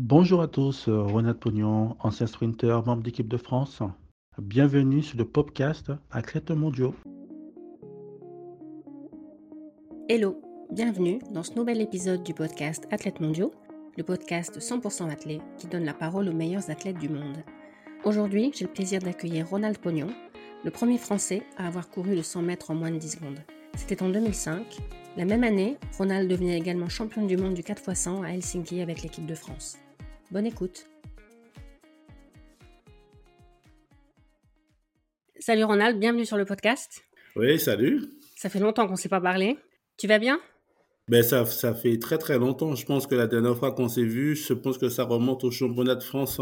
Bonjour 0.00 0.42
à 0.42 0.46
tous, 0.46 0.86
euh, 0.86 1.02
Ronald 1.02 1.38
Pognon, 1.38 1.96
ancien 1.98 2.28
sprinter, 2.28 2.84
membre 2.86 3.02
d'équipe 3.02 3.26
de 3.26 3.36
France. 3.36 3.82
Bienvenue 4.40 5.02
sur 5.02 5.18
le 5.18 5.24
podcast 5.24 5.90
Athlètes 6.12 6.52
mondiaux. 6.52 6.94
Hello, 10.08 10.40
bienvenue 10.70 11.18
dans 11.32 11.42
ce 11.42 11.54
nouvel 11.56 11.80
épisode 11.80 12.22
du 12.22 12.32
podcast 12.32 12.86
Athlètes 12.92 13.18
mondiaux, 13.20 13.52
le 13.96 14.04
podcast 14.04 14.60
100% 14.60 15.10
athlète 15.10 15.42
qui 15.58 15.66
donne 15.66 15.84
la 15.84 15.94
parole 15.94 16.28
aux 16.28 16.32
meilleurs 16.32 16.70
athlètes 16.70 17.00
du 17.00 17.08
monde. 17.08 17.38
Aujourd'hui, 18.04 18.52
j'ai 18.54 18.66
le 18.66 18.72
plaisir 18.72 19.02
d'accueillir 19.02 19.48
Ronald 19.48 19.78
Pognon, 19.78 20.10
le 20.62 20.70
premier 20.70 20.98
Français 20.98 21.42
à 21.56 21.66
avoir 21.66 21.90
couru 21.90 22.14
le 22.14 22.22
100 22.22 22.42
mètres 22.42 22.70
en 22.70 22.76
moins 22.76 22.92
de 22.92 22.98
10 22.98 23.10
secondes. 23.10 23.40
C'était 23.74 24.00
en 24.04 24.10
2005. 24.10 24.62
La 25.16 25.24
même 25.24 25.42
année, 25.42 25.76
Ronald 25.98 26.30
devenait 26.30 26.56
également 26.56 26.88
champion 26.88 27.26
du 27.26 27.36
monde 27.36 27.54
du 27.54 27.62
4x100 27.62 28.24
à 28.24 28.32
Helsinki 28.32 28.80
avec 28.80 29.02
l'équipe 29.02 29.26
de 29.26 29.34
France. 29.34 29.76
Bonne 30.30 30.46
écoute. 30.46 30.86
Salut 35.38 35.64
Ronald, 35.64 35.98
bienvenue 35.98 36.26
sur 36.26 36.36
le 36.36 36.44
podcast. 36.44 37.02
Oui, 37.36 37.58
salut. 37.58 38.02
Ça 38.36 38.48
fait 38.48 38.58
longtemps 38.58 38.86
qu'on 38.86 38.92
ne 38.92 38.98
s'est 38.98 39.08
pas 39.08 39.20
parlé. 39.20 39.56
Tu 39.96 40.06
vas 40.06 40.18
bien? 40.18 40.40
Ben 41.08 41.22
ça, 41.22 41.46
ça 41.46 41.74
fait 41.74 41.98
très 41.98 42.18
très 42.18 42.38
longtemps. 42.38 42.74
Je 42.74 42.84
pense 42.84 43.06
que 43.06 43.14
la 43.14 43.26
dernière 43.26 43.56
fois 43.56 43.72
qu'on 43.72 43.88
s'est 43.88 44.04
vu, 44.04 44.36
je 44.36 44.52
pense 44.52 44.76
que 44.76 44.88
ça 44.90 45.04
remonte 45.04 45.44
au 45.44 45.50
championnat 45.50 45.94
de 45.94 46.02
France 46.02 46.34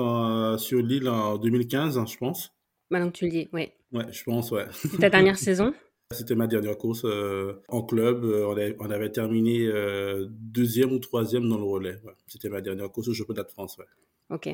sur 0.61 0.83
l'île 0.83 1.09
en 1.09 1.39
2015, 1.39 2.01
je 2.11 2.17
pense. 2.17 2.53
Maintenant 2.91 3.11
que 3.11 3.17
tu 3.17 3.25
le 3.27 3.31
dis, 3.31 3.49
oui. 3.53 3.71
Ouais, 3.93 4.05
je 4.11 4.23
pense, 4.25 4.51
ouais. 4.51 4.67
Ta 5.01 5.11
dernière 5.11 5.39
saison? 5.39 5.73
C'était 6.13 6.37
ma 6.37 6.47
dernière 6.47 6.79
course 6.79 7.05
euh, 7.05 7.55
en 7.69 7.83
club. 7.83 8.25
Euh, 8.25 8.47
on, 8.47 8.53
avait, 8.53 8.77
on, 8.79 8.91
avait, 8.91 9.11
terminé 9.11 9.67
euh, 9.67 10.27
deuxième 10.31 10.93
ou 10.93 10.99
troisième 11.01 11.49
dans 11.49 11.59
le 11.59 11.65
relais. 11.65 11.99
Ouais. 12.05 12.13
C'était 12.29 12.49
ma 12.49 12.61
dernière 12.61 12.91
course 12.93 13.09
au 13.09 13.15
championnat 13.15 13.43
de 13.43 13.51
France. 13.51 13.77
Ouais. 13.79 13.87
Ok. 14.31 14.49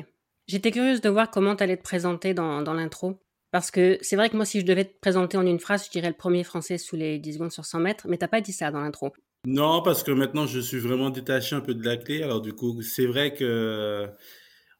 J'étais 0.47 0.71
curieuse 0.71 1.01
de 1.01 1.09
voir 1.09 1.29
comment 1.29 1.55
tu 1.55 1.63
allais 1.63 1.77
te 1.77 1.83
présenter 1.83 2.33
dans, 2.33 2.63
dans 2.63 2.73
l'intro. 2.73 3.19
Parce 3.51 3.69
que 3.69 3.99
c'est 4.01 4.15
vrai 4.15 4.31
que 4.31 4.35
moi, 4.35 4.45
si 4.45 4.61
je 4.61 4.65
devais 4.65 4.85
te 4.85 4.99
présenter 4.99 5.37
en 5.37 5.45
une 5.45 5.59
phrase, 5.59 5.85
je 5.85 5.91
dirais 5.91 6.07
le 6.07 6.15
premier 6.15 6.43
français 6.43 6.79
sous 6.79 6.95
les 6.95 7.19
10 7.19 7.33
secondes 7.33 7.51
sur 7.51 7.65
100 7.65 7.79
mètres, 7.81 8.07
mais 8.09 8.17
t'as 8.17 8.27
pas 8.27 8.41
dit 8.41 8.51
ça 8.51 8.71
dans 8.71 8.81
l'intro. 8.81 9.13
Non, 9.45 9.83
parce 9.83 10.01
que 10.01 10.11
maintenant, 10.11 10.47
je 10.47 10.59
suis 10.59 10.79
vraiment 10.79 11.11
détaché 11.11 11.55
un 11.55 11.61
peu 11.61 11.75
de 11.75 11.85
la 11.85 11.97
clé. 11.97 12.23
Alors, 12.23 12.41
du 12.41 12.53
coup, 12.53 12.81
c'est 12.81 13.05
vrai 13.05 13.35
que, 13.35 14.09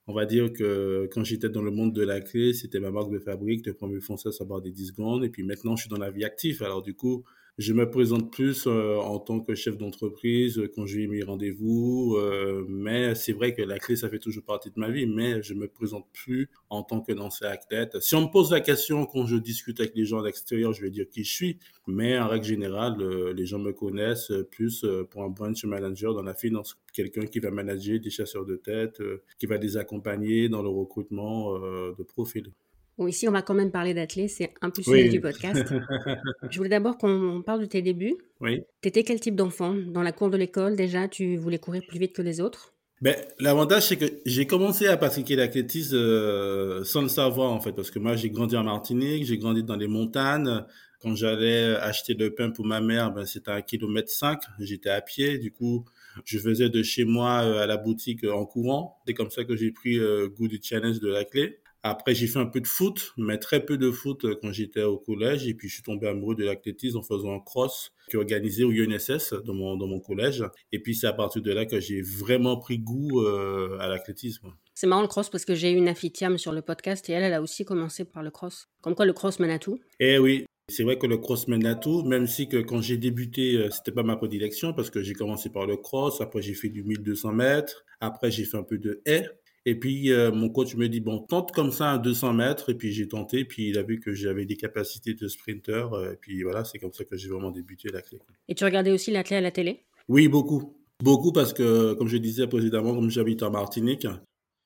on 0.08 0.14
va 0.14 0.26
dire 0.26 0.52
que 0.52 1.08
quand 1.14 1.24
j'étais 1.24 1.50
dans 1.50 1.62
le 1.62 1.72
monde 1.72 1.94
de 1.94 2.04
la 2.04 2.20
clé, 2.20 2.54
c'était 2.54 2.80
ma 2.80 2.92
marque 2.92 3.12
de 3.12 3.20
fabrique, 3.20 3.66
le 3.66 3.74
premier 3.74 4.02
français 4.02 4.30
à 4.30 4.32
savoir 4.32 4.62
des 4.62 4.72
10 4.72 4.88
secondes. 4.88 5.24
Et 5.24 5.30
puis 5.30 5.44
maintenant, 5.44 5.76
je 5.76 5.84
suis 5.84 5.90
dans 5.90 5.98
la 5.98 6.12
vie 6.12 6.26
active. 6.26 6.62
Alors, 6.64 6.82
du 6.82 6.94
coup, 6.94 7.24
je 7.60 7.74
me 7.74 7.88
présente 7.88 8.32
plus 8.32 8.66
euh, 8.66 8.98
en 8.98 9.20
tant 9.20 9.40
que 9.40 9.54
chef 9.54 9.78
d'entreprise 9.78 10.58
euh, 10.58 10.72
quand 10.74 10.88
j'ai 10.88 11.06
mes 11.06 11.22
rendez-vous, 11.22 12.16
euh, 12.18 12.66
mais 12.68 13.14
c'est 13.14 13.34
vrai 13.34 13.54
que 13.54 13.62
la 13.62 13.78
clé, 13.78 13.96
ça 13.96 14.10
fait 14.10 14.18
toujours 14.18 14.44
partie 14.44 14.70
de 14.72 14.80
ma 14.80 14.90
vie, 14.90 15.06
mais 15.06 15.44
je 15.44 15.54
me 15.54 15.68
présente 15.68 16.08
plus 16.14 16.50
en 16.72 16.82
tant 16.82 17.02
que 17.02 17.14
ancien 17.20 17.50
athlète. 17.50 18.00
Si 18.02 18.16
on 18.16 18.22
me 18.22 18.32
pose 18.32 18.52
la 18.52 18.60
question 18.60 19.06
quand 19.06 19.28
je 19.28 19.36
discute 19.36 19.80
avec 19.80 19.96
les 19.96 20.06
gens 20.06 20.22
à 20.22 20.26
l'extérieur, 20.26 20.74
je 20.74 20.82
vais 20.82 20.90
dire 20.90 21.08
qui 21.10 21.24
je 21.24 21.32
suis, 21.32 21.60
mais 21.86 22.18
en 22.18 22.28
règle 22.28 22.46
générale, 22.46 22.98
les 23.36 23.46
gens 23.46 23.60
me 23.60 23.72
connaissent 23.72 24.32
plus 24.50 24.84
pour 25.12 25.24
un 25.24 25.30
branch 25.30 25.64
manager 25.66 26.16
dans 26.16 26.24
la 26.24 26.34
finance, 26.34 26.80
quelqu'un 26.92 27.28
qui 27.28 27.40
va 27.40 27.52
manager 27.52 28.00
des 28.00 28.10
chasseurs 28.10 28.46
de 28.46 28.56
tête, 28.56 29.00
qui 29.38 29.46
va 29.46 29.58
les 29.58 29.78
accompagner 29.78 30.50
dans 30.50 30.64
le 30.64 30.70
recrutement 30.70 31.60
de 31.60 32.04
profils. 32.04 32.52
Bon, 32.98 33.08
ici, 33.08 33.28
on 33.28 33.32
va 33.32 33.42
quand 33.42 33.56
même 33.56 33.72
parler 33.72 33.94
d'athlètes, 33.94 34.30
c'est 34.30 34.54
un 34.62 34.70
peu 34.70 34.82
le 34.86 34.92
sujet 34.92 35.10
du 35.10 35.20
podcast. 35.20 35.66
Je 36.50 36.58
voulais 36.58 36.70
d'abord 36.70 36.98
qu'on 36.98 37.42
parle 37.44 37.62
de 37.62 37.66
tes 37.66 37.82
débuts. 37.82 38.16
Oui. 38.40 38.62
Tu 38.82 38.90
étais 38.90 39.04
quel 39.04 39.20
type 39.20 39.36
d'enfant? 39.36 39.74
Dans 39.74 40.04
la 40.04 40.12
cour 40.12 40.30
de 40.30 40.38
l'école, 40.38 40.76
déjà, 40.76 41.08
tu 41.08 41.36
voulais 41.38 41.58
courir 41.58 41.82
plus 41.88 41.98
vite 41.98 42.14
que 42.14 42.22
les 42.22 42.40
autres? 42.40 42.74
Ben, 43.02 43.16
L'avantage, 43.40 43.88
c'est 43.88 43.98
que 43.98 44.06
j'ai 44.26 44.46
commencé 44.46 44.88
à 44.88 44.96
pratiquer 44.96 45.36
l'athlétisme 45.36 45.96
euh, 45.96 46.84
sans 46.84 47.02
le 47.02 47.10
savoir, 47.10 47.52
en 47.52 47.60
fait, 47.60 47.74
parce 47.74 47.90
que 47.90 47.98
moi, 47.98 48.16
j'ai 48.16 48.30
grandi 48.30 48.56
en 48.56 48.64
Martinique, 48.64 49.26
j'ai 49.26 49.38
grandi 49.38 49.64
dans 49.64 49.76
les 49.76 49.88
montagnes. 49.88 50.64
Quand 51.02 51.16
j'allais 51.16 51.76
acheter 51.76 52.14
le 52.14 52.34
pain 52.34 52.52
pour 52.52 52.66
ma 52.66 52.80
mère, 52.80 53.12
ben, 53.12 53.26
c'était 53.26 53.52
un 53.52 53.62
kilomètre 53.62 54.10
cinq. 54.10 54.40
J'étais 54.60 54.90
à 54.90 55.02
pied, 55.02 55.40
du 55.40 55.52
coup, 55.52 55.84
je 56.24 56.38
faisais 56.38 56.70
de 56.70 56.84
chez 56.84 57.06
moi 57.06 57.44
euh, 57.44 57.64
à 57.64 57.66
la 57.66 57.78
boutique 57.78 58.24
en 58.24 58.46
courant. 58.46 59.02
C'est 59.08 59.14
comme 59.14 59.32
ça 59.32 59.44
que 59.44 59.56
j'ai 59.56 59.72
pris 59.72 59.98
euh, 59.98 60.30
goût 60.30 60.48
du 60.48 60.60
challenge 60.64 61.00
de 61.00 61.10
la 61.10 61.26
clé. 61.26 61.60
Après, 61.84 62.16
j'ai 62.16 62.28
fait 62.28 62.40
un 62.40 62.46
peu 62.46 62.62
de 62.62 62.68
foot, 62.68 63.14
mais 63.18 63.38
très 63.38 63.66
peu 63.66 63.78
de 63.78 63.92
foot 63.92 64.24
euh, 64.24 64.40
quand 64.42 64.54
j'étais 64.54 64.84
au 64.84 64.98
collège. 64.98 65.46
Et 65.48 65.54
puis, 65.54 65.68
je 65.68 65.76
suis 65.76 65.84
tombé 65.84 66.08
amoureux 66.08 66.36
de 66.36 66.46
l'athlétisme 66.46 66.98
en 66.98 67.04
faisant 67.04 67.36
un 67.36 67.40
cross 67.40 67.92
qui 68.10 68.16
est 68.16 68.20
organisé 68.20 68.64
au 68.64 68.72
UNSS 68.72 69.34
dans 69.46 69.54
mon, 69.54 69.76
dans 69.76 69.88
mon 69.88 70.00
collège. 70.00 70.46
Et 70.72 70.80
puis, 70.80 70.96
c'est 70.96 71.08
à 71.08 71.14
partir 71.14 71.42
de 71.42 71.52
là 71.52 71.66
que 71.66 71.82
j'ai 71.82 72.02
vraiment 72.02 72.58
pris 72.58 72.80
goût 72.80 73.22
euh, 73.22 73.78
à 73.80 73.90
l'athlétisme. 73.90 74.54
C'est 74.76 74.88
marrant 74.88 75.02
le 75.02 75.08
cross 75.08 75.30
parce 75.30 75.46
que 75.46 75.56
j'ai 75.56 75.72
eu 75.72 75.76
une 75.76 75.90
affitiam 75.90 76.38
sur 76.38 76.54
le 76.54 76.62
podcast 76.62 77.10
et 77.10 77.14
elle, 77.14 77.24
elle 77.24 77.34
a 77.34 77.42
aussi 77.42 77.66
commencé 77.66 78.06
par 78.06 78.24
le 78.24 78.32
cross. 78.32 78.70
Comme 78.82 78.96
quoi, 78.96 79.06
le 79.06 79.14
cross 79.14 79.40
mène 79.40 79.52
à 79.52 79.60
tout. 79.60 79.80
Eh 80.00 80.18
oui, 80.18 80.46
c'est 80.70 80.84
vrai 80.84 80.98
que 80.98 81.08
le 81.08 81.18
cross 81.18 81.50
mène 81.50 81.66
à 81.66 81.76
tout, 81.76 82.04
même 82.04 82.26
si 82.26 82.48
que 82.48 82.58
quand 82.58 82.82
j'ai 82.82 82.96
débuté, 82.96 83.56
euh, 83.56 83.70
c'était 83.70 83.92
pas 83.92 84.04
ma 84.04 84.16
prédilection 84.16 84.74
parce 84.74 84.90
que 84.90 85.04
j'ai 85.04 85.14
commencé 85.14 85.50
par 85.50 85.66
le 85.66 85.76
cross, 85.76 86.22
après 86.22 86.42
j'ai 86.42 86.54
fait 86.54 86.70
du 86.70 86.84
1200 86.84 87.34
mètres, 87.34 87.84
après 88.00 88.32
j'ai 88.32 88.46
fait 88.46 88.56
un 88.56 88.64
peu 88.64 88.78
de 88.78 89.02
haie, 89.06 89.30
et 89.66 89.76
puis, 89.76 90.12
euh, 90.12 90.32
mon 90.32 90.50
coach 90.50 90.76
me 90.76 90.90
dit, 90.90 91.00
bon, 91.00 91.20
tente 91.20 91.54
comme 91.54 91.72
ça 91.72 91.94
à 91.94 91.98
200 91.98 92.34
mètres. 92.34 92.70
Et 92.70 92.76
puis, 92.76 92.92
j'ai 92.92 93.08
tenté. 93.08 93.46
Puis, 93.46 93.70
il 93.70 93.78
a 93.78 93.84
vu 93.84 94.00
que 94.00 94.14
j'avais 94.14 94.46
des 94.46 94.58
capacités 94.58 95.14
de 95.14 95.28
sprinter. 95.28 95.94
Euh, 95.94 96.14
et 96.14 96.16
puis, 96.18 96.44
voilà, 96.44 96.66
c'est 96.66 96.80
comme 96.80 96.92
ça 96.92 97.06
que 97.06 97.16
j'ai 97.16 97.30
vraiment 97.30 97.52
débuté 97.52 97.90
la 97.90 98.02
clé. 98.02 98.20
Et 98.50 98.56
tu 98.56 98.66
regardais 98.66 98.92
aussi 98.92 99.12
la 99.12 99.24
clé 99.24 99.38
à 99.38 99.42
la 99.42 99.52
télé? 99.52 99.86
Oui, 100.10 100.28
beaucoup. 100.28 100.76
Beaucoup 101.02 101.32
parce 101.32 101.54
que, 101.54 101.94
comme 101.94 102.10
je 102.10 102.18
disais 102.18 102.48
précédemment, 102.48 102.94
comme 102.94 103.10
j'habite 103.10 103.42
en 103.42 103.52
Martinique, 103.52 104.06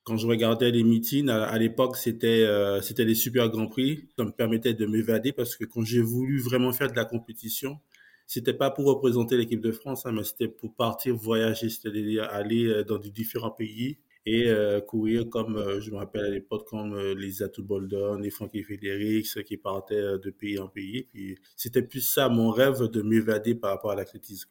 quand 0.02 0.16
je 0.16 0.26
regardais 0.26 0.70
les 0.72 0.82
meetings, 0.82 1.28
à, 1.28 1.56
l'époque, 1.58 1.96
c'était 1.96 2.44
euh, 2.44 2.80
c'était 2.80 3.04
les 3.04 3.14
super 3.14 3.50
grands 3.50 3.66
prix. 3.66 4.08
Ça 4.16 4.24
me 4.24 4.30
permettait 4.30 4.74
de 4.74 4.86
m'évader 4.86 5.32
parce 5.32 5.54
que 5.54 5.64
quand 5.64 5.84
j'ai 5.84 6.00
voulu 6.00 6.40
vraiment 6.40 6.72
faire 6.72 6.90
de 6.90 6.96
la 6.96 7.04
compétition, 7.04 7.78
c'était 8.26 8.54
pas 8.54 8.70
pour 8.70 8.86
représenter 8.86 9.36
l'équipe 9.36 9.60
de 9.60 9.72
France, 9.72 10.06
hein, 10.06 10.12
mais 10.12 10.24
c'était 10.24 10.48
pour 10.48 10.74
partir 10.74 11.14
voyager, 11.14 11.68
c'est-à-dire 11.68 12.24
aller 12.30 12.84
dans 12.86 12.98
différents 12.98 13.50
pays 13.50 13.98
et 14.28 14.48
euh, 14.48 14.82
courir 14.82 15.30
comme, 15.30 15.56
euh, 15.56 15.80
je 15.80 15.90
me 15.90 15.96
rappelle 15.96 16.26
à 16.26 16.28
l'époque, 16.28 16.68
comme 16.68 16.92
euh, 16.94 17.14
les 17.14 17.42
Atout 17.42 17.64
Boldon, 17.64 18.18
les 18.18 18.28
Frankie 18.28 18.62
Félix, 18.62 19.38
qui 19.46 19.56
partaient 19.56 20.18
de 20.18 20.30
pays 20.30 20.58
en 20.58 20.68
pays. 20.68 21.04
Puis 21.04 21.38
c'était 21.56 21.80
plus 21.80 22.02
ça, 22.02 22.28
mon 22.28 22.50
rêve 22.50 22.82
de 22.90 23.00
m'évader 23.00 23.54
par 23.54 23.70
rapport 23.70 23.90
à 23.90 23.94
l'athlétisme. 23.94 24.50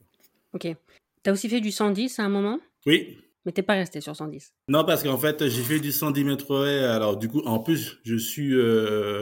Ok. 0.53 0.67
Tu 1.23 1.29
as 1.29 1.31
aussi 1.31 1.47
fait 1.47 1.61
du 1.61 1.71
110 1.71 2.17
à 2.17 2.23
un 2.23 2.29
moment? 2.29 2.59
Oui. 2.87 3.17
Mais 3.45 3.51
t'es 3.51 3.61
pas 3.61 3.75
resté 3.75 4.01
sur 4.01 4.15
110 4.15 4.51
Non, 4.67 4.83
parce 4.83 5.03
qu'en 5.03 5.17
fait, 5.17 5.47
j'ai 5.47 5.61
fait 5.61 5.79
du 5.79 5.91
110 5.91 6.23
mètres 6.23 6.53
Alors, 6.55 7.15
du 7.15 7.29
coup, 7.29 7.41
en 7.45 7.59
plus, 7.59 7.99
je 8.03 8.17
suis 8.17 8.53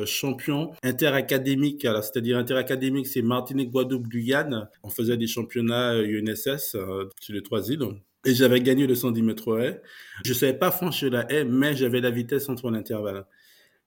champion 0.07 0.71
interacadémique. 0.83 1.85
Alors, 1.85 2.03
c'est-à-dire 2.03 2.37
interacadémique, 2.37 3.05
c'est 3.05 3.21
Martinique, 3.21 3.69
Guadeloupe, 3.69 4.07
Guyane. 4.07 4.67
On 4.83 4.89
faisait 4.89 5.17
des 5.17 5.27
championnats 5.27 5.95
UNSS 6.01 6.75
sur 7.19 7.33
les 7.33 7.43
trois 7.43 7.69
îles. 7.69 7.83
Et 8.25 8.33
j'avais 8.33 8.59
gagné 8.59 8.87
le 8.87 8.95
110 8.95 9.21
mètres 9.21 9.59
haie. 9.59 9.81
Je 10.25 10.33
savais 10.33 10.57
pas 10.57 10.71
franchir 10.71 11.11
la 11.11 11.31
haie, 11.31 11.45
mais 11.45 11.75
j'avais 11.75 12.01
la 12.01 12.09
vitesse 12.09 12.49
entre 12.49 12.71
l'intervalle. 12.71 13.25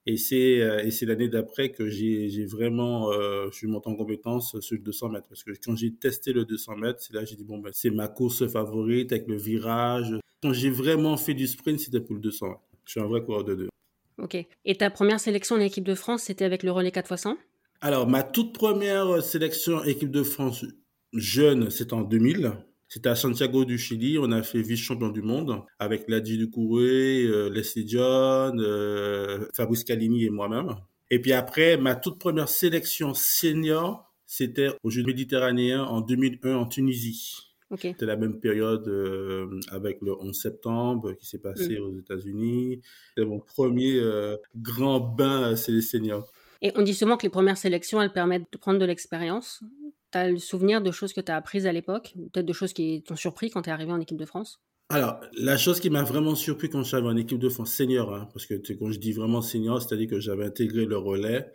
Et 0.06 0.16
c'est 0.16 0.60
euh, 0.60 0.82
et 0.82 0.90
c'est 0.90 1.04
l'année 1.04 1.28
d'après 1.28 1.70
que 1.70 1.88
j'ai 1.88 2.46
vraiment 2.46 3.12
euh, 3.12 3.48
je 3.50 3.56
suis 3.56 3.66
monté 3.66 3.90
en 3.90 3.94
compétence 3.94 4.58
sur 4.60 4.76
le 4.76 4.82
200 4.82 5.10
mètres 5.10 5.28
parce 5.28 5.42
que 5.42 5.50
quand 5.62 5.76
j'ai 5.76 5.92
testé 5.92 6.32
le 6.32 6.46
200 6.46 6.76
mètres, 6.76 7.00
c'est 7.02 7.12
là 7.12 7.20
que 7.20 7.26
j'ai 7.26 7.36
dit 7.36 7.44
bon 7.44 7.58
ben 7.58 7.70
c'est 7.74 7.90
ma 7.90 8.08
course 8.08 8.46
favorite 8.46 9.12
avec 9.12 9.26
le 9.28 9.36
virage. 9.36 10.14
Quand 10.42 10.54
j'ai 10.54 10.70
vraiment 10.70 11.18
fait 11.18 11.34
du 11.34 11.46
sprint, 11.46 11.80
c'était 11.80 12.00
pour 12.00 12.14
le 12.14 12.22
200 12.22 12.48
mètres. 12.48 12.60
Je 12.86 12.92
suis 12.92 13.00
un 13.00 13.06
vrai 13.06 13.22
coureur 13.22 13.44
de 13.44 13.54
deux. 13.54 13.68
Ok. 14.16 14.36
Et 14.64 14.74
ta 14.76 14.88
première 14.88 15.20
sélection 15.20 15.56
en 15.56 15.60
équipe 15.60 15.84
de 15.84 15.94
France, 15.94 16.22
c'était 16.22 16.44
avec 16.46 16.62
le 16.62 16.70
relais 16.70 16.90
4 16.90 17.12
x 17.12 17.22
100 17.22 17.36
Alors 17.82 18.08
ma 18.08 18.22
toute 18.22 18.54
première 18.54 19.22
sélection 19.22 19.84
équipe 19.84 20.10
de 20.10 20.22
France 20.22 20.64
jeune, 21.12 21.70
c'était 21.70 21.92
en 21.92 22.02
2000. 22.02 22.52
C'était 22.88 23.10
à 23.10 23.14
Santiago 23.14 23.66
du 23.66 23.76
Chili. 23.76 24.18
On 24.18 24.32
a 24.32 24.42
fait 24.42 24.62
vice-champion 24.62 25.10
du 25.10 25.20
monde 25.20 25.62
avec 25.78 26.08
Ladji 26.08 26.38
Ducouré, 26.38 27.22
euh, 27.24 27.50
Leslie 27.50 27.86
John, 27.86 28.58
euh, 28.60 29.44
Fabrice 29.54 29.84
Calini 29.84 30.24
et 30.24 30.30
moi-même. 30.30 30.74
Et 31.10 31.20
puis 31.20 31.32
après, 31.32 31.76
ma 31.76 31.94
toute 31.96 32.18
première 32.18 32.48
sélection 32.48 33.12
senior, 33.12 34.10
c'était 34.24 34.68
aux 34.82 34.90
Jeux 34.90 35.04
méditerranéens 35.04 35.84
en 35.84 36.00
2001 36.00 36.56
en 36.56 36.66
Tunisie. 36.66 37.36
C'était 37.78 38.06
la 38.06 38.16
même 38.16 38.40
période 38.40 38.88
euh, 38.88 39.60
avec 39.70 39.98
le 40.00 40.14
11 40.18 40.34
septembre 40.34 41.12
qui 41.12 41.26
s'est 41.26 41.40
passé 41.40 41.78
mm. 41.78 41.82
aux 41.82 41.98
États-Unis. 41.98 42.80
C'était 43.10 43.28
mon 43.28 43.40
premier 43.40 44.00
grand 44.56 45.00
bain, 45.00 45.54
c'est 45.56 45.72
les 45.72 45.82
seniors. 45.82 46.32
Et 46.62 46.72
on 46.74 46.82
dit 46.82 46.94
souvent 46.94 47.18
que 47.18 47.24
les 47.24 47.30
premières 47.30 47.58
sélections, 47.58 48.00
elles 48.00 48.12
permettent 48.12 48.50
de 48.50 48.58
prendre 48.58 48.78
de 48.78 48.86
l'expérience. 48.86 49.62
Tu 50.12 50.18
as 50.18 50.28
le 50.28 50.38
souvenir 50.38 50.82
de 50.82 50.90
choses 50.90 51.14
que 51.14 51.20
tu 51.22 51.32
as 51.32 51.36
apprises 51.36 51.66
à 51.66 51.72
l'époque 51.72 52.12
Peut-être 52.32 52.44
de 52.46 52.52
choses 52.52 52.74
qui 52.74 53.02
t'ont 53.02 53.16
surpris 53.16 53.48
quand 53.50 53.62
tu 53.62 53.70
es 53.70 53.72
arrivé 53.72 53.90
en 53.92 54.00
équipe 54.00 54.18
de 54.18 54.26
France? 54.26 54.60
Alors, 54.90 55.20
la 55.36 55.58
chose 55.58 55.80
qui 55.80 55.90
m'a 55.90 56.02
vraiment 56.02 56.34
surpris 56.34 56.70
quand 56.70 56.82
je 56.82 56.88
suis 56.88 56.96
arrivé 56.96 57.10
en 57.10 57.16
équipe 57.16 57.38
de 57.38 57.50
France 57.50 57.72
senior, 57.74 58.14
hein, 58.14 58.28
parce 58.32 58.46
que 58.46 58.54
quand 58.72 58.90
je 58.90 58.98
dis 58.98 59.12
vraiment 59.12 59.42
senior, 59.42 59.82
c'est-à-dire 59.82 60.08
que 60.08 60.18
j'avais 60.18 60.44
intégré 60.46 60.86
le 60.86 60.96
relais, 60.96 61.50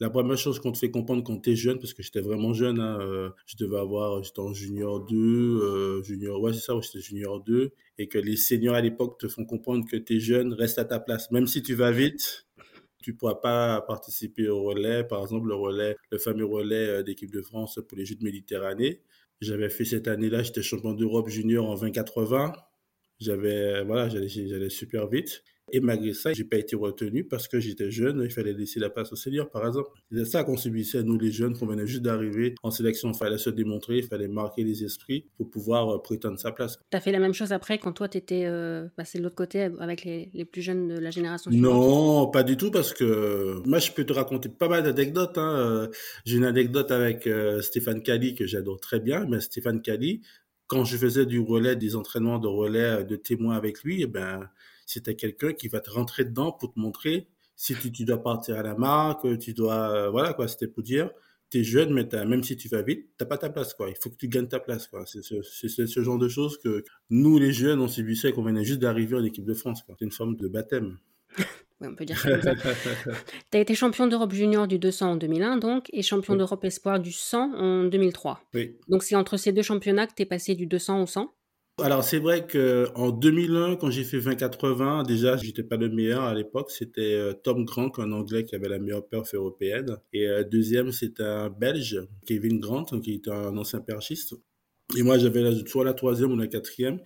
La 0.00 0.10
première 0.10 0.38
chose 0.38 0.60
qu'on 0.60 0.72
te 0.72 0.78
fait 0.78 0.92
comprendre 0.92 1.24
quand 1.24 1.40
tu 1.40 1.52
es 1.52 1.56
jeune, 1.56 1.78
parce 1.80 1.94
que 1.94 2.04
j'étais 2.04 2.20
vraiment 2.22 2.52
jeune, 2.54 2.80
hein, 2.80 2.98
euh, 3.00 3.30
je 3.46 3.56
devais 3.58 3.78
avoir, 3.78 4.22
j'étais 4.24 4.40
en 4.40 4.52
junior 4.54 5.06
2, 5.06 5.16
euh, 5.18 6.02
junior, 6.04 6.40
ouais, 6.42 6.52
c'est 6.54 6.60
ça, 6.60 6.74
j'étais 6.82 7.00
junior 7.00 7.42
2, 7.44 7.72
et 7.98 8.08
que 8.08 8.18
les 8.18 8.36
seniors 8.36 8.76
à 8.76 8.82
l'époque 8.82 9.18
te 9.20 9.28
font 9.28 9.46
comprendre 9.46 9.86
que 9.90 9.96
tu 9.96 10.16
es 10.18 10.20
jeune, 10.20 10.52
reste 10.54 10.78
à 10.80 10.86
ta 10.86 11.00
place. 11.00 11.30
Même 11.32 11.46
si 11.48 11.62
tu 11.62 11.74
vas 11.74 11.92
vite, 11.92 12.46
tu 13.04 13.14
pourras 13.14 13.34
pas 13.34 13.82
participer 13.82 14.48
au 14.48 14.62
relais, 14.62 15.04
par 15.04 15.20
exemple, 15.20 15.48
le 15.48 15.54
relais, 15.54 15.94
le 16.10 16.16
fameux 16.16 16.46
relais 16.46 16.88
euh, 16.88 17.02
d'équipe 17.02 17.30
de 17.30 17.42
France 17.42 17.78
pour 17.86 17.98
les 17.98 18.06
Jeux 18.06 18.14
de 18.14 18.24
Méditerranée. 18.24 19.02
J'avais 19.42 19.68
fait 19.68 19.84
cette 19.84 20.08
année-là, 20.08 20.42
j'étais 20.42 20.62
champion 20.62 20.94
d'Europe 20.94 21.28
junior 21.28 21.68
en 21.68 21.74
2080. 21.74 22.54
J'avais, 23.20 23.84
voilà, 23.84 24.08
j'allais 24.08 24.68
super 24.68 25.08
vite. 25.08 25.42
Et 25.72 25.80
malgré 25.80 26.12
ça, 26.12 26.32
j'ai 26.32 26.44
pas 26.44 26.58
été 26.58 26.76
retenu 26.76 27.24
parce 27.24 27.48
que 27.48 27.58
j'étais 27.58 27.90
jeune, 27.90 28.20
il 28.22 28.30
fallait 28.30 28.52
laisser 28.52 28.80
la 28.80 28.90
place 28.90 29.12
au 29.12 29.16
senior, 29.16 29.50
par 29.50 29.66
exemple. 29.66 29.90
C'est 30.12 30.24
ça 30.26 30.44
qu'on 30.44 30.56
subissait, 30.56 31.02
nous 31.02 31.18
les 31.18 31.30
jeunes, 31.30 31.56
qu'on 31.56 31.66
venait 31.66 31.86
juste 31.86 32.02
d'arriver 32.02 32.54
en 32.62 32.70
sélection. 32.70 33.10
Il 33.10 33.16
fallait 33.16 33.38
se 33.38 33.50
démontrer, 33.50 33.98
il 33.98 34.04
fallait 34.04 34.28
marquer 34.28 34.62
les 34.62 34.84
esprits 34.84 35.26
pour 35.38 35.50
pouvoir 35.50 35.88
euh, 35.88 36.02
prétendre 36.02 36.38
sa 36.38 36.52
place. 36.52 36.78
Tu 36.90 36.96
as 36.96 37.00
fait 37.00 37.12
la 37.12 37.18
même 37.18 37.32
chose 37.32 37.52
après 37.52 37.78
quand 37.78 37.92
toi, 37.92 38.08
tu 38.08 38.18
étais 38.18 38.44
euh, 38.44 38.88
passé 38.96 39.18
de 39.18 39.22
l'autre 39.22 39.36
côté 39.36 39.62
avec 39.80 40.04
les, 40.04 40.30
les, 40.34 40.44
plus 40.44 40.60
jeunes 40.60 40.88
de 40.88 40.98
la 40.98 41.10
génération 41.10 41.50
suivante? 41.50 41.72
Non, 41.72 42.26
pas 42.30 42.42
du 42.42 42.56
tout 42.56 42.70
parce 42.70 42.92
que 42.92 43.62
moi, 43.66 43.78
je 43.78 43.90
peux 43.92 44.04
te 44.04 44.12
raconter 44.12 44.50
pas 44.50 44.68
mal 44.68 44.82
d'anecdotes. 44.82 45.38
Hein. 45.38 45.56
Euh, 45.56 45.88
j'ai 46.26 46.36
une 46.36 46.44
anecdote 46.44 46.90
avec 46.90 47.28
Stéphane 47.62 48.02
Cali 48.02 48.34
que 48.34 48.46
j'adore 48.46 48.80
très 48.80 49.00
bien, 49.00 49.26
mais 49.28 49.40
Stéphane 49.40 49.80
Cali, 49.80 50.20
quand 50.66 50.84
je 50.84 50.96
faisais 50.96 51.26
du 51.26 51.40
relais, 51.40 51.76
des 51.76 51.96
entraînements 51.96 52.38
de 52.38 52.48
relais 52.48 53.04
de 53.04 53.16
témoins 53.16 53.56
avec 53.56 53.82
lui, 53.82 54.02
eh 54.02 54.06
ben, 54.06 54.48
c'était 54.86 55.14
quelqu'un 55.14 55.52
qui 55.52 55.68
va 55.68 55.80
te 55.80 55.90
rentrer 55.90 56.24
dedans 56.24 56.52
pour 56.52 56.72
te 56.72 56.78
montrer 56.78 57.28
si 57.56 57.74
tu, 57.76 58.04
dois 58.04 58.22
partir 58.22 58.56
à 58.56 58.62
la 58.62 58.74
marque, 58.74 59.38
tu 59.38 59.52
dois, 59.54 59.90
euh, 59.90 60.10
voilà 60.10 60.32
quoi, 60.34 60.48
c'était 60.48 60.66
pour 60.66 60.82
dire, 60.82 61.10
tu 61.50 61.60
es 61.60 61.64
jeune, 61.64 61.92
mais 61.92 62.08
même 62.24 62.42
si 62.42 62.56
tu 62.56 62.68
vas 62.68 62.82
vite, 62.82 63.10
t'as 63.16 63.26
pas 63.26 63.38
ta 63.38 63.48
place 63.48 63.74
quoi. 63.74 63.88
Il 63.88 63.96
faut 64.00 64.10
que 64.10 64.16
tu 64.16 64.28
gagnes 64.28 64.48
ta 64.48 64.58
place 64.58 64.88
quoi. 64.88 65.04
C'est 65.06 65.22
ce, 65.22 66.02
genre 66.02 66.18
de 66.18 66.28
choses 66.28 66.58
que 66.58 66.84
nous 67.10 67.38
les 67.38 67.52
jeunes 67.52 67.80
on 67.80 67.88
subissait 67.88 68.32
qu'on 68.32 68.42
venait 68.42 68.64
juste 68.64 68.80
d'arriver 68.80 69.16
en 69.16 69.24
équipe 69.24 69.44
de 69.44 69.54
France 69.54 69.84
C'est 69.86 70.04
une 70.04 70.10
forme 70.10 70.36
de 70.36 70.48
baptême. 70.48 70.98
oui, 71.84 71.92
on 71.92 71.94
peut 71.96 72.04
dire 72.04 72.18
ça. 72.18 72.30
tu 73.50 73.56
as 73.56 73.60
été 73.60 73.74
champion 73.74 74.06
d'Europe 74.06 74.32
junior 74.32 74.66
du 74.66 74.78
200 74.78 75.12
en 75.12 75.16
2001 75.16 75.58
donc 75.58 75.88
et 75.92 76.02
champion 76.02 76.36
d'Europe 76.36 76.64
espoir 76.64 77.00
du 77.00 77.12
100 77.12 77.54
en 77.54 77.84
2003. 77.84 78.40
Oui. 78.54 78.76
Donc 78.88 79.02
c'est 79.02 79.16
entre 79.16 79.36
ces 79.36 79.52
deux 79.52 79.62
championnats 79.62 80.06
que 80.06 80.14
tu 80.14 80.22
es 80.22 80.26
passé 80.26 80.54
du 80.54 80.66
200 80.66 81.02
au 81.02 81.06
100 81.06 81.34
alors 81.82 82.04
c'est 82.04 82.20
vrai 82.20 82.46
que 82.46 82.88
en 82.94 83.10
2001, 83.10 83.74
quand 83.76 83.90
j'ai 83.90 84.04
fait 84.04 84.18
20-80, 84.18 85.04
déjà 85.04 85.36
j'étais 85.36 85.64
pas 85.64 85.76
le 85.76 85.88
meilleur 85.88 86.22
à 86.22 86.32
l'époque. 86.32 86.70
C'était 86.70 87.14
euh, 87.14 87.32
Tom 87.32 87.64
Grant, 87.64 87.90
un 87.98 88.12
Anglais 88.12 88.44
qui 88.44 88.54
avait 88.54 88.68
la 88.68 88.78
meilleure 88.78 89.04
perf 89.08 89.34
européenne. 89.34 89.96
Et 90.12 90.28
euh, 90.28 90.44
deuxième, 90.44 90.92
c'était 90.92 91.24
un 91.24 91.50
Belge, 91.50 92.00
Kevin 92.26 92.60
Grant, 92.60 92.84
qui 92.84 93.14
était 93.14 93.32
un 93.32 93.56
ancien 93.56 93.80
perchiste. 93.80 94.34
Et 94.96 95.02
moi, 95.02 95.18
j'avais 95.18 95.42
soit 95.66 95.84
la 95.84 95.94
troisième 95.94 96.30
ou 96.30 96.36
la 96.36 96.46
quatrième. 96.46 97.00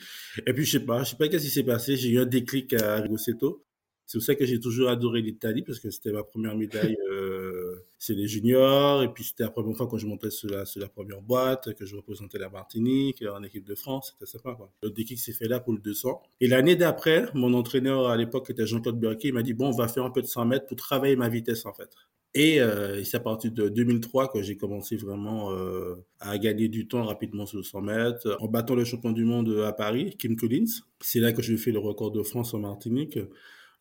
Et 0.47 0.53
puis, 0.53 0.67
je 0.67 0.73
sais 0.73 0.85
pas, 0.85 1.03
je 1.03 1.11
sais 1.11 1.17
pas 1.17 1.29
qu'est-ce 1.29 1.45
qui 1.45 1.51
s'est 1.51 1.63
passé. 1.63 1.97
J'ai 1.97 2.11
eu 2.11 2.19
un 2.19 2.27
déclic 2.27 2.75
à 2.75 2.97
Rigosetto. 2.97 3.65
C'est 4.09 4.17
pour 4.17 4.25
ça 4.25 4.35
que 4.35 4.47
j'ai 4.47 4.59
toujours 4.59 4.89
adoré 4.89 5.21
l'Italie 5.21 5.61
parce 5.61 5.79
que 5.81 5.91
c'était 5.91 6.13
ma 6.13 6.23
première 6.23 6.57
médaille. 6.57 6.97
Euh, 7.11 7.85
c'est 7.99 8.15
les 8.15 8.27
juniors 8.27 9.03
et 9.03 9.13
puis 9.13 9.23
c'était 9.23 9.43
la 9.43 9.51
première 9.51 9.77
fois 9.77 9.87
quand 9.87 9.99
je 9.99 10.07
montais 10.07 10.31
sur 10.31 10.49
la, 10.49 10.89
première 10.89 11.21
boîte 11.21 11.75
que 11.75 11.85
je 11.85 11.95
représentais 11.95 12.39
la 12.39 12.49
Martinique 12.49 13.23
en 13.31 13.43
équipe 13.43 13.67
de 13.67 13.75
France. 13.75 14.15
C'était 14.15 14.31
sympa. 14.31 14.55
Quoi. 14.55 14.73
Le 14.83 14.89
déclic 14.89 15.19
s'est 15.19 15.35
fait 15.35 15.47
là 15.47 15.61
pour 15.61 15.75
le 15.75 15.81
200. 15.81 16.23
Et 16.41 16.49
l'année 16.49 16.75
d'après, 16.75 17.27
mon 17.35 17.53
entraîneur 17.53 18.09
à 18.09 18.17
l'époque 18.17 18.49
était 18.49 18.67
Jean-Claude 18.67 18.99
Berquet. 18.99 19.29
Il 19.29 19.35
m'a 19.35 19.43
dit 19.43 19.53
bon, 19.53 19.69
on 19.69 19.77
va 19.77 19.89
faire 19.89 20.07
un 20.07 20.11
peu 20.11 20.23
de 20.23 20.27
100 20.27 20.47
mètres 20.47 20.67
pour 20.67 20.79
travailler 20.79 21.15
ma 21.15 21.29
vitesse 21.29 21.67
en 21.67 21.75
fait. 21.75 21.91
Et 22.33 22.63
euh, 22.63 23.05
c'est 23.05 23.19
à 23.19 23.21
partir 23.21 23.53
de 23.53 23.69
2003 23.69 24.33
que 24.33 24.41
j'ai 24.41 24.57
commencé 24.57 24.97
vraiment 24.97 25.53
euh, 25.53 25.97
à 26.21 26.39
gagner 26.39 26.69
du 26.69 26.89
temps 26.89 27.05
rapidement 27.05 27.45
sur 27.45 27.59
le 27.59 27.63
100 27.63 27.83
mètres, 27.83 28.39
en 28.41 28.49
battant 28.49 28.75
le 28.75 28.87
champion 28.87 29.13
du 29.13 29.27
monde 29.27 29.65
à 29.67 29.75
Paris, 29.75 30.17
Kim 30.19 30.35
Collins. 30.35 30.81
C'est 31.03 31.21
là 31.21 31.35
que 31.35 31.43
je 31.43 31.55
fais 31.57 31.73
le 31.73 31.79
record 31.79 32.11
de 32.11 32.23
France 32.23 32.55
en 32.55 32.61
Martinique 32.61 33.19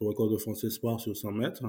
le 0.02 0.08
record 0.08 0.30
de 0.30 0.38
France 0.38 0.64
Espoir 0.64 1.00
sur 1.00 1.16
100 1.16 1.32
mètres. 1.32 1.64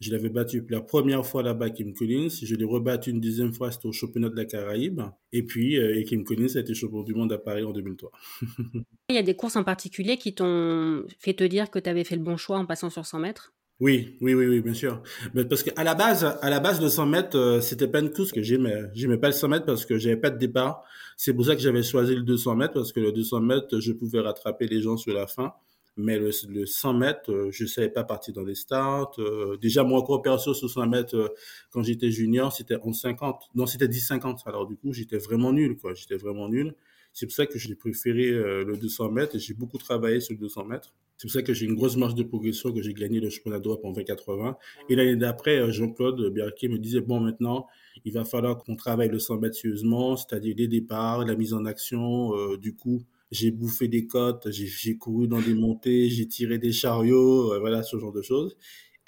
Je 0.00 0.10
l'avais 0.10 0.30
battu 0.30 0.66
la 0.68 0.80
première 0.80 1.24
fois 1.24 1.44
là-bas, 1.44 1.70
Kim 1.70 1.94
Collins. 1.94 2.28
Je 2.28 2.56
l'ai 2.56 2.64
rebattu 2.64 3.10
une 3.10 3.20
deuxième 3.20 3.52
fois, 3.52 3.70
c'était 3.70 3.86
au 3.86 3.92
championnat 3.92 4.30
de 4.30 4.36
la 4.36 4.44
Caraïbe. 4.44 5.00
Et 5.32 5.44
puis, 5.44 5.78
euh, 5.78 6.02
Kim 6.02 6.24
Collins 6.24 6.56
a 6.56 6.58
été 6.58 6.74
champion 6.74 7.04
du 7.04 7.14
monde 7.14 7.32
à 7.32 7.38
Paris 7.38 7.62
en 7.62 7.70
2003. 7.70 8.10
Il 9.10 9.14
y 9.14 9.18
a 9.18 9.22
des 9.22 9.36
courses 9.36 9.54
en 9.54 9.62
particulier 9.62 10.16
qui 10.16 10.34
t'ont 10.34 11.04
fait 11.20 11.34
te 11.34 11.44
dire 11.44 11.70
que 11.70 11.78
tu 11.78 11.88
avais 11.88 12.02
fait 12.02 12.16
le 12.16 12.22
bon 12.22 12.36
choix 12.36 12.58
en 12.58 12.66
passant 12.66 12.90
sur 12.90 13.06
100 13.06 13.20
mètres? 13.20 13.54
Oui, 13.78 14.16
oui, 14.20 14.34
oui, 14.34 14.46
oui, 14.46 14.60
bien 14.60 14.74
sûr. 14.74 15.02
Mais 15.34 15.44
parce 15.44 15.62
qu'à 15.62 15.84
la 15.84 15.94
base, 15.94 16.24
à 16.24 16.50
la 16.50 16.58
base, 16.58 16.80
le 16.80 16.88
100 16.88 17.06
mètres, 17.06 17.38
euh, 17.38 17.60
c'était 17.60 17.88
pas 17.88 18.00
une 18.00 18.10
course 18.10 18.32
que 18.32 18.42
j'aimais. 18.42 18.82
J'aimais 18.94 19.18
pas 19.18 19.28
le 19.28 19.34
100 19.34 19.48
mètres 19.48 19.66
parce 19.66 19.86
que 19.86 19.98
j'avais 19.98 20.16
pas 20.16 20.30
de 20.30 20.38
départ. 20.38 20.82
C'est 21.16 21.32
pour 21.32 21.46
ça 21.46 21.54
que 21.54 21.60
j'avais 21.62 21.82
choisi 21.84 22.16
le 22.16 22.22
200 22.22 22.56
mètres 22.56 22.74
parce 22.74 22.92
que 22.92 22.98
le 22.98 23.12
200 23.12 23.40
mètres, 23.40 23.78
je 23.78 23.92
pouvais 23.92 24.20
rattraper 24.20 24.66
les 24.66 24.80
gens 24.80 24.96
sur 24.96 25.14
la 25.14 25.28
fin. 25.28 25.52
Mais 25.96 26.18
le, 26.18 26.30
le 26.48 26.66
100 26.66 26.94
mètres, 26.94 27.30
euh, 27.30 27.50
je 27.50 27.64
ne 27.64 27.68
savais 27.68 27.90
pas 27.90 28.02
partir 28.02 28.32
dans 28.32 28.44
les 28.44 28.54
starts. 28.54 29.12
Euh, 29.18 29.58
déjà, 29.60 29.84
mon 29.84 29.96
record 29.96 30.22
perso 30.22 30.54
sur 30.54 30.70
100 30.70 30.86
mètres, 30.86 31.16
euh, 31.16 31.28
quand 31.70 31.82
j'étais 31.82 32.10
junior, 32.10 32.52
c'était 32.52 32.76
11,50. 32.76 33.50
Non, 33.54 33.66
c'était 33.66 33.88
10,50. 33.88 34.42
Alors, 34.46 34.66
du 34.66 34.76
coup, 34.76 34.92
j'étais 34.92 35.18
vraiment 35.18 35.52
nul, 35.52 35.76
quoi. 35.76 35.92
J'étais 35.94 36.16
vraiment 36.16 36.48
nul. 36.48 36.74
C'est 37.12 37.26
pour 37.26 37.34
ça 37.34 37.44
que 37.44 37.58
j'ai 37.58 37.74
préféré 37.74 38.30
le 38.30 38.74
200 38.74 39.10
mètres 39.10 39.36
et 39.36 39.38
j'ai 39.38 39.52
beaucoup 39.52 39.76
travaillé 39.76 40.20
sur 40.20 40.32
le 40.32 40.38
200 40.38 40.64
mètres. 40.64 40.94
C'est 41.18 41.26
pour 41.26 41.32
ça 41.32 41.42
que 41.42 41.52
j'ai 41.52 41.66
une 41.66 41.74
grosse 41.74 41.98
marge 41.98 42.14
de 42.14 42.22
progression, 42.22 42.72
que 42.72 42.80
j'ai 42.80 42.94
gagné 42.94 43.20
le 43.20 43.28
championnat 43.28 43.60
d'Europe 43.60 43.84
en 43.84 43.92
2080. 43.92 44.56
Et 44.88 44.96
l'année 44.96 45.16
d'après, 45.16 45.70
Jean-Claude 45.70 46.32
Berquet 46.32 46.68
me 46.68 46.78
disait, 46.78 47.02
bon, 47.02 47.20
maintenant, 47.20 47.66
il 48.06 48.14
va 48.14 48.24
falloir 48.24 48.56
qu'on 48.56 48.76
travaille 48.76 49.10
le 49.10 49.18
100 49.18 49.36
mètres 49.40 49.56
sérieusement, 49.56 50.16
c'est-à-dire 50.16 50.54
les 50.56 50.68
départs, 50.68 51.26
la 51.26 51.34
mise 51.34 51.52
en 51.52 51.66
action, 51.66 52.56
du 52.56 52.74
coup, 52.74 53.02
j'ai 53.32 53.50
bouffé 53.50 53.88
des 53.88 54.06
côtes, 54.06 54.48
j'ai 54.50 54.96
couru 54.96 55.26
dans 55.26 55.40
des 55.40 55.54
montées, 55.54 56.08
j'ai 56.08 56.28
tiré 56.28 56.58
des 56.58 56.70
chariots, 56.72 57.52
euh, 57.52 57.58
voilà, 57.58 57.82
ce 57.82 57.98
genre 57.98 58.12
de 58.12 58.22
choses. 58.22 58.56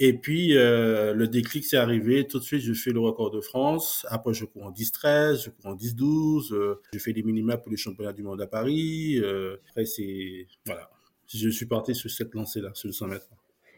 Et 0.01 0.13
puis, 0.13 0.57
euh, 0.57 1.15
le 1.15 1.29
déclic 1.29 1.65
s'est 1.65 1.77
arrivé. 1.77 2.27
Tout 2.27 2.41
de 2.41 2.45
suite, 2.45 2.63
je 2.63 2.73
fais 2.73 2.91
le 2.91 2.99
record 2.99 3.31
de 3.31 3.41
France. 3.41 4.05
Après, 4.09 4.35
je 4.35 4.45
cours 4.45 4.65
en 4.65 4.73
10-13, 4.73 5.45
je 5.45 5.51
cours 5.51 5.67
en 5.67 5.77
10-12. 5.77 6.53
Euh, 6.53 6.81
je 6.93 6.99
fais 6.99 7.13
les 7.13 7.23
minima 7.23 7.57
pour 7.59 7.71
les 7.71 7.77
championnats 7.77 8.13
du 8.13 8.25
monde 8.25 8.41
à 8.41 8.49
Paris. 8.49 9.21
Euh, 9.21 9.57
après, 9.69 9.87
c'est... 9.87 10.49
Voilà. 10.67 10.91
Je 11.29 11.49
suis 11.49 11.67
parti 11.67 11.95
sur 11.95 12.11
cette 12.11 12.35
lancée-là, 12.35 12.73
sur 12.75 12.89
le 12.89 12.93
100 12.93 13.07
mètres. 13.07 13.29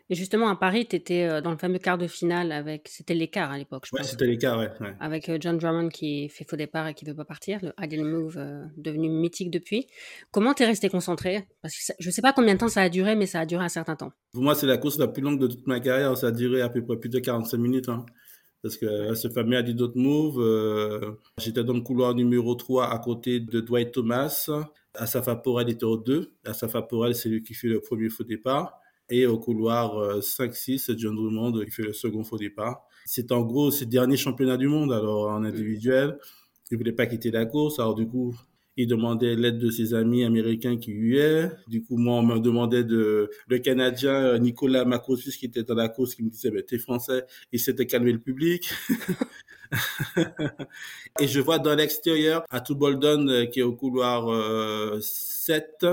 Et 0.08 0.14
justement, 0.14 0.49
à 0.49 0.55
Paris, 0.55 0.87
tu 0.88 0.94
étais 0.94 1.25
euh, 1.25 1.41
dans 1.41 1.50
le 1.50 1.56
fameux 1.56 1.79
quart 1.79 1.99
de 1.99 2.06
finale 2.06 2.53
avec. 2.53 2.88
C'était 2.88 3.14
l'écart 3.14 3.50
à 3.50 3.58
l'époque, 3.58 3.87
je 3.91 3.97
ouais, 3.97 4.05
c'était 4.05 4.26
l'écart, 4.26 4.58
ouais, 4.58 4.70
ouais, 4.81 4.94
Avec 5.00 5.29
euh, 5.29 5.38
John 5.41 5.58
Drummond 5.58 5.88
qui 5.88 6.29
fait 6.29 6.44
faux 6.49 6.56
départ 6.56 6.87
et 6.87 6.94
qui 6.94 7.05
ne 7.05 7.11
veut 7.11 7.17
pas 7.17 7.25
partir, 7.25 7.58
le 7.62 7.73
idle 7.82 8.05
move 8.05 8.37
euh, 8.38 8.64
devenu 8.76 9.08
mythique 9.08 9.50
depuis. 9.50 9.88
Comment 10.31 10.55
tu 10.55 10.62
es 10.62 10.67
resté 10.67 10.88
concentré? 10.88 11.49
Parce 11.61 11.75
que 11.75 11.93
je 11.99 12.08
ne 12.08 12.12
sais 12.12 12.23
pas 12.23 12.32
combien 12.32 12.55
de 12.55 12.61
temps 12.61 12.69
ça 12.69 12.82
a 12.82 12.88
duré, 12.88 13.17
mais 13.17 13.26
ça 13.26 13.41
a 13.41 13.47
duré 13.47 13.64
un 13.64 13.69
certain 13.69 13.97
temps. 13.97 14.12
Pour 14.32 14.44
moi, 14.44 14.55
c'est 14.55 14.67
la 14.67 14.79
course 14.79 14.97
la 14.99 15.08
plus 15.08 15.23
longue 15.23 15.41
de 15.41 15.49
toute 15.49 15.67
ma 15.67 15.81
carrière. 15.81 16.16
Ça 16.16 16.28
a 16.28 16.33
duré 16.33 16.62
à 16.62 16.69
peu 16.69 16.85
près 16.85 16.97
plus 16.97 17.11
de 17.11 17.19
45 17.19 17.57
minutes. 17.57 17.88
Hein. 17.88 18.07
Parce 18.62 18.76
que 18.76 19.14
ce 19.14 19.28
fameux 19.28 19.62
d'autres 19.62 19.99
move, 19.99 21.16
j'étais 21.38 21.64
dans 21.64 21.75
le 21.75 21.83
couloir 21.83 22.14
numéro 22.14 22.54
3 22.54 22.92
à 22.92 22.99
côté 22.99 23.40
de 23.40 23.61
Dwight 23.61 23.92
Thomas. 23.92 24.50
Asafa 24.95 25.37
Porel 25.37 25.69
était 25.69 25.85
au 25.85 25.97
2. 25.97 26.33
Asafa 26.45 26.83
Porel, 26.83 27.14
c'est 27.14 27.28
lui 27.28 27.42
qui 27.42 27.54
fait 27.54 27.69
le 27.69 27.81
premier 27.81 28.09
faux 28.09 28.25
départ 28.25 28.81
et 29.11 29.27
au 29.27 29.39
couloir 29.39 30.21
5-6, 30.21 30.91
euh, 30.91 30.95
John 30.97 31.15
Drummond 31.15 31.65
qui 31.65 31.71
fait 31.71 31.83
le 31.83 31.93
second 31.93 32.25
faux 32.25 32.39
départ. 32.39 32.87
C'est 33.05 33.33
en 33.33 33.43
gros 33.43 33.71
ses 33.71 33.87
derniers 33.87 34.17
championnats 34.17 34.57
du 34.57 34.69
monde, 34.69 34.93
alors 34.93 35.31
en 35.31 35.45
individuel. 35.45 36.19
Il 36.71 36.79
voulait 36.79 36.93
pas 36.93 37.07
quitter 37.07 37.31
la 37.31 37.47
course, 37.47 37.79
alors 37.79 37.95
du 37.95 38.09
coup, 38.09 38.35
il 38.77 38.89
demandait 38.89 39.37
l'aide 39.37 39.59
de 39.59 39.71
ses 39.71 39.95
amis 39.95 40.25
américains 40.25 40.77
qui 40.77 40.91
lui 40.91 41.19
est. 41.19 41.51
Du 41.69 41.83
coup, 41.83 41.97
moi, 41.97 42.17
on 42.17 42.23
me 42.23 42.41
demandait 42.41 42.85
de 42.85 43.31
le 43.47 43.59
Canadien 43.59 44.15
euh, 44.15 44.39
Nicolas 44.39 44.85
Macrosus 44.85 45.37
qui 45.37 45.47
était 45.47 45.63
dans 45.63 45.75
la 45.75 45.89
course, 45.89 46.15
qui 46.15 46.25
me 46.25 46.31
disait, 46.31 46.51
ben, 46.51 46.63
t'es 46.63 46.79
français, 46.79 47.25
il 47.53 47.61
s'était 47.61 47.87
calmé 47.87 48.13
le 48.13 48.19
public. 48.19 48.71
et 51.21 51.29
je 51.29 51.41
vois 51.41 51.59
dans 51.59 51.75
l'extérieur, 51.75 52.45
à 52.51 52.61
tout 52.61 52.75
Bolden, 52.75 53.31
euh, 53.31 53.47
qui 53.47 53.61
est 53.61 53.63
au 53.63 53.75
couloir 53.75 54.29
7, 55.01 55.87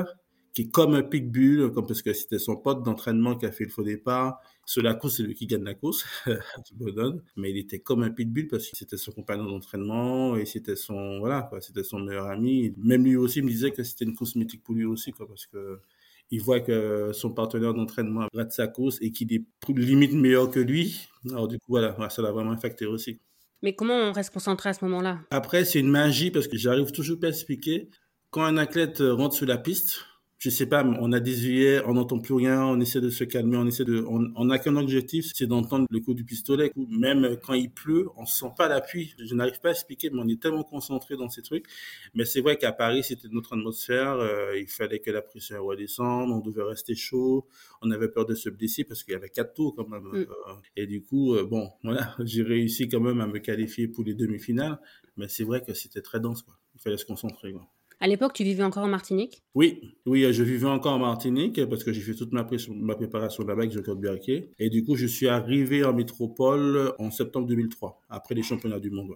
qui 0.53 0.63
est 0.63 0.71
comme 0.71 0.93
un 0.93 1.01
pitbull, 1.01 1.71
comme 1.71 1.87
parce 1.87 2.01
que 2.01 2.13
c'était 2.13 2.37
son 2.37 2.55
pote 2.55 2.83
d'entraînement 2.83 3.35
qui 3.35 3.45
a 3.45 3.51
fait 3.51 3.63
le 3.63 3.71
faux 3.71 3.83
départ. 3.83 4.39
Sur 4.65 4.83
la 4.83 4.93
course, 4.93 5.17
c'est 5.17 5.23
lui 5.23 5.33
qui 5.33 5.47
gagne 5.47 5.63
la 5.63 5.73
course, 5.73 6.05
mais 7.35 7.49
il 7.49 7.57
était 7.57 7.79
comme 7.79 8.03
un 8.03 8.11
pitbull 8.11 8.47
parce 8.47 8.69
que 8.69 8.77
c'était 8.77 8.97
son 8.97 9.11
compagnon 9.11 9.45
d'entraînement 9.45 10.37
et 10.37 10.45
c'était 10.45 10.75
son, 10.75 11.19
voilà, 11.19 11.49
c'était 11.59 11.83
son 11.83 11.99
meilleur 11.99 12.27
ami. 12.27 12.73
Même 12.77 13.03
lui 13.03 13.15
aussi 13.15 13.41
me 13.41 13.49
disait 13.49 13.71
que 13.71 13.83
c'était 13.83 14.05
une 14.05 14.15
course 14.15 14.35
mythique 14.35 14.63
pour 14.63 14.75
lui 14.75 14.85
aussi, 14.85 15.11
quoi, 15.11 15.27
parce 15.27 15.47
que 15.47 15.79
il 16.31 16.41
voit 16.41 16.61
que 16.61 17.11
son 17.13 17.31
partenaire 17.31 17.73
d'entraînement 17.73 18.27
rate 18.33 18.51
sa 18.53 18.67
course 18.67 18.97
et 19.01 19.11
qu'il 19.11 19.33
est 19.33 19.43
limite 19.69 20.13
meilleur 20.13 20.49
que 20.49 20.59
lui. 20.59 21.07
Alors 21.29 21.47
du 21.47 21.57
coup, 21.57 21.65
voilà, 21.69 21.95
ça 22.09 22.21
l'a 22.21 22.31
vraiment 22.31 22.51
affecté 22.51 22.85
aussi. 22.85 23.19
Mais 23.61 23.75
comment 23.75 23.95
on 23.95 24.11
reste 24.11 24.33
concentré 24.33 24.69
à 24.69 24.73
ce 24.73 24.83
moment-là? 24.85 25.19
Après, 25.31 25.65
c'est 25.65 25.79
une 25.79 25.89
magie 25.89 26.31
parce 26.31 26.47
que 26.47 26.57
j'arrive 26.57 26.91
toujours 26.91 27.19
pas 27.19 27.27
à 27.27 27.29
expliquer. 27.29 27.89
Quand 28.29 28.43
un 28.43 28.57
athlète 28.57 28.97
rentre 28.99 29.35
sur 29.35 29.45
la 29.45 29.57
piste, 29.57 30.05
je 30.43 30.49
sais 30.49 30.65
pas, 30.65 30.83
on 30.83 31.13
a 31.13 31.21
des 31.21 31.47
yeux, 31.47 31.81
on 31.85 31.93
n'entend 31.93 32.19
plus 32.19 32.33
rien, 32.33 32.65
on 32.65 32.77
essaie 32.81 32.99
de 32.99 33.09
se 33.09 33.23
calmer, 33.23 33.55
on 33.55 33.65
essaie 33.65 33.85
de, 33.85 34.03
on 34.05 34.43
n'a 34.43 34.59
qu'un 34.59 34.75
objectif, 34.75 35.31
c'est 35.33 35.47
d'entendre 35.47 35.85
le 35.89 35.99
coup 36.01 36.13
du 36.13 36.25
pistolet. 36.25 36.73
Même 36.75 37.37
quand 37.41 37.53
il 37.53 37.71
pleut, 37.71 38.09
on 38.17 38.25
sent 38.25 38.51
pas 38.57 38.67
l'appui. 38.67 39.15
Je 39.17 39.35
n'arrive 39.35 39.61
pas 39.61 39.69
à 39.69 39.71
expliquer, 39.71 40.09
mais 40.09 40.19
on 40.21 40.27
est 40.27 40.41
tellement 40.41 40.65
concentré 40.65 41.15
dans 41.15 41.29
ces 41.29 41.43
trucs. 41.43 41.65
Mais 42.13 42.25
c'est 42.25 42.41
vrai 42.41 42.57
qu'à 42.57 42.73
Paris, 42.73 43.05
c'était 43.05 43.29
notre 43.31 43.53
atmosphère. 43.53 44.15
Euh, 44.15 44.59
il 44.59 44.67
fallait 44.67 44.99
que 44.99 45.11
la 45.11 45.21
pression 45.21 45.63
redescende, 45.63 46.29
on 46.29 46.41
devait 46.41 46.63
rester 46.63 46.93
chaud. 46.93 47.47
On 47.81 47.89
avait 47.91 48.09
peur 48.09 48.25
de 48.25 48.35
se 48.35 48.49
blesser 48.49 48.83
parce 48.83 49.01
qu'il 49.05 49.13
y 49.13 49.15
avait 49.15 49.29
quatre 49.29 49.53
tours 49.53 49.73
quand 49.73 49.87
même. 49.87 50.03
Mm. 50.03 50.15
Euh, 50.15 50.25
et 50.75 50.87
du 50.87 51.03
coup, 51.03 51.35
euh, 51.35 51.45
bon, 51.45 51.69
voilà, 51.85 52.17
j'ai 52.19 52.43
réussi 52.43 52.89
quand 52.89 52.99
même 52.99 53.21
à 53.21 53.27
me 53.27 53.39
qualifier 53.39 53.87
pour 53.87 54.03
les 54.03 54.13
demi-finales. 54.13 54.77
Mais 55.15 55.29
c'est 55.29 55.45
vrai 55.45 55.63
que 55.63 55.73
c'était 55.73 56.01
très 56.01 56.19
dense, 56.19 56.41
quoi. 56.41 56.57
Il 56.75 56.81
fallait 56.81 56.97
se 56.97 57.05
concentrer, 57.05 57.53
quoi. 57.53 57.65
À 57.99 58.07
l'époque, 58.07 58.33
tu 58.33 58.43
vivais 58.43 58.63
encore 58.63 58.83
en 58.83 58.89
Martinique? 58.89 59.43
Oui, 59.55 59.95
oui, 60.05 60.31
je 60.33 60.43
vivais 60.43 60.67
encore 60.67 60.93
en 60.93 60.99
Martinique 60.99 61.63
parce 61.65 61.83
que 61.83 61.93
j'ai 61.93 62.01
fait 62.01 62.13
toute 62.13 62.33
ma, 62.33 62.47
ma 62.69 62.95
préparation 62.95 63.43
là-bas 63.43 63.61
avec 63.61 63.71
Jacob 63.71 64.01
Berquet. 64.01 64.51
Et 64.59 64.69
du 64.69 64.83
coup, 64.83 64.95
je 64.95 65.07
suis 65.07 65.27
arrivé 65.27 65.83
en 65.83 65.93
métropole 65.93 66.93
en 66.99 67.11
septembre 67.11 67.47
2003, 67.47 68.01
après 68.09 68.35
les 68.35 68.43
championnats 68.43 68.79
du 68.79 68.91
monde. 68.91 69.13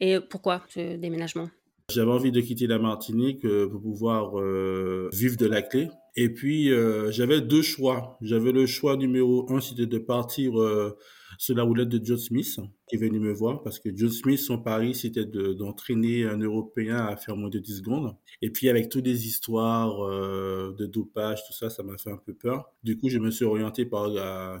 Et 0.00 0.18
pourquoi 0.20 0.62
ce 0.68 0.96
déménagement? 0.96 1.48
J'avais 1.90 2.10
envie 2.10 2.32
de 2.32 2.42
quitter 2.42 2.66
la 2.66 2.78
Martinique 2.78 3.46
euh, 3.46 3.66
pour 3.66 3.80
pouvoir 3.80 4.38
euh, 4.38 5.08
vivre 5.10 5.38
de 5.38 5.46
la 5.46 5.62
clé. 5.62 5.88
Et 6.16 6.28
puis, 6.28 6.70
euh, 6.70 7.10
j'avais 7.10 7.40
deux 7.40 7.62
choix. 7.62 8.18
J'avais 8.20 8.52
le 8.52 8.66
choix 8.66 8.96
numéro 8.96 9.50
un, 9.50 9.60
c'était 9.62 9.86
de 9.86 9.96
partir 9.98 10.52
sur 11.38 11.54
la 11.54 11.62
roulette 11.62 11.88
de 11.88 12.04
John 12.04 12.18
Smith, 12.18 12.58
qui 12.88 12.96
est 12.96 12.98
venu 12.98 13.20
me 13.20 13.32
voir, 13.32 13.62
parce 13.62 13.78
que 13.78 13.90
John 13.94 14.10
Smith, 14.10 14.40
son 14.40 14.58
pari, 14.58 14.94
c'était 14.94 15.24
d'entraîner 15.24 16.24
un 16.24 16.38
Européen 16.38 16.96
à 16.96 17.16
faire 17.16 17.36
moins 17.36 17.48
de 17.48 17.60
10 17.60 17.78
secondes. 17.78 18.16
Et 18.42 18.50
puis, 18.50 18.68
avec 18.68 18.88
toutes 18.88 19.06
les 19.06 19.26
histoires 19.26 20.00
euh, 20.04 20.74
de 20.76 20.86
dopage, 20.86 21.46
tout 21.46 21.52
ça, 21.52 21.70
ça 21.70 21.84
m'a 21.84 21.96
fait 21.96 22.10
un 22.10 22.16
peu 22.18 22.34
peur. 22.34 22.72
Du 22.82 22.98
coup, 22.98 23.08
je 23.08 23.18
me 23.18 23.30
suis 23.30 23.44
orienté 23.44 23.86
par, 23.86 24.10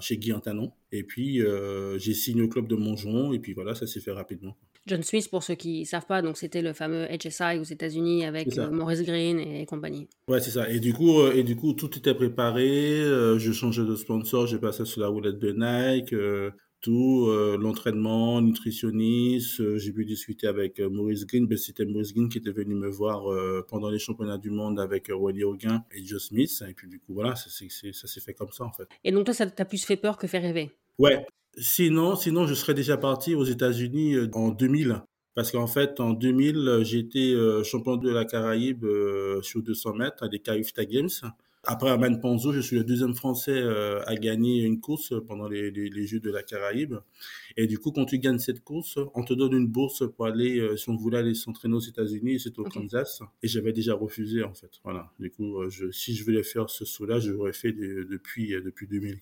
chez 0.00 0.16
Guy 0.18 0.32
Antanon. 0.32 0.72
Et 0.92 1.02
puis, 1.02 1.42
euh, 1.42 1.98
j'ai 1.98 2.14
signé 2.14 2.42
au 2.42 2.48
club 2.48 2.68
de 2.68 2.76
Montgeron. 2.76 3.32
Et 3.32 3.40
puis, 3.40 3.54
voilà, 3.54 3.74
ça 3.74 3.88
s'est 3.88 4.00
fait 4.00 4.12
rapidement. 4.12 4.56
John 4.86 5.02
Smith, 5.02 5.28
pour 5.30 5.42
ceux 5.42 5.56
qui 5.56 5.80
ne 5.80 5.84
savent 5.84 6.06
pas, 6.06 6.22
donc 6.22 6.38
c'était 6.38 6.62
le 6.62 6.72
fameux 6.72 7.06
HSI 7.06 7.58
aux 7.60 7.64
États-Unis 7.64 8.24
avec 8.24 8.56
euh, 8.56 8.70
Maurice 8.70 9.02
Green 9.02 9.38
et 9.38 9.66
compagnie. 9.66 10.08
Ouais, 10.28 10.40
c'est 10.40 10.50
ça. 10.50 10.70
Et 10.70 10.80
du 10.80 10.94
coup, 10.94 11.26
et 11.26 11.42
du 11.42 11.56
coup, 11.56 11.74
tout 11.74 11.98
était 11.98 12.14
préparé. 12.14 13.02
je 13.36 13.52
changeais 13.52 13.84
de 13.84 13.96
sponsor, 13.96 14.46
j'ai 14.46 14.58
passé 14.58 14.84
sur 14.84 15.02
la 15.02 15.08
roulette 15.08 15.38
de 15.38 15.52
Nike 15.52 16.14
tout, 16.80 17.26
euh, 17.28 17.56
l'entraînement, 17.58 18.40
nutritionniste. 18.40 19.60
Euh, 19.60 19.78
j'ai 19.78 19.92
pu 19.92 20.04
discuter 20.04 20.46
avec 20.46 20.80
euh, 20.80 20.88
Maurice 20.88 21.26
Green. 21.26 21.46
Ben, 21.46 21.58
c'était 21.58 21.84
Maurice 21.84 22.14
Green 22.14 22.28
qui 22.28 22.38
était 22.38 22.52
venu 22.52 22.74
me 22.74 22.88
voir 22.88 23.24
pendant 23.68 23.90
les 23.90 23.98
championnats 23.98 24.38
du 24.38 24.50
monde 24.50 24.78
avec 24.80 25.10
Wally 25.14 25.44
Hogan 25.44 25.82
et 25.92 26.04
Joe 26.04 26.22
Smith. 26.22 26.62
Et 26.68 26.74
puis 26.74 26.88
du 26.88 26.98
coup, 27.00 27.14
voilà, 27.14 27.34
ça, 27.36 27.50
s'est 27.50 28.20
fait 28.20 28.34
comme 28.34 28.52
ça 28.52 28.64
en 28.64 28.72
fait. 28.72 28.88
Et 29.04 29.12
donc 29.12 29.24
toi, 29.24 29.34
ça 29.34 29.46
t'a 29.46 29.64
plus 29.64 29.84
fait 29.84 29.96
peur 29.96 30.16
que 30.16 30.26
fait 30.26 30.38
rêver? 30.38 30.70
Ouais. 30.98 31.26
Sinon, 31.56 32.14
sinon, 32.14 32.46
je 32.46 32.54
serais 32.54 32.74
déjà 32.74 32.96
parti 32.96 33.34
aux 33.34 33.44
États-Unis 33.44 34.16
en 34.32 34.50
2000. 34.50 35.02
Parce 35.34 35.52
qu'en 35.52 35.66
fait, 35.66 36.00
en 36.00 36.12
2000, 36.12 36.80
j'étais 36.82 37.34
champion 37.64 37.96
de 37.96 38.10
la 38.10 38.24
Caraïbe 38.24 38.86
sur 39.42 39.62
200 39.62 39.94
mètres 39.94 40.22
à 40.22 40.28
des 40.28 40.40
Carifta 40.40 40.84
Games. 40.84 41.08
Après 41.70 41.90
Aman 41.90 42.18
Panzo, 42.18 42.50
je 42.54 42.60
suis 42.60 42.76
le 42.76 42.82
deuxième 42.82 43.14
Français 43.14 43.52
euh, 43.52 44.00
à 44.06 44.14
gagner 44.14 44.62
une 44.62 44.80
course 44.80 45.12
pendant 45.26 45.46
les, 45.46 45.70
les, 45.70 46.06
Jeux 46.06 46.18
de 46.18 46.30
la 46.30 46.42
Caraïbe. 46.42 46.94
Et 47.58 47.66
du 47.66 47.78
coup, 47.78 47.92
quand 47.92 48.06
tu 48.06 48.18
gagnes 48.18 48.38
cette 48.38 48.64
course, 48.64 48.98
on 49.14 49.22
te 49.22 49.34
donne 49.34 49.52
une 49.52 49.66
bourse 49.66 50.02
pour 50.16 50.24
aller, 50.24 50.58
euh, 50.60 50.78
si 50.78 50.88
on 50.88 50.96
voulait 50.96 51.18
aller 51.18 51.34
s'entraîner 51.34 51.74
aux 51.74 51.80
États-Unis, 51.80 52.40
c'est 52.40 52.58
au 52.58 52.64
Kansas. 52.64 53.20
Et 53.42 53.48
j'avais 53.48 53.74
déjà 53.74 53.92
refusé, 53.92 54.42
en 54.42 54.54
fait. 54.54 54.70
Voilà. 54.82 55.12
Du 55.20 55.30
coup, 55.30 55.60
euh, 55.60 55.68
je, 55.68 55.90
si 55.90 56.14
je 56.14 56.24
voulais 56.24 56.42
faire 56.42 56.70
ce 56.70 56.86
saut-là, 56.86 57.20
je 57.20 57.32
l'aurais 57.32 57.52
fait 57.52 57.72
depuis, 57.72 58.52
depuis 58.64 58.86
2000. 58.86 59.18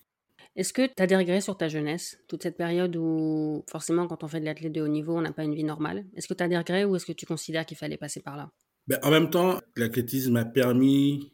Est-ce 0.55 0.71
que 0.71 0.87
tu 0.87 1.03
as 1.03 1.05
des 1.05 1.17
regrets 1.17 1.41
sur 1.41 1.57
ta 1.57 1.67
jeunesse, 1.67 2.17
toute 2.29 2.43
cette 2.43 2.55
période 2.55 2.95
où 2.95 3.65
forcément 3.69 4.07
quand 4.07 4.23
on 4.23 4.29
fait 4.29 4.39
de 4.39 4.45
l'athlète 4.45 4.71
de 4.71 4.79
haut 4.81 4.87
niveau, 4.87 5.17
on 5.17 5.21
n'a 5.21 5.33
pas 5.33 5.43
une 5.43 5.53
vie 5.53 5.65
normale 5.65 6.05
Est-ce 6.15 6.29
que 6.29 6.33
tu 6.33 6.43
as 6.43 6.47
des 6.47 6.57
regrets 6.57 6.85
ou 6.85 6.95
est-ce 6.95 7.05
que 7.05 7.11
tu 7.11 7.25
considères 7.25 7.65
qu'il 7.65 7.75
fallait 7.75 7.97
passer 7.97 8.21
par 8.21 8.37
là? 8.37 8.49
Ben, 8.87 8.99
En 9.03 9.11
même 9.11 9.29
temps, 9.29 9.59
l'athlétisme 9.75 10.31
m'a 10.31 10.45
permis 10.45 11.33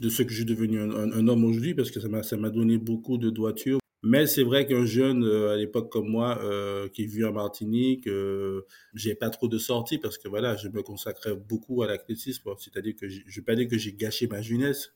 de 0.00 0.08
ce 0.08 0.22
que 0.22 0.30
je 0.30 0.36
suis 0.36 0.44
devenu 0.44 0.80
un, 0.80 1.28
homme 1.28 1.44
aujourd'hui 1.44 1.74
parce 1.74 1.90
que 1.90 2.00
ça 2.00 2.08
m'a 2.08 2.22
ça 2.22 2.36
m'a 2.36 2.50
donné 2.50 2.78
beaucoup 2.78 3.18
de 3.18 3.30
droiture. 3.30 3.78
Mais 4.02 4.26
c'est 4.26 4.44
vrai 4.44 4.66
qu'un 4.66 4.84
jeune 4.84 5.24
euh, 5.24 5.52
à 5.52 5.56
l'époque 5.56 5.90
comme 5.90 6.08
moi 6.08 6.38
euh, 6.44 6.88
qui 6.88 7.06
vit 7.06 7.24
en 7.24 7.32
Martinique, 7.32 8.06
euh, 8.06 8.62
j'ai 8.94 9.14
pas 9.14 9.30
trop 9.30 9.48
de 9.48 9.58
sorties 9.58 9.98
parce 9.98 10.18
que 10.18 10.28
voilà, 10.28 10.54
je 10.56 10.68
me 10.68 10.82
consacrais 10.82 11.34
beaucoup 11.34 11.82
à 11.82 11.86
l'athlétisme. 11.88 12.50
C'est-à-dire 12.58 12.94
que 12.94 13.08
je 13.08 13.40
vais 13.40 13.44
pas 13.44 13.56
dire 13.56 13.68
que 13.68 13.78
j'ai 13.78 13.94
gâché 13.94 14.28
ma 14.28 14.42
jeunesse, 14.42 14.92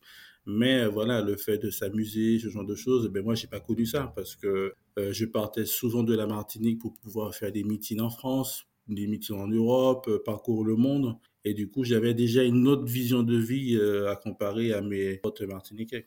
mais 0.47 0.87
voilà, 0.87 1.23
le 1.23 1.37
fait 1.37 1.59
de 1.59 1.71
s'amuser, 1.71 2.38
ce 2.38 2.49
genre 2.49 2.64
de 2.64 2.75
choses, 2.75 3.09
ben 3.09 3.23
moi 3.23 3.35
j'ai 3.35 3.47
pas 3.47 3.61
connu 3.61 3.87
ça 3.87 4.12
parce 4.14 4.37
que 4.37 4.75
euh, 4.99 5.12
je 5.12 5.25
partais 5.25 5.66
souvent 5.66 6.02
de 6.02 6.14
la 6.14 6.26
Martinique 6.26 6.80
pour 6.80 6.95
pouvoir 6.95 7.35
faire 7.35 7.52
des 7.52 7.64
meetings 7.64 8.00
en 8.00 8.11
France, 8.11 8.66
des 8.88 9.07
meetings 9.07 9.37
en 9.37 9.49
Europe, 9.49 10.11
parcourir 10.25 10.64
le 10.64 10.76
monde. 10.76 11.16
Et 11.44 11.54
du 11.54 11.68
coup, 11.68 11.85
j'avais 11.85 12.14
déjà 12.14 12.42
une 12.42 12.68
autre 12.68 12.85
vision 12.85 13.23
de 13.23 13.37
vie 13.37 13.76
euh, 13.76 14.11
à 14.11 14.16
comparer 14.16 14.73
à 14.73 14.82
mes 14.82 15.16
potes 15.16 15.40
martiniquais. 15.42 16.06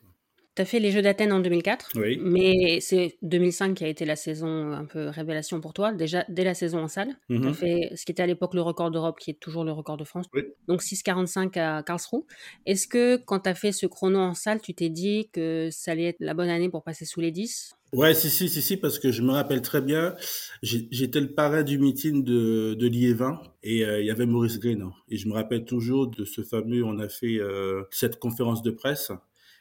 Tu 0.56 0.62
as 0.62 0.64
fait 0.64 0.78
les 0.78 0.92
Jeux 0.92 1.02
d'Athènes 1.02 1.32
en 1.32 1.40
2004, 1.40 1.90
oui. 1.96 2.16
mais 2.22 2.78
c'est 2.80 3.16
2005 3.22 3.74
qui 3.74 3.84
a 3.84 3.88
été 3.88 4.04
la 4.04 4.14
saison 4.14 4.70
un 4.70 4.84
peu 4.84 5.08
révélation 5.08 5.60
pour 5.60 5.72
toi, 5.72 5.92
déjà 5.92 6.24
dès 6.28 6.44
la 6.44 6.54
saison 6.54 6.78
en 6.78 6.86
salle. 6.86 7.16
Tu 7.28 7.34
as 7.34 7.40
mhm. 7.40 7.54
fait 7.54 7.90
ce 7.96 8.04
qui 8.04 8.12
était 8.12 8.22
à 8.22 8.26
l'époque 8.26 8.54
le 8.54 8.62
record 8.62 8.92
d'Europe, 8.92 9.18
qui 9.18 9.32
est 9.32 9.40
toujours 9.40 9.64
le 9.64 9.72
record 9.72 9.96
de 9.96 10.04
France, 10.04 10.26
oui. 10.32 10.42
donc 10.68 10.80
6,45 10.80 11.58
à 11.58 11.82
Karlsruhe. 11.82 12.22
Est-ce 12.66 12.86
que 12.86 13.16
quand 13.16 13.40
tu 13.40 13.48
as 13.48 13.56
fait 13.56 13.72
ce 13.72 13.86
chrono 13.86 14.20
en 14.20 14.34
salle, 14.34 14.60
tu 14.60 14.74
t'es 14.74 14.90
dit 14.90 15.28
que 15.32 15.70
ça 15.72 15.90
allait 15.90 16.10
être 16.10 16.20
la 16.20 16.34
bonne 16.34 16.50
année 16.50 16.68
pour 16.68 16.84
passer 16.84 17.04
sous 17.04 17.20
les 17.20 17.32
10 17.32 17.74
Ouais, 17.94 18.12
si, 18.12 18.28
si, 18.28 18.48
si, 18.48 18.60
si, 18.60 18.76
parce 18.76 18.98
que 18.98 19.12
je 19.12 19.22
me 19.22 19.30
rappelle 19.30 19.62
très 19.62 19.80
bien, 19.80 20.16
j'étais 20.62 21.20
le 21.20 21.32
parrain 21.32 21.62
du 21.62 21.78
meeting 21.78 22.24
de, 22.24 22.74
de 22.74 22.86
Liévin 22.88 23.40
et 23.62 23.84
euh, 23.84 24.00
il 24.00 24.06
y 24.06 24.10
avait 24.10 24.26
Maurice 24.26 24.58
Green. 24.58 24.90
Et 25.08 25.16
je 25.16 25.28
me 25.28 25.34
rappelle 25.34 25.64
toujours 25.64 26.08
de 26.08 26.24
ce 26.24 26.42
fameux, 26.42 26.84
on 26.84 26.98
a 26.98 27.08
fait 27.08 27.38
euh, 27.38 27.84
cette 27.92 28.18
conférence 28.18 28.62
de 28.62 28.72
presse 28.72 29.12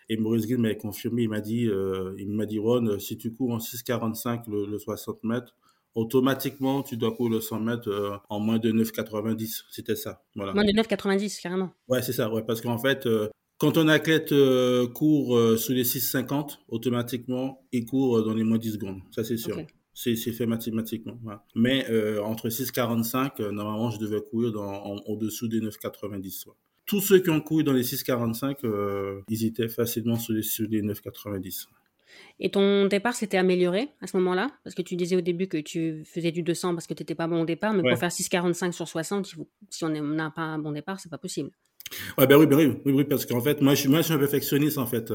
et 0.10 0.18
Maurice 0.18 0.48
Green 0.48 0.62
m'avait 0.62 0.78
confirmé, 0.78 1.24
il 1.24 1.30
m'a 1.30 1.42
dit, 1.42 1.68
euh, 1.68 2.16
il 2.18 2.32
m'a 2.32 2.48
dit, 2.48 2.58
Ron, 2.58 2.98
si 2.98 3.20
tu 3.20 3.32
cours 3.32 3.52
en 3.52 3.60
6,45 3.60 4.50
le, 4.50 4.66
le 4.66 4.80
60 4.80 5.24
mètres, 5.24 5.56
automatiquement, 5.94 6.82
tu 6.82 6.98
dois 6.98 7.16
courir 7.16 7.34
le 7.34 7.42
100 7.42 7.60
mètres 7.60 8.20
en 8.30 8.40
moins 8.40 8.58
de 8.58 8.72
9,90. 8.72 9.62
C'était 9.70 9.96
ça. 9.96 10.24
Voilà. 10.36 10.54
Moins 10.54 10.66
de 10.66 10.72
9,90, 10.72 11.40
carrément. 11.40 11.72
Ouais, 11.88 12.02
c'est 12.02 12.14
ça. 12.14 12.34
Ouais, 12.34 12.42
parce 12.42 12.62
qu'en 12.62 12.80
fait, 12.80 13.08
quand 13.58 13.78
un 13.78 13.88
athlète 13.88 14.32
euh, 14.32 14.88
court 14.88 15.38
euh, 15.38 15.58
sous 15.58 15.74
les 15.74 15.84
6,50, 15.84 16.58
automatiquement, 16.68 17.66
il 17.72 17.86
court 17.86 18.18
euh, 18.18 18.24
dans 18.24 18.34
les 18.34 18.44
moins 18.44 18.58
10 18.58 18.74
secondes. 18.74 19.02
Ça, 19.12 19.24
c'est 19.24 19.38
sûr. 19.38 19.58
C'est 19.94 20.16
fait 20.16 20.48
mathématiquement. 20.48 21.20
Mais 21.56 21.86
entre 22.20 22.50
6,45, 22.50 23.50
normalement, 23.52 23.92
je 23.92 24.00
devais 24.00 24.22
courir 24.22 24.52
dans, 24.52 24.84
au-dessous 25.06 25.48
des 25.48 25.62
9,90. 25.62 26.48
Tous 26.88 27.00
ceux 27.00 27.20
qui 27.20 27.30
ont 27.30 27.40
couru 27.40 27.64
dans 27.64 27.74
les 27.74 27.84
6,45, 27.84 29.24
ils 29.30 29.46
étaient 29.46 29.70
facilement 29.70 30.18
sous 30.18 30.34
les, 30.34 30.42
sous 30.42 30.64
les 30.64 30.82
9,90. 30.82 31.68
Et 32.40 32.50
ton 32.50 32.88
départ 32.88 33.14
s'était 33.14 33.38
amélioré 33.38 33.90
à 34.02 34.08
ce 34.08 34.18
moment-là? 34.18 34.50
Parce 34.64 34.76
que 34.76 34.82
tu 34.82 34.96
disais 34.96 35.16
au 35.16 35.22
début 35.22 35.48
que 35.48 35.58
tu 35.58 36.04
faisais 36.06 36.32
du 36.32 36.42
200 36.42 36.74
parce 36.74 36.88
que 36.88 36.96
tu 36.96 37.04
n'étais 37.04 37.16
pas 37.16 37.28
bon 37.28 37.44
au 37.44 37.46
départ, 37.46 37.74
mais 37.74 37.88
pour 37.88 37.98
faire 38.00 38.10
6,45 38.10 38.72
sur 38.72 38.88
60, 38.88 39.36
si 39.70 39.86
on 39.86 39.90
n'a 39.90 40.32
pas 40.32 40.42
un 40.42 40.58
bon 40.58 40.72
départ, 40.72 41.00
c'est 41.00 41.10
pas 41.10 41.20
possible. 41.20 41.52
Ouais, 42.18 42.28
ben 42.28 42.38
oui, 42.38 42.46
ben 42.46 42.58
oui, 42.58 42.78
oui, 42.86 42.94
oui, 42.94 43.04
parce 43.04 43.26
qu'en 43.26 43.42
fait, 43.42 43.62
moi, 43.62 43.76
je 43.76 43.82
suis, 43.82 43.90
moi, 43.90 44.00
je 44.00 44.06
suis 44.06 44.14
un 44.14 44.18
perfectionniste, 44.20 44.78
en 44.78 44.86
fait. 44.86 45.12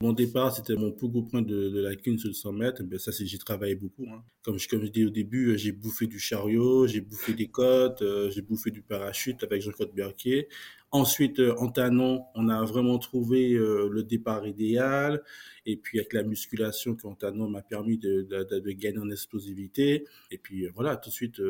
Mon 0.00 0.12
départ, 0.12 0.54
c'était 0.54 0.74
mon 0.74 0.92
plus 0.92 1.08
gros 1.08 1.22
point 1.22 1.42
de, 1.42 1.70
de 1.70 1.80
la 1.80 1.94
cune 1.94 2.18
sur 2.18 2.28
le 2.28 2.34
100 2.34 2.52
mètres. 2.52 2.82
Ben, 2.82 2.98
ça, 2.98 3.12
c'est, 3.12 3.26
j'ai 3.26 3.38
travaillé 3.38 3.74
beaucoup. 3.74 4.06
Hein. 4.10 4.22
Comme, 4.42 4.58
je, 4.58 4.68
dis 4.88 5.06
au 5.06 5.10
début, 5.10 5.56
j'ai 5.56 5.72
bouffé 5.72 6.06
du 6.06 6.18
chariot, 6.18 6.86
j'ai 6.86 7.00
bouffé 7.00 7.32
des 7.32 7.48
côtes, 7.48 8.02
euh, 8.02 8.30
j'ai 8.30 8.42
bouffé 8.42 8.70
du 8.70 8.82
parachute 8.82 9.42
avec 9.42 9.62
Jean-Claude 9.62 9.92
Berquier. 9.94 10.48
Ensuite, 10.94 11.40
euh, 11.40 11.56
en 11.58 11.72
Tanon, 11.72 12.24
on 12.36 12.48
a 12.48 12.64
vraiment 12.64 13.00
trouvé 13.00 13.54
euh, 13.54 13.88
le 13.90 14.04
départ 14.04 14.46
idéal. 14.46 15.24
Et 15.66 15.76
puis, 15.76 15.98
avec 15.98 16.12
la 16.12 16.22
musculation 16.22 16.94
qu'en 16.94 17.16
Tanon 17.16 17.48
m'a 17.48 17.62
permis 17.62 17.98
de, 17.98 18.24
gagner 18.70 19.00
en 19.00 19.10
explosivité. 19.10 20.06
Et 20.30 20.38
puis, 20.38 20.66
euh, 20.66 20.70
voilà, 20.72 20.96
tout 20.96 21.10
de 21.10 21.14
suite, 21.14 21.40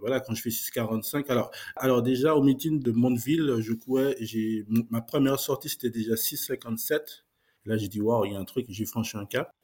voilà, 0.00 0.18
quand 0.18 0.34
je 0.34 0.42
fais 0.42 0.50
6,45. 0.50 1.30
Alors, 1.30 1.52
alors 1.76 2.02
déjà, 2.02 2.34
au 2.34 2.42
meeting 2.42 2.82
de 2.82 2.90
Mondeville, 2.90 3.58
je 3.60 3.72
courais, 3.72 4.16
ma 4.90 5.00
première 5.00 5.38
sortie, 5.38 5.68
c'était 5.68 5.90
déjà 5.90 6.14
6,57. 6.14 7.22
Là, 7.68 7.76
j'ai 7.76 7.88
dit, 7.88 8.00
waouh, 8.00 8.24
il 8.24 8.32
y 8.32 8.36
a 8.36 8.38
un 8.40 8.44
truc, 8.44 8.66
j'ai 8.68 8.84
franchi 8.84 9.16
un 9.16 9.26
cap. 9.26 9.54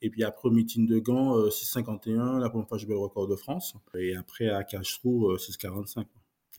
Et 0.00 0.10
puis 0.10 0.22
après, 0.24 0.48
au 0.48 0.52
meeting 0.52 0.86
de 0.86 0.98
Gand, 0.98 1.48
6,51, 1.48 2.38
la 2.38 2.48
première 2.48 2.68
fois, 2.68 2.78
je 2.78 2.86
vais 2.86 2.94
le 2.94 3.00
record 3.00 3.26
de 3.26 3.36
France. 3.36 3.74
Et 3.98 4.14
après, 4.14 4.48
à 4.48 4.62
Cacheroux, 4.64 5.34
6,45. 5.36 6.06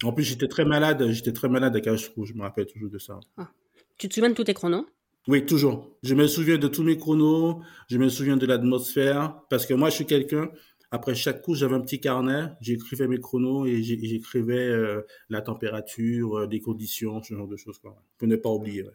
En 0.03 0.13
plus, 0.13 0.23
j'étais 0.23 0.47
très 0.47 0.65
malade, 0.65 1.09
j'étais 1.09 1.33
très 1.33 1.49
malade 1.49 1.75
à 1.75 1.81
Cacheroux, 1.81 2.25
je 2.25 2.33
me 2.33 2.41
rappelle 2.41 2.67
toujours 2.67 2.89
de 2.89 2.99
ça. 2.99 3.19
Ah. 3.37 3.49
Tu 3.97 4.07
te 4.07 4.13
souviens 4.13 4.29
de 4.29 4.35
tous 4.35 4.45
tes 4.45 4.53
chronos? 4.53 4.85
Oui, 5.27 5.45
toujours. 5.45 5.97
Je 6.03 6.15
me 6.15 6.25
souviens 6.27 6.57
de 6.57 6.67
tous 6.67 6.83
mes 6.83 6.97
chronos, 6.97 7.61
je 7.89 7.97
me 7.97 8.07
souviens 8.09 8.37
de 8.37 8.45
l'atmosphère, 8.45 9.41
parce 9.49 9.65
que 9.65 9.73
moi, 9.73 9.89
je 9.89 9.95
suis 9.95 10.05
quelqu'un, 10.05 10.49
après 10.91 11.15
chaque 11.15 11.41
coup, 11.41 11.53
j'avais 11.53 11.75
un 11.75 11.81
petit 11.81 11.99
carnet, 11.99 12.45
j'écrivais 12.61 13.07
mes 13.07 13.19
chronos 13.19 13.65
et 13.65 13.83
j'écrivais 13.83 14.69
euh, 14.69 15.05
la 15.29 15.41
température, 15.41 16.39
euh, 16.39 16.47
les 16.47 16.61
conditions, 16.61 17.21
ce 17.21 17.35
genre 17.35 17.47
de 17.47 17.57
choses, 17.57 17.77
quoi, 17.77 18.01
pour 18.17 18.27
ne 18.27 18.37
pas 18.37 18.49
oublier. 18.49 18.85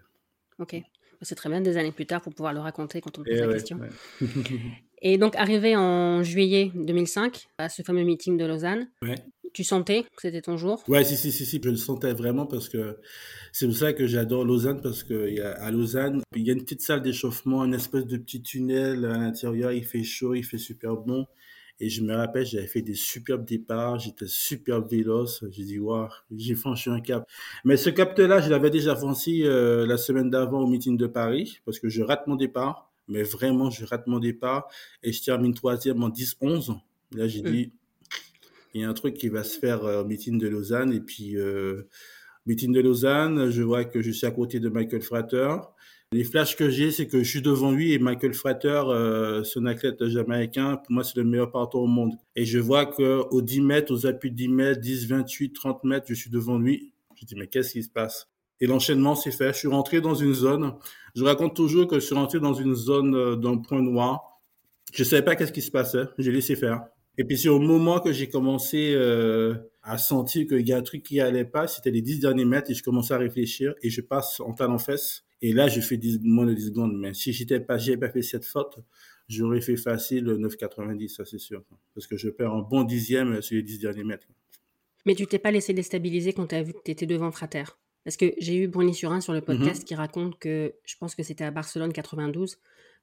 Ok. 0.59 0.83
C'est 1.25 1.35
très 1.35 1.49
bien 1.51 1.61
des 1.61 1.77
années 1.77 1.93
plus 1.93 2.07
tard 2.07 2.21
pour 2.23 2.33
pouvoir 2.33 2.53
le 2.55 2.61
raconter 2.61 3.01
quand 3.01 3.19
on 3.19 3.25
pose 3.25 3.33
Et 3.33 3.41
la 3.41 3.49
ouais, 3.49 3.55
question. 3.55 3.79
ouais. 3.79 4.29
Et 5.03 5.19
donc, 5.19 5.37
arrivé 5.37 5.77
en 5.77 6.23
juillet 6.23 6.71
2005, 6.75 7.49
à 7.59 7.69
ce 7.69 7.83
fameux 7.83 8.05
meeting 8.05 8.39
de 8.39 8.47
Lausanne, 8.47 8.89
Ouais. 9.03 9.17
tu 9.53 9.63
sentais 9.63 10.05
que 10.05 10.23
c'était 10.23 10.41
ton 10.41 10.57
jour? 10.57 10.83
Ouais, 10.89 11.05
si, 11.05 11.17
si, 11.17 11.31
si, 11.31 11.45
si, 11.45 11.61
je 11.63 11.69
le 11.69 11.77
sentais 11.77 12.15
vraiment 12.15 12.47
parce 12.47 12.69
que 12.71 12.99
c'est 13.53 13.67
pour 13.67 13.77
ça 13.77 13.93
que 13.93 14.07
j'adore 14.07 14.45
Lausanne 14.47 14.81
parce 14.81 15.03
que 15.05 15.41
à 15.43 15.71
Lausanne, 15.71 16.23
il 16.35 16.47
y 16.47 16.51
a 16.51 16.55
une 16.55 16.63
petite 16.63 16.81
salle 16.81 17.03
d'échauffement, 17.03 17.65
une 17.65 17.75
espèce 17.75 18.07
de 18.07 18.17
petit 18.17 18.41
tunnel 18.43 19.05
à 19.05 19.19
l'intérieur, 19.19 19.73
il 19.73 19.85
fait 19.85 20.03
chaud, 20.05 20.35
il 20.35 20.43
fait 20.45 20.59
super 20.59 20.97
bon. 20.97 21.27
Et 21.81 21.89
je 21.89 22.03
me 22.03 22.15
rappelle, 22.15 22.47
j'avais 22.47 22.67
fait 22.67 22.83
des 22.83 22.95
superbes 22.95 23.45
départs, 23.45 23.99
j'étais 23.99 24.27
super 24.29 24.87
véloce. 24.87 25.45
J'ai 25.51 25.65
dit, 25.65 25.79
waouh, 25.79 26.09
j'ai 26.37 26.55
franchi 26.55 26.89
un 26.89 27.01
cap. 27.01 27.29
Mais 27.65 27.77
ce 27.77 27.91
cap-là, 27.91 28.41
je 28.41 28.49
l'avais 28.49 28.71
déjà 28.71 28.95
franchi 28.95 29.45
euh, 29.45 29.85
la 29.87 29.97
semaine 29.97 30.31
d'avant 30.31 30.61
au 30.61 30.67
meeting 30.69 30.97
de 30.97 31.07
Paris 31.07 31.59
parce 31.65 31.81
que 31.81 31.89
je 31.89 32.03
rate 32.03 32.27
mon 32.27 32.37
départ. 32.37 32.91
Mais 33.09 33.23
vraiment, 33.23 33.71
je 33.71 33.85
rate 33.85 34.07
mon 34.07 34.19
départ 34.19 34.69
et 35.03 35.13
je 35.13 35.23
termine 35.23 35.53
troisième 35.53 36.03
en 36.03 36.11
10-11. 36.11 36.79
Là, 37.13 37.29
j'ai 37.29 37.43
dit, 37.43 37.73
il 38.73 38.81
y 38.81 38.85
a 38.85 38.89
un 38.89 38.95
truc 38.95 39.15
qui 39.15 39.29
va 39.29 39.45
se 39.45 39.59
faire 39.59 39.85
euh, 39.85 40.03
au 40.03 40.05
meeting 40.05 40.39
de 40.39 40.49
Lausanne. 40.49 40.93
Et 40.93 41.01
puis, 41.01 41.37
euh, 41.37 41.89
meeting 42.47 42.73
de 42.73 42.81
Lausanne, 42.81 43.51
je 43.51 43.63
vois 43.63 43.85
que 43.85 44.01
je 44.01 44.11
suis 44.13 44.27
à 44.27 44.31
côté 44.31 44.61
de 44.61 44.69
Michael 44.69 45.03
Frater. 45.03 45.57
Les 46.13 46.25
flashs 46.25 46.57
que 46.57 46.71
j'ai, 46.71 46.91
c'est 46.91 47.09
que 47.09 47.23
je 47.23 47.29
suis 47.29 47.43
devant 47.43 47.73
lui 47.73 47.93
et 47.93 47.99
Michael 47.99 48.35
Frater, 48.35 48.83
euh, 48.87 49.43
un 49.57 49.67
athlète 49.67 50.07
jamaïcain. 50.07 50.77
Pour 50.77 50.93
moi, 50.93 51.05
c'est 51.05 51.17
le 51.17 51.25
meilleur 51.25 51.51
partout 51.51 51.79
au 51.79 51.87
monde. 51.87 52.13
Et 52.37 52.45
je 52.45 52.59
vois 52.59 52.87
que 52.87 53.25
aux 53.31 53.43
10 53.43 53.61
mètres, 53.63 53.93
aux 53.93 54.07
appuis 54.07 54.31
de 54.31 54.37
10 54.37 54.49
mètres, 54.49 54.81
10, 54.81 55.09
28, 55.09 55.53
30 55.53 55.85
mètres, 55.85 56.07
je 56.09 56.15
suis 56.15 56.31
devant 56.31 56.59
lui. 56.59 56.93
Je 57.17 57.27
dis, 57.27 57.35
mais 57.37 57.47
qu'est-ce 57.47 57.73
qui 57.73 57.83
se 57.83 57.91
passe? 57.91 58.29
Et 58.61 58.67
l'enchaînement 58.67 59.15
s'est 59.15 59.33
fait. 59.33 59.53
Je 59.53 59.59
suis 59.59 59.69
rentré 59.69 60.01
dans 60.01 60.15
une 60.15 60.35
zone. 60.35 60.75
Je 61.15 61.25
raconte 61.25 61.57
toujours 61.57 61.87
que 61.89 61.97
je 61.97 62.05
suis 62.05 62.15
rentré 62.15 62.39
dans 62.39 62.55
une 62.55 62.75
zone 62.75 63.15
euh, 63.15 63.37
d'un 63.37 63.59
point 63.59 63.83
noir. 63.83 64.41
Je 64.93 65.03
savais 65.03 65.23
pas 65.23 65.35
qu'est-ce 65.35 65.53
qui 65.53 65.63
se 65.63 65.71
passait. 65.71 66.05
J'ai 66.19 66.31
laissé 66.31 66.55
faire. 66.55 66.83
Et 67.17 67.25
puis 67.25 67.39
c'est 67.39 67.49
au 67.49 67.59
moment 67.59 68.01
que 68.01 68.13
j'ai 68.13 68.29
commencé 68.29 68.93
euh, 68.95 69.55
à 69.83 69.99
sentir 69.99 70.47
qu'il 70.47 70.67
y 70.67 70.73
a 70.73 70.79
un 70.79 70.83
truc 70.83 71.03
qui 71.03 71.21
allait 71.21 71.45
pas, 71.45 71.69
c'était 71.69 71.91
les 71.91 72.03
10 72.03 72.21
derniers 72.21 72.45
mètres 72.45 72.71
et 72.71 72.75
je 72.75 72.83
commençais 72.83 73.15
à 73.15 73.19
réfléchir 73.19 73.75
et 73.83 73.91
je 73.91 74.01
passe 74.01 74.41
en 74.41 74.53
talon 74.53 74.79
fesse. 74.79 75.25
Et 75.47 75.53
là, 75.53 75.69
je 75.69 75.83
fais 75.83 75.99
10, 75.99 76.21
moins 76.23 76.47
de 76.47 76.55
10 76.55 76.69
secondes. 76.69 76.97
Mais 76.97 77.13
si 77.13 77.31
j'étais 77.35 77.61
pas, 77.61 77.77
j'avais 77.77 77.99
pas 77.99 78.09
fait 78.09 78.23
cette 78.23 78.47
faute, 78.47 78.79
j'aurais 79.29 79.61
fait 79.61 79.77
facile 79.77 80.25
9,90, 80.25 81.09
ça 81.09 81.27
c'est 81.27 81.39
sûr. 81.39 81.63
Parce 81.95 82.07
que 82.07 82.17
je 82.17 82.31
perds 82.31 82.55
un 82.55 82.63
bon 82.63 82.83
dixième 82.83 83.43
sur 83.43 83.55
les 83.55 83.63
10 83.63 83.81
derniers 83.81 84.05
mètres. 84.05 84.27
Mais 85.05 85.15
tu 85.15 85.27
t'es 85.27 85.39
pas 85.39 85.51
laissé 85.51 85.75
déstabiliser 85.75 86.33
quand 86.33 86.47
tu 86.47 86.55
as 86.55 86.63
vu 86.63 86.73
que 86.73 86.79
tu 86.83 86.93
étais 86.93 87.05
devant 87.05 87.31
Frater 87.31 87.65
Parce 88.05 88.17
que 88.17 88.33
j'ai 88.39 88.57
eu 88.57 88.69
Bruni 88.69 88.95
Surin 88.95 89.21
sur 89.21 89.35
le 89.35 89.43
podcast 89.43 89.85
qui 89.85 89.95
raconte 89.95 90.39
que, 90.39 90.73
je 90.87 90.97
pense 90.97 91.15
que 91.15 91.23
c'était 91.23 91.45
à 91.45 91.51
Barcelone 91.51 91.93
92, 91.93 92.57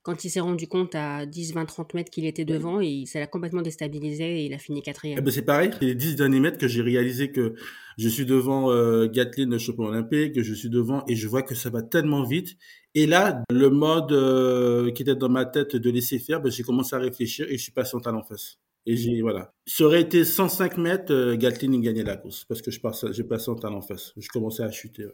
quand 0.04 0.24
il 0.24 0.30
s'est 0.30 0.40
rendu 0.40 0.68
compte 0.68 0.96
à 0.96 1.26
10, 1.26 1.54
20, 1.54 1.66
30 1.66 1.94
mètres 1.94 2.10
qu'il 2.10 2.26
était 2.26 2.46
devant, 2.46 2.80
et 2.82 3.06
ça 3.06 3.20
l'a 3.20 3.28
complètement 3.28 3.62
déstabilisé 3.62 4.42
et 4.42 4.46
il 4.46 4.54
a 4.54 4.58
fini 4.58 4.80
Eh 4.80 4.82
quatrième. 4.82 5.20
ben 5.24 5.32
c'est 5.32 5.44
pareil, 5.44 5.72
c'est 5.80 5.86
les 5.86 5.96
10 5.96 6.16
derniers 6.16 6.40
mètres 6.40 6.58
que 6.58 6.68
j'ai 6.68 6.82
réalisé 6.82 7.32
que 7.32 7.54
je 7.98 8.10
suis 8.10 8.26
devant 8.26 8.72
euh, 8.72 9.08
Gatlin, 9.08 9.50
le 9.50 9.58
champion 9.60 9.86
olympique, 9.86 10.34
que 10.34 10.44
je 10.44 10.54
suis 10.54 10.70
devant 10.70 11.04
et 11.08 11.16
je 11.16 11.28
vois 11.28 11.44
que 11.44 11.54
ça 11.56 11.70
va 11.70 11.82
tellement 11.84 12.24
vite. 12.24 12.58
Et 12.96 13.06
là, 13.06 13.44
le 13.52 13.70
mode 13.70 14.12
euh, 14.12 14.92
qui 14.92 15.04
était 15.04 15.16
dans 15.16 15.30
ma 15.30 15.46
tête 15.46 15.76
de 15.76 15.90
laisser 15.90 16.20
faire, 16.20 16.42
ben, 16.42 16.52
j'ai 16.52 16.64
commencé 16.64 16.96
à 16.96 17.00
réfléchir 17.00 17.46
et 17.50 17.58
je 17.58 17.64
suis 17.64 17.72
passé 17.72 17.96
en 17.96 18.00
talon 18.00 18.24
face. 18.24 18.58
Et 18.88 18.98
j'ai, 18.98 19.22
voilà. 19.22 19.54
Ça 19.68 19.84
aurait 19.86 20.02
été 20.02 20.26
105 20.26 20.78
mètres, 20.78 21.14
euh, 21.14 21.36
Gatlin, 21.38 21.80
gagnait 21.80 22.04
la 22.04 22.18
course 22.18 22.46
parce 22.46 22.62
que 22.64 22.72
je 22.72 22.80
passe, 22.80 23.06
j'ai 23.12 23.24
passé 23.24 23.50
en 23.52 23.56
talon 23.56 23.82
face. 23.82 24.14
Je 24.18 24.28
commençais 24.30 24.64
à 24.64 24.72
chuter. 24.72 25.06
ouais. 25.06 25.12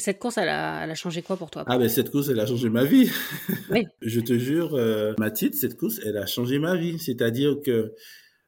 Et 0.00 0.02
cette 0.02 0.18
course, 0.18 0.38
elle 0.38 0.48
a, 0.48 0.82
elle 0.82 0.90
a 0.90 0.94
changé 0.94 1.20
quoi 1.20 1.36
pour 1.36 1.50
toi 1.50 1.62
Ah 1.66 1.76
ben 1.76 1.86
cette 1.86 2.10
course, 2.10 2.30
elle 2.30 2.40
a 2.40 2.46
changé 2.46 2.70
ma 2.70 2.86
vie. 2.86 3.10
Oui. 3.70 3.86
Je 4.00 4.20
te 4.20 4.38
jure, 4.38 4.74
euh, 4.74 5.12
Mathilde, 5.18 5.54
cette 5.54 5.76
course, 5.76 6.00
elle 6.02 6.16
a 6.16 6.24
changé 6.24 6.58
ma 6.58 6.74
vie. 6.74 6.98
C'est-à-dire 6.98 7.60
que 7.62 7.92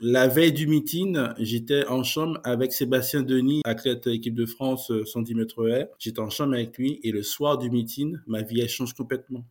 la 0.01 0.29
veille 0.29 0.55
du 0.55 0.67
meeting, 0.67 1.19
j'étais 1.39 1.87
en 1.89 2.05
chambre 2.05 2.41
avec 2.43 2.73
Sébastien 2.73 3.23
Denis, 3.23 3.61
athlète 3.67 4.07
équipe 4.07 4.35
de 4.35 4.47
France 4.47 4.91
euh, 4.91 5.05
110 5.05 5.35
mètres 5.35 5.69
air. 5.69 5.89
J'étais 5.99 6.21
en 6.21 6.31
chambre 6.31 6.55
avec 6.55 6.79
lui 6.79 7.01
et 7.03 7.13
le 7.13 7.23
soir 7.23 7.59
du 7.59 7.69
meeting, 7.69 8.17
ma 8.27 8.41
vie 8.41 8.63
elle 8.63 8.71
change 8.71 8.95
complètement. 8.95 9.45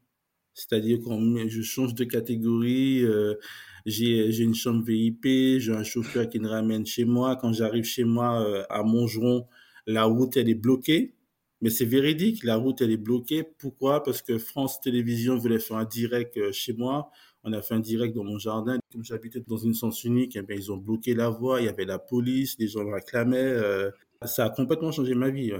C'est-à-dire 0.56 0.98
que 0.98 1.48
je 1.50 1.62
change 1.62 1.94
de 1.94 2.04
catégorie, 2.04 3.04
euh, 3.04 3.36
j'ai 3.86 4.32
j'ai 4.32 4.44
une 4.44 4.56
chambre 4.56 4.84
VIP, 4.84 5.60
j'ai 5.60 5.72
un 5.72 5.84
chauffeur 5.84 6.28
qui 6.28 6.40
me 6.40 6.50
ramène 6.50 6.84
chez 6.84 7.06
moi. 7.06 7.36
Quand 7.36 7.54
j'arrive 7.54 7.84
chez 7.84 8.06
moi 8.06 8.42
euh, 8.42 8.64
à 8.72 8.82
Montgeron, 8.82 9.46
la 9.86 10.06
route 10.06 10.36
elle 10.36 10.50
est 10.50 10.56
bloquée. 10.56 11.14
Mais 11.62 11.70
c'est 11.70 11.86
véridique, 11.86 12.44
la 12.44 12.56
route 12.56 12.82
elle 12.82 12.92
est 12.92 12.98
bloquée. 12.98 13.44
Pourquoi? 13.44 14.04
Parce 14.04 14.22
que 14.22 14.38
France 14.38 14.82
Télévisions 14.82 15.38
voulait 15.38 15.60
faire 15.60 15.78
un 15.78 15.86
direct 15.86 16.38
euh, 16.38 16.52
chez 16.52 16.74
moi. 16.74 17.12
On 17.44 17.54
a 17.54 17.62
fait 17.62 17.76
un 17.76 17.80
direct 17.80 18.16
dans 18.16 18.24
mon 18.24 18.38
jardin. 18.40 18.80
Comme 18.92 19.04
j'habitais 19.04 19.42
dans 19.48 19.58
une 19.58 19.74
sens 19.74 20.04
unique, 20.04 20.36
eh 20.36 20.42
bien, 20.42 20.56
ils 20.56 20.72
ont 20.72 20.78
bloqué 20.78 21.14
la 21.14 21.30
voie. 21.30 21.62
Il 21.62 21.66
y 21.66 21.70
avait 21.70 21.86
la 21.86 22.00
police, 22.00 22.56
les 22.60 22.68
gens 22.68 22.90
réclamaient. 22.90 23.38
euh, 23.38 23.92
ça 24.24 24.46
a 24.46 24.50
complètement 24.50 24.92
changé 24.92 25.16
ma 25.16 25.30
vie. 25.30 25.52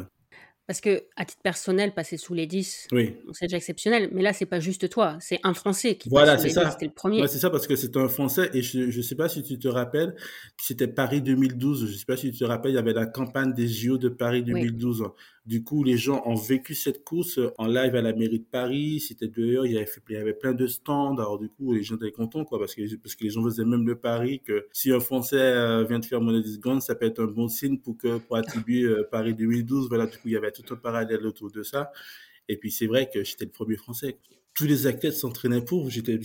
Parce 0.68 0.80
que, 0.80 1.04
à 1.16 1.26
titre 1.26 1.42
personnel, 1.42 1.94
passer 1.94 2.18
sous 2.18 2.34
les 2.34 2.46
10, 2.48 2.88
Oui, 2.92 3.16
c'est 3.34 3.46
déjà 3.46 3.58
exceptionnel. 3.58 4.10
Mais 4.14 4.22
là, 4.22 4.32
c'est 4.32 4.46
pas 4.46 4.60
juste 4.60 4.90
toi, 4.90 5.18
c'est 5.20 5.40
un 5.44 5.54
Français 5.54 5.96
qui 5.96 6.08
Voilà, 6.10 6.34
passe 6.34 6.42
sous 6.42 6.48
les 6.48 6.54
ça. 6.54 6.66
10. 6.66 6.72
C'était 6.72 6.86
le 6.86 6.94
premier. 6.94 7.22
Ouais, 7.22 7.28
c'est 7.28 7.40
ça 7.40 7.50
parce 7.50 7.68
que 7.68 7.76
c'est 7.76 7.98
un 7.98 8.08
Français 8.08 8.50
et 8.54 8.62
je 8.62 8.96
ne 8.96 9.02
sais 9.02 9.16
pas 9.16 9.28
si 9.28 9.44
tu 9.44 9.60
te 9.60 9.68
rappelles, 9.68 10.16
c'était 10.58 10.88
Paris 10.88 11.22
2012. 11.22 11.92
Je 11.92 11.98
sais 11.98 12.06
pas 12.06 12.16
si 12.16 12.32
tu 12.32 12.38
te 12.38 12.46
rappelles, 12.46 12.72
il 12.72 12.76
y 12.76 12.78
avait 12.78 12.94
la 12.94 13.06
campagne 13.06 13.54
des 13.54 13.68
JO 13.68 13.98
de 13.98 14.10
Paris 14.10 14.44
2012. 14.44 15.04
Du 15.48 15.64
coup, 15.64 15.84
les 15.84 15.98
gens 15.98 16.22
ont 16.28 16.36
vécu 16.36 16.76
cette 16.76 17.04
course 17.04 17.40
en 17.58 17.66
live 17.66 17.96
à 17.96 18.02
la 18.04 18.14
mairie 18.14 18.40
de 18.40 18.46
Paris. 18.46 19.00
C'était 19.00 19.28
dehors, 19.28 19.66
il 19.66 19.74
y 19.74 19.78
avait, 19.78 19.88
il 20.10 20.14
y 20.14 20.18
avait 20.18 20.36
plein 20.36 20.54
de 20.54 20.68
stands. 20.68 21.16
Alors 21.18 21.40
du 21.40 21.50
coup, 21.50 21.74
les 21.74 21.82
gens 21.82 21.96
étaient 21.96 22.12
contents 22.12 22.46
quoi 22.46 22.60
parce 22.60 22.76
que 22.76 22.96
parce 22.98 23.16
que 23.16 23.24
les 23.24 23.32
gens 23.32 23.44
faisaient 23.44 23.66
même 23.66 23.88
le 23.88 23.96
pari 23.96 24.40
que 24.42 24.68
si 24.72 24.92
un 24.92 25.00
Français 25.00 25.38
euh, 25.40 25.84
vient 25.84 25.98
de 25.98 26.06
faire 26.06 26.22
moins 26.22 26.34
de 26.34 26.42
10 26.42 26.56
secondes, 26.56 26.82
ça 26.84 26.94
peut 26.94 27.08
être 27.08 27.24
un 27.24 27.26
bon 27.26 27.48
signe 27.48 27.80
pour 27.80 27.98
que 27.98 28.20
pour 28.20 28.36
attribuer 28.38 28.84
euh, 28.84 29.08
Paris 29.10 29.34
2012. 29.34 29.90
Voilà, 29.90 30.06
du 30.06 30.14
coup, 30.18 30.28
il 30.28 30.34
y 30.34 30.38
avait 30.38 30.51
tout 30.52 30.74
un 30.74 30.78
parallèle 30.78 31.26
autour 31.26 31.52
de 31.52 31.64
ça. 31.64 31.92
Et 32.48 32.58
puis 32.58 32.72
c'est 32.72 32.88
vrai 32.88 33.10
que 33.10 33.24
j'étais 33.24 33.46
le 33.46 33.52
premier 33.52 33.78
Français. 33.78 34.18
Tous 34.54 34.66
les 34.66 34.88
athlètes 34.88 35.14
s'entraînaient 35.14 35.64
pour. 35.64 35.90
J'étais 35.90 36.20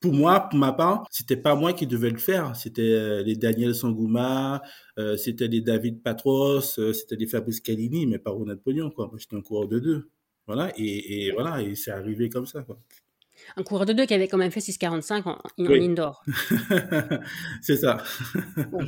pour 0.00 0.12
moi, 0.12 0.40
pour 0.48 0.58
ma 0.58 0.72
part, 0.72 1.06
c'était 1.10 1.36
pas 1.36 1.54
moi 1.56 1.72
qui 1.72 1.86
devais 1.86 2.10
le 2.10 2.18
faire. 2.18 2.54
C'était 2.54 2.82
euh, 2.82 3.22
les 3.22 3.34
Daniel 3.36 3.74
Sangouma, 3.74 4.62
euh, 4.98 5.16
c'était 5.16 5.48
les 5.48 5.60
David 5.60 6.02
Patros, 6.02 6.78
euh, 6.78 6.92
c'était 6.92 7.16
les 7.16 7.26
Fabrice 7.26 7.60
Calini, 7.60 8.06
mais 8.06 8.18
pas 8.18 8.30
Ronald 8.30 8.60
Pognon, 8.60 8.90
quoi. 8.90 9.10
J'étais 9.16 9.36
un 9.36 9.42
coureur 9.42 9.68
de 9.68 9.78
deux. 9.78 10.10
Voilà, 10.46 10.72
et, 10.78 11.30
voilà, 11.32 11.60
et 11.62 11.74
c'est 11.74 11.90
arrivé 11.90 12.30
comme 12.30 12.46
ça. 12.46 12.64
Un 13.56 13.62
coureur 13.62 13.86
de 13.86 13.92
deux 13.92 14.06
qui 14.06 14.14
avait 14.14 14.28
quand 14.28 14.38
même 14.38 14.50
fait 14.50 14.60
6,45 14.60 15.22
en, 15.24 15.30
en 15.30 15.38
Oui. 15.58 15.84
indoor. 15.84 16.22
c'est 17.62 17.76
ça. 17.76 17.98
Oui. 18.72 18.84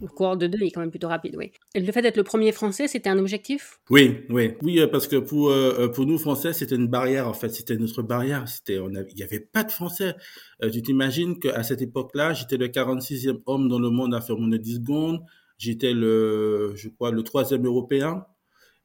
Le 0.00 0.06
coureur 0.08 0.36
de 0.36 0.46
deux, 0.46 0.58
il 0.60 0.66
est 0.68 0.70
quand 0.70 0.80
même 0.80 0.90
plutôt 0.90 1.08
rapide, 1.08 1.34
oui. 1.36 1.52
Et 1.74 1.80
le 1.80 1.92
fait 1.92 2.02
d'être 2.02 2.16
le 2.16 2.22
premier 2.22 2.52
Français, 2.52 2.88
c'était 2.88 3.08
un 3.08 3.18
objectif? 3.18 3.78
Oui, 3.90 4.20
oui, 4.30 4.54
oui, 4.62 4.80
euh, 4.80 4.86
parce 4.86 5.08
que 5.08 5.16
pour 5.16 5.50
euh, 5.50 5.88
pour 5.88 6.06
nous 6.06 6.18
Français, 6.18 6.52
c'était 6.52 6.76
une 6.76 6.88
barrière 6.88 7.28
en 7.28 7.32
fait, 7.34 7.48
c'était 7.48 7.76
notre 7.76 8.02
barrière. 8.02 8.46
C'était, 8.48 8.78
on 8.78 8.94
avait, 8.94 9.10
il 9.12 9.18
y 9.18 9.22
avait 9.22 9.40
pas 9.40 9.64
de 9.64 9.72
Français. 9.72 10.14
Euh, 10.62 10.70
tu 10.70 10.82
t'imagines 10.82 11.38
qu'à 11.38 11.62
cette 11.62 11.82
époque-là, 11.82 12.32
j'étais 12.34 12.56
le 12.56 12.68
46e 12.68 13.40
homme 13.46 13.68
dans 13.68 13.78
le 13.78 13.90
monde 13.90 14.14
à 14.14 14.20
faire 14.20 14.36
mon 14.38 14.48
10 14.48 14.74
secondes. 14.76 15.20
J'étais 15.58 15.92
le, 15.92 16.72
je 16.76 16.88
crois, 16.88 17.10
le 17.10 17.22
troisième 17.22 17.64
européen. 17.66 18.24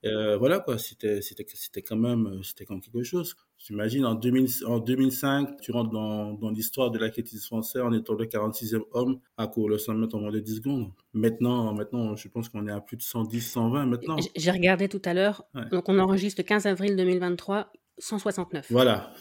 Euh, 0.05 0.37
voilà 0.37 0.59
quoi, 0.59 0.77
c'était 0.77 1.21
c'était 1.21 1.45
c'était 1.53 1.81
quand 1.81 1.97
même 1.97 2.25
euh, 2.27 2.41
c'était 2.41 2.63
quand 2.65 2.73
même 2.75 2.81
quelque 2.81 3.03
chose. 3.03 3.35
J'imagine 3.57 4.05
en 4.05 4.15
2000 4.15 4.47
en 4.65 4.79
2005, 4.79 5.59
tu 5.59 5.71
rentres 5.71 5.89
dans 5.91 6.33
dans 6.35 6.49
l'histoire 6.51 6.89
de 6.89 6.97
l'athlétisme 6.97 7.45
français 7.45 7.81
en 7.81 7.91
étant 7.91 8.13
le 8.13 8.25
46e 8.25 8.81
homme 8.93 9.19
à 9.35 9.47
courir 9.47 9.71
le 9.71 9.77
100 9.77 9.95
mètres 9.95 10.15
en 10.15 10.21
moins 10.21 10.31
de 10.31 10.39
10 10.39 10.55
secondes. 10.57 10.91
Maintenant 11.13 11.73
maintenant, 11.73 12.15
je 12.15 12.27
pense 12.29 12.47
qu'on 12.47 12.65
est 12.67 12.71
à 12.71 12.79
plus 12.79 12.95
de 12.95 13.01
110 13.01 13.41
120 13.41 13.85
maintenant. 13.87 14.15
J'ai 14.37 14.51
regardé 14.51 14.87
tout 14.87 15.01
à 15.03 15.13
l'heure. 15.13 15.43
Ouais. 15.53 15.67
Donc, 15.69 15.89
on 15.89 15.99
enregistre 15.99 16.39
le 16.41 16.45
15 16.47 16.65
avril 16.65 16.95
2023, 16.95 17.69
169. 17.97 18.67
Voilà. 18.71 19.11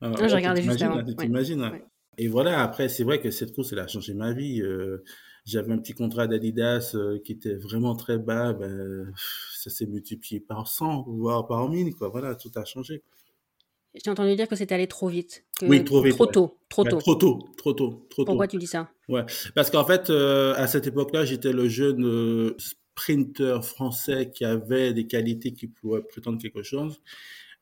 Ah, 0.00 0.12
j'ai 0.28 0.34
regardé 0.34 0.62
juste 0.62 0.82
avant. 0.82 0.96
Ouais. 1.02 1.14
t'imagines. 1.16 1.62
hein. 1.62 1.72
Ouais. 1.72 1.84
Et 2.18 2.28
voilà, 2.28 2.62
après, 2.62 2.88
c'est 2.88 3.04
vrai 3.04 3.20
que 3.20 3.30
cette 3.30 3.52
course, 3.54 3.72
elle 3.72 3.78
a 3.78 3.86
changé 3.86 4.14
ma 4.14 4.32
vie. 4.32 4.60
Euh, 4.62 5.02
J'avais 5.44 5.72
un 5.72 5.78
petit 5.78 5.92
contrat 5.92 6.26
d'Adidas 6.28 6.92
euh, 6.94 7.18
qui 7.18 7.32
était 7.32 7.54
vraiment 7.54 7.96
très 7.96 8.16
bas. 8.18 8.52
Ben, 8.52 9.12
ça 9.56 9.70
s'est 9.70 9.86
multiplié 9.86 10.40
par 10.40 10.68
100, 10.68 11.02
voire 11.08 11.46
par 11.46 11.68
1000. 11.68 11.94
Quoi. 11.94 12.08
Voilà, 12.10 12.34
tout 12.36 12.50
a 12.54 12.64
changé. 12.64 13.02
J'ai 13.94 14.10
entendu 14.10 14.34
dire 14.36 14.48
que 14.48 14.56
c'était 14.56 14.74
allé 14.74 14.86
trop 14.86 15.08
vite. 15.08 15.44
que- 15.58 15.66
Oui, 15.66 15.84
trop 15.84 16.00
vite, 16.00 16.14
Trop 16.14 16.26
ouais. 16.26 16.32
tôt. 16.32 16.58
Trop 16.68 16.84
Ben, 16.84 16.90
tôt. 16.92 16.98
trop 16.98 17.14
tôt, 17.16 17.38
trop 17.56 17.72
tôt, 17.74 18.06
trop 18.08 18.24
Pourquoi 18.24 18.46
tôt. 18.46 18.52
tu 18.52 18.58
dis 18.58 18.66
ça? 18.66 18.88
Ouais, 19.08 19.24
parce 19.54 19.70
qu'en 19.70 19.84
fait, 19.84 20.08
euh, 20.10 20.54
à 20.56 20.66
cette 20.66 20.86
époque-là, 20.86 21.24
j'étais 21.24 21.52
le 21.52 21.68
jeune 21.68 22.04
euh, 22.06 22.56
sprinter 22.58 23.62
français 23.62 24.30
qui 24.30 24.44
avait 24.44 24.94
des 24.94 25.06
qualités 25.06 25.52
qui 25.52 25.66
pourraient 25.66 26.02
prétendre 26.04 26.40
quelque 26.40 26.62
chose. 26.62 27.02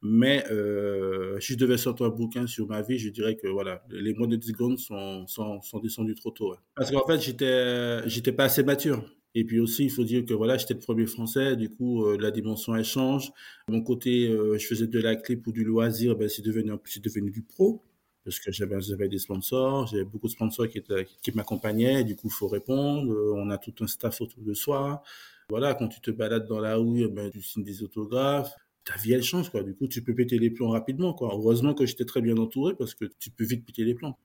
Mais 0.02 0.44
euh, 0.50 1.38
si 1.40 1.52
je 1.52 1.58
devais 1.58 1.76
sortir 1.76 2.06
un 2.06 2.10
bouquin 2.10 2.46
sur 2.46 2.66
ma 2.66 2.80
vie, 2.80 2.98
je 2.98 3.10
dirais 3.10 3.36
que 3.36 3.46
voilà, 3.48 3.82
les 3.90 4.14
moins 4.14 4.26
de 4.26 4.36
10 4.36 4.48
secondes 4.48 4.78
sont, 4.78 5.26
sont, 5.26 5.60
descendus 5.82 6.14
trop 6.14 6.30
tôt. 6.30 6.52
ouais. 6.52 6.58
Parce 6.74 6.90
qu'en 6.90 7.06
fait, 7.06 7.20
j'étais 7.20 8.08
j'étais 8.08 8.32
pas 8.32 8.44
assez 8.44 8.62
mature. 8.62 9.04
Et 9.34 9.44
puis 9.44 9.60
aussi, 9.60 9.84
il 9.84 9.90
faut 9.90 10.02
dire 10.02 10.24
que 10.24 10.34
voilà, 10.34 10.56
j'étais 10.56 10.74
le 10.74 10.80
premier 10.80 11.06
français, 11.06 11.54
du 11.54 11.68
coup, 11.70 12.04
euh, 12.04 12.16
la 12.18 12.30
dimension 12.30 12.74
elle 12.74 12.84
change. 12.84 13.30
Mon 13.68 13.82
côté, 13.82 14.28
euh, 14.28 14.58
je 14.58 14.66
faisais 14.66 14.86
de 14.86 14.98
la 15.00 15.16
clé 15.16 15.36
pour 15.36 15.52
du 15.52 15.64
loisir, 15.64 16.16
ben, 16.16 16.28
c'est 16.28 16.42
devenu, 16.42 16.72
c'est 16.84 17.02
devenu 17.04 17.30
du 17.30 17.42
pro 17.42 17.82
parce 18.24 18.38
que 18.38 18.52
j'avais, 18.52 18.80
j'avais 18.82 19.08
des 19.08 19.18
sponsors, 19.18 19.86
j'avais 19.86 20.04
beaucoup 20.04 20.26
de 20.26 20.32
sponsors 20.32 20.68
qui, 20.68 20.78
étaient, 20.78 21.06
qui 21.22 21.32
m'accompagnaient, 21.32 22.04
du 22.04 22.16
coup, 22.16 22.28
il 22.28 22.32
faut 22.32 22.48
répondre, 22.48 23.10
on 23.34 23.48
a 23.50 23.56
tout 23.56 23.72
un 23.80 23.86
staff 23.86 24.20
autour 24.20 24.42
de 24.42 24.52
soi. 24.52 25.02
Voilà, 25.48 25.74
quand 25.74 25.88
tu 25.88 26.00
te 26.00 26.10
balades 26.10 26.46
dans 26.46 26.60
la 26.60 26.76
rue, 26.76 27.08
ben, 27.08 27.30
tu 27.30 27.42
signes 27.42 27.64
des 27.64 27.82
autographes, 27.82 28.54
ta 28.90 29.00
vie, 29.00 29.12
elle 29.12 29.22
change, 29.22 29.50
quoi. 29.50 29.62
Du 29.62 29.74
coup, 29.74 29.86
tu 29.86 30.02
peux 30.02 30.14
péter 30.14 30.38
les 30.38 30.50
plombs 30.50 30.70
rapidement, 30.70 31.14
quoi. 31.14 31.30
Heureusement 31.32 31.74
que 31.74 31.86
j'étais 31.86 32.04
très 32.04 32.20
bien 32.20 32.36
entouré 32.36 32.74
parce 32.74 32.94
que 32.94 33.04
tu 33.18 33.30
peux 33.30 33.44
vite 33.44 33.64
péter 33.64 33.84
les 33.84 33.94
plombs. 33.94 34.16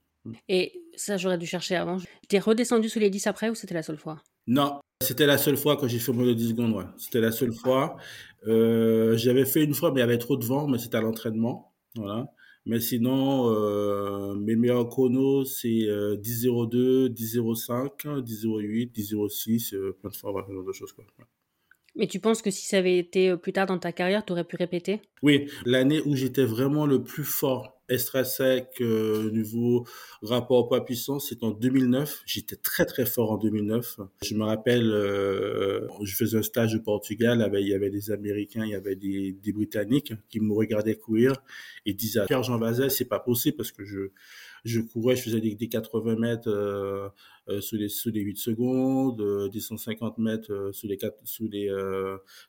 Et 0.48 0.82
ça, 0.96 1.16
j'aurais 1.16 1.38
dû 1.38 1.46
chercher 1.46 1.76
avant. 1.76 1.98
T'es 2.28 2.38
redescendu 2.38 2.88
sous 2.88 2.98
les 2.98 3.10
10 3.10 3.28
après 3.28 3.48
ou 3.48 3.54
c'était 3.54 3.74
la 3.74 3.82
seule 3.82 3.98
fois? 3.98 4.22
Non, 4.48 4.80
c'était 5.00 5.26
la 5.26 5.38
seule 5.38 5.56
fois 5.56 5.76
que 5.76 5.86
j'ai 5.86 5.98
fait 5.98 6.12
moins 6.12 6.26
de 6.26 6.32
10 6.32 6.50
secondes, 6.50 6.72
ouais. 6.72 6.84
C'était 6.96 7.20
la 7.20 7.30
seule 7.30 7.52
fois. 7.52 7.96
Euh, 8.48 9.16
j'avais 9.16 9.44
fait 9.44 9.62
une 9.62 9.74
fois, 9.74 9.92
mais 9.92 10.00
il 10.00 10.02
y 10.02 10.04
avait 10.04 10.18
trop 10.18 10.36
de 10.36 10.44
vent, 10.44 10.66
mais 10.66 10.78
c'était 10.78 10.96
à 10.96 11.00
l'entraînement. 11.00 11.72
Voilà. 11.94 12.32
Mais 12.64 12.80
sinon, 12.80 13.52
euh, 13.54 14.34
mes 14.34 14.56
meilleurs 14.56 14.88
chronos, 14.88 15.44
c'est 15.44 15.88
euh, 15.88 16.16
10.02, 16.16 17.08
10.05, 17.08 18.22
10.08, 18.22 18.92
10.06, 18.92 19.92
plein 19.92 20.10
de 20.10 20.16
fois, 20.16 20.32
voilà, 20.32 20.48
ce 20.48 20.52
genre 20.52 20.64
de 20.64 20.72
choses. 20.72 20.92
Quoi. 20.92 21.04
Mais 21.96 22.06
tu 22.06 22.20
penses 22.20 22.42
que 22.42 22.50
si 22.50 22.66
ça 22.66 22.78
avait 22.78 22.98
été 22.98 23.30
euh, 23.30 23.36
plus 23.36 23.52
tard 23.52 23.66
dans 23.66 23.78
ta 23.78 23.92
carrière, 23.92 24.24
tu 24.24 24.32
aurais 24.32 24.44
pu 24.44 24.56
répéter? 24.56 25.00
Oui, 25.22 25.50
l'année 25.64 26.00
où 26.04 26.14
j'étais 26.14 26.44
vraiment 26.44 26.86
le 26.86 27.02
plus 27.02 27.24
fort 27.24 27.76
extra-sec 27.88 28.68
euh, 28.80 29.30
niveau 29.30 29.86
rapport 30.22 30.68
poids-puissance, 30.68 31.28
c'est 31.28 31.42
en 31.42 31.52
2009. 31.52 32.22
J'étais 32.26 32.56
très 32.56 32.84
très 32.84 33.06
fort 33.06 33.32
en 33.32 33.36
2009. 33.38 34.00
Je 34.22 34.34
me 34.34 34.44
rappelle, 34.44 34.90
euh, 34.90 35.86
je 36.02 36.16
faisais 36.16 36.38
un 36.38 36.42
stage 36.42 36.74
au 36.74 36.80
Portugal, 36.80 37.48
il 37.54 37.68
y 37.68 37.74
avait 37.74 37.90
des 37.90 38.10
Américains, 38.10 38.64
il 38.64 38.72
y 38.72 38.74
avait 38.74 38.96
des, 38.96 39.36
Britanniques 39.52 40.12
qui 40.28 40.40
me 40.40 40.52
regardaient 40.52 40.96
courir 40.96 41.34
et 41.86 41.94
disaient 41.94 42.26
Pierre-Jean 42.26 42.58
Vazet, 42.58 42.90
c'est 42.90 43.06
pas 43.06 43.20
possible 43.20 43.56
parce 43.56 43.72
que 43.72 43.84
je 43.84 44.10
je 44.66 44.80
courais, 44.80 45.16
je 45.16 45.22
faisais 45.22 45.40
des, 45.40 45.68
80 45.68 46.16
mètres 46.16 46.48
euh, 46.48 47.08
euh, 47.48 47.60
sous, 47.60 47.76
les, 47.76 47.88
sous 47.88 48.10
les 48.10 48.20
8 48.20 48.36
secondes, 48.36 49.20
euh, 49.20 49.48
des 49.48 49.60
150 49.60 50.18
mètres 50.18 50.52
euh, 50.52 50.72
sous, 50.72 50.88
les 50.88 50.96
4, 50.96 51.16
sous, 51.24 51.48
les, 51.48 51.70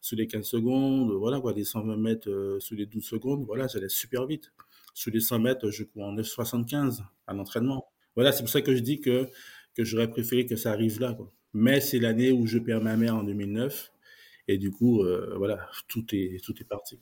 sous 0.01 0.15
les 0.15 0.27
15 0.27 0.45
secondes, 0.45 1.11
voilà 1.11 1.39
quoi, 1.39 1.53
des 1.53 1.63
120 1.63 1.97
mètres 1.97 2.57
sous 2.59 2.75
les 2.75 2.85
12 2.85 3.03
secondes, 3.03 3.45
voilà, 3.45 3.67
j'allais 3.67 3.89
super 3.89 4.25
vite. 4.25 4.51
Sous 4.93 5.11
les 5.11 5.19
100 5.19 5.39
mètres, 5.39 5.69
je 5.69 5.83
cours 5.83 6.05
en 6.05 6.15
9,75 6.15 7.03
à 7.27 7.33
l'entraînement. 7.33 7.85
Voilà, 8.15 8.31
c'est 8.31 8.41
pour 8.41 8.49
ça 8.49 8.61
que 8.61 8.75
je 8.75 8.81
dis 8.81 8.99
que, 8.99 9.27
que 9.75 9.83
j'aurais 9.83 10.09
préféré 10.09 10.47
que 10.47 10.55
ça 10.55 10.71
arrive 10.71 10.99
là. 10.99 11.15
Mais 11.53 11.81
c'est 11.81 11.99
l'année 11.99 12.31
où 12.31 12.47
je 12.47 12.57
perds 12.57 12.81
ma 12.81 12.97
mère 12.97 13.15
en 13.15 13.23
2009. 13.23 13.91
Et 14.47 14.57
du 14.57 14.71
coup, 14.71 15.03
voilà, 15.35 15.69
tout 15.87 16.03
est, 16.15 16.43
tout 16.43 16.55
est 16.59 16.63
parti. 16.63 16.97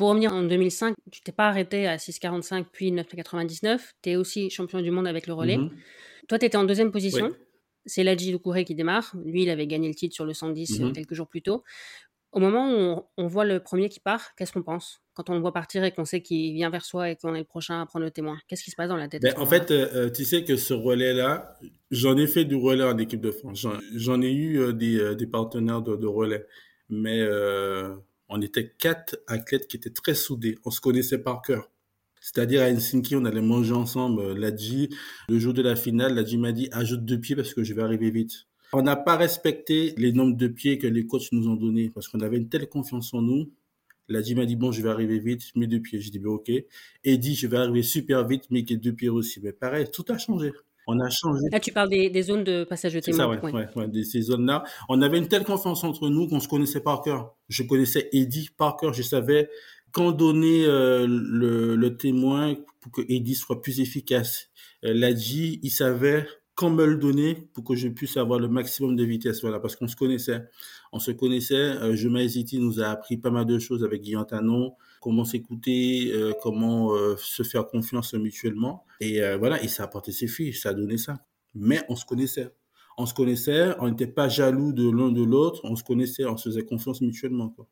Pour 0.00 0.08
revenir 0.08 0.32
en 0.32 0.42
2005, 0.42 0.94
tu 1.12 1.20
t'es 1.20 1.30
pas 1.30 1.46
arrêté 1.48 1.86
à 1.86 1.98
6,45 1.98 2.64
puis 2.72 2.90
9,99. 2.90 3.80
Tu 4.00 4.08
es 4.08 4.16
aussi 4.16 4.48
champion 4.48 4.80
du 4.80 4.90
monde 4.90 5.06
avec 5.06 5.26
le 5.26 5.34
relais. 5.34 5.58
Mm 5.58 5.66
-hmm. 5.66 6.26
Toi, 6.26 6.38
tu 6.38 6.46
étais 6.46 6.56
en 6.56 6.64
deuxième 6.64 6.90
position. 6.90 7.26
Oui. 7.26 7.34
C'est 7.84 8.02
Ladji 8.02 8.32
Doucouré 8.32 8.64
qui 8.64 8.74
démarre. 8.74 9.12
Lui, 9.26 9.42
il 9.42 9.50
avait 9.50 9.66
gagné 9.66 9.88
le 9.88 9.94
titre 9.94 10.14
sur 10.14 10.24
le 10.24 10.32
110 10.32 10.80
mm 10.80 10.84
-hmm. 10.84 10.92
quelques 10.94 11.12
jours 11.18 11.28
plus 11.28 11.42
tôt. 11.42 11.58
Au 12.32 12.40
moment 12.46 12.64
où 12.72 12.78
on, 12.92 12.96
on 13.22 13.26
voit 13.34 13.44
le 13.52 13.56
premier 13.68 13.88
qui 13.94 14.00
part, 14.08 14.24
qu'est-ce 14.36 14.52
qu'on 14.54 14.66
pense? 14.72 14.86
Quand 15.16 15.26
on 15.30 15.34
le 15.38 15.42
voit 15.44 15.52
partir 15.60 15.80
et 15.86 15.92
qu'on 15.94 16.06
sait 16.12 16.22
qu'il 16.26 16.54
vient 16.58 16.70
vers 16.76 16.86
soi 16.90 17.02
et 17.10 17.14
qu'on 17.20 17.34
est 17.38 17.44
le 17.46 17.50
prochain 17.54 17.76
à 17.82 17.84
prendre 17.90 18.06
le 18.08 18.14
témoin, 18.18 18.36
qu'est-ce 18.46 18.64
qui 18.66 18.72
se 18.74 18.78
passe 18.80 18.90
dans 18.94 19.00
la 19.04 19.08
tête? 19.10 19.20
Ben, 19.26 19.34
En 19.44 19.48
fait, 19.52 19.66
euh, 19.70 20.08
tu 20.16 20.22
sais 20.30 20.40
que 20.48 20.56
ce 20.68 20.74
relais-là, 20.88 21.30
j'en 22.00 22.16
ai 22.22 22.28
fait 22.34 22.46
du 22.52 22.56
relais 22.66 22.88
en 22.94 22.98
équipe 23.04 23.22
de 23.28 23.32
France. 23.38 23.58
J'en 24.04 24.20
ai 24.28 24.32
eu 24.44 24.50
euh, 24.60 24.72
des, 24.82 24.96
euh, 24.98 25.14
des, 25.20 25.28
partenaires 25.38 25.82
de, 25.88 25.92
de 26.04 26.08
relais. 26.20 26.44
Mais 27.02 27.20
euh, 27.20 27.94
on 28.30 28.40
était 28.40 28.72
quatre 28.78 29.18
athlètes 29.26 29.66
qui 29.66 29.76
étaient 29.76 29.90
très 29.90 30.14
soudés. 30.14 30.56
On 30.64 30.70
se 30.70 30.80
connaissait 30.80 31.18
par 31.18 31.42
cœur. 31.42 31.70
C'est-à-dire 32.20 32.62
à 32.62 32.68
Helsinki, 32.68 33.16
on 33.16 33.24
allait 33.24 33.40
manger 33.40 33.72
ensemble. 33.72 34.38
Ladji, 34.38 34.90
le 35.28 35.38
jour 35.38 35.52
de 35.52 35.62
la 35.62 35.74
finale, 35.74 36.14
Ladji 36.14 36.38
m'a 36.38 36.52
dit 36.52 36.68
ajoute 36.70 37.04
deux 37.04 37.18
pieds 37.18 37.34
parce 37.34 37.54
que 37.54 37.64
je 37.64 37.74
vais 37.74 37.82
arriver 37.82 38.10
vite. 38.10 38.46
On 38.72 38.82
n'a 38.82 38.94
pas 38.94 39.16
respecté 39.16 39.94
les 39.96 40.12
nombres 40.12 40.36
de 40.36 40.46
pieds 40.46 40.78
que 40.78 40.86
les 40.86 41.06
coachs 41.06 41.32
nous 41.32 41.48
ont 41.48 41.56
donnés 41.56 41.90
parce 41.90 42.08
qu'on 42.08 42.20
avait 42.20 42.36
une 42.36 42.48
telle 42.48 42.68
confiance 42.68 43.12
en 43.14 43.22
nous. 43.22 43.52
Ladji 44.08 44.34
m'a 44.34 44.44
dit 44.44 44.56
bon, 44.56 44.70
je 44.70 44.82
vais 44.82 44.90
arriver 44.90 45.18
vite, 45.18 45.44
mes 45.56 45.66
deux 45.66 45.80
pieds. 45.80 46.00
J'ai 46.00 46.10
dit 46.10 46.18
ben, 46.18 46.30
ok. 46.30 46.50
Et 47.04 47.18
dit 47.18 47.34
je 47.34 47.46
vais 47.48 47.56
arriver 47.56 47.82
super 47.82 48.26
vite, 48.28 48.44
mais 48.50 48.62
deux 48.62 48.92
pieds 48.92 49.08
aussi. 49.08 49.40
Mais 49.42 49.52
pareil, 49.52 49.86
tout 49.90 50.04
a 50.08 50.18
changé 50.18 50.52
on 50.86 50.98
a 51.00 51.10
changé. 51.10 51.42
Là, 51.52 51.60
tu 51.60 51.72
parles 51.72 51.88
des, 51.88 52.10
des 52.10 52.22
zones 52.22 52.44
de 52.44 52.64
passage 52.64 52.94
de 52.94 53.00
témoin. 53.00 53.18
Ça, 53.18 53.28
ouais, 53.28 53.52
ouais. 53.52 53.68
ouais, 53.76 53.86
ouais 53.88 54.02
ces 54.04 54.22
zones-là. 54.22 54.64
On 54.88 55.00
avait 55.02 55.18
une 55.18 55.28
telle 55.28 55.44
confiance 55.44 55.84
entre 55.84 56.08
nous 56.08 56.28
qu'on 56.28 56.40
se 56.40 56.48
connaissait 56.48 56.80
par 56.80 57.02
cœur. 57.02 57.36
Je 57.48 57.62
connaissais 57.62 58.08
Eddie 58.12 58.48
par 58.56 58.76
cœur. 58.76 58.92
Je 58.92 59.02
savais 59.02 59.48
quand 59.92 60.12
donner 60.12 60.64
euh, 60.64 61.06
le, 61.08 61.76
le, 61.76 61.96
témoin 61.96 62.54
pour 62.80 62.92
que 62.92 63.02
Eddie 63.08 63.34
soit 63.34 63.60
plus 63.60 63.80
efficace. 63.80 64.50
Euh, 64.84 64.94
Ladji, 64.94 65.60
il 65.62 65.70
savait 65.70 66.26
quand 66.54 66.70
me 66.70 66.84
le 66.86 66.96
donner 66.96 67.34
pour 67.54 67.64
que 67.64 67.74
je 67.74 67.88
puisse 67.88 68.16
avoir 68.16 68.38
le 68.38 68.48
maximum 68.48 68.96
de 68.96 69.04
vitesse. 69.04 69.40
Voilà, 69.40 69.60
parce 69.60 69.76
qu'on 69.76 69.88
se 69.88 69.96
connaissait. 69.96 70.42
On 70.92 70.98
se 70.98 71.10
connaissait. 71.10 71.54
Euh, 71.54 71.94
Je 71.94 72.28
City 72.28 72.58
nous 72.58 72.80
a 72.80 72.86
appris 72.86 73.16
pas 73.16 73.30
mal 73.30 73.46
de 73.46 73.58
choses 73.58 73.84
avec 73.84 74.02
Guillaume 74.02 74.26
Tanon 74.26 74.74
comment 75.00 75.24
s'écouter, 75.24 76.12
euh, 76.12 76.32
comment 76.42 76.94
euh, 76.94 77.16
se 77.16 77.42
faire 77.42 77.66
confiance 77.66 78.14
mutuellement. 78.14 78.84
Et 79.00 79.22
euh, 79.22 79.36
voilà, 79.36 79.62
et 79.62 79.68
ça 79.68 79.82
a 79.82 79.86
apporté 79.86 80.12
ses 80.12 80.28
filles, 80.28 80.52
ça 80.52 80.70
a 80.70 80.74
donné 80.74 80.98
ça. 80.98 81.24
Mais 81.54 81.82
on 81.88 81.96
se 81.96 82.04
connaissait. 82.04 82.50
On 82.98 83.06
se 83.06 83.14
connaissait, 83.14 83.74
on 83.80 83.88
n'était 83.88 84.06
pas 84.06 84.28
jaloux 84.28 84.72
de 84.72 84.88
l'un 84.90 85.10
de 85.10 85.22
l'autre, 85.22 85.62
on 85.64 85.74
se 85.74 85.82
connaissait, 85.82 86.26
on 86.26 86.36
se 86.36 86.50
faisait 86.50 86.64
confiance 86.64 87.00
mutuellement. 87.00 87.48
Quoi. 87.48 87.66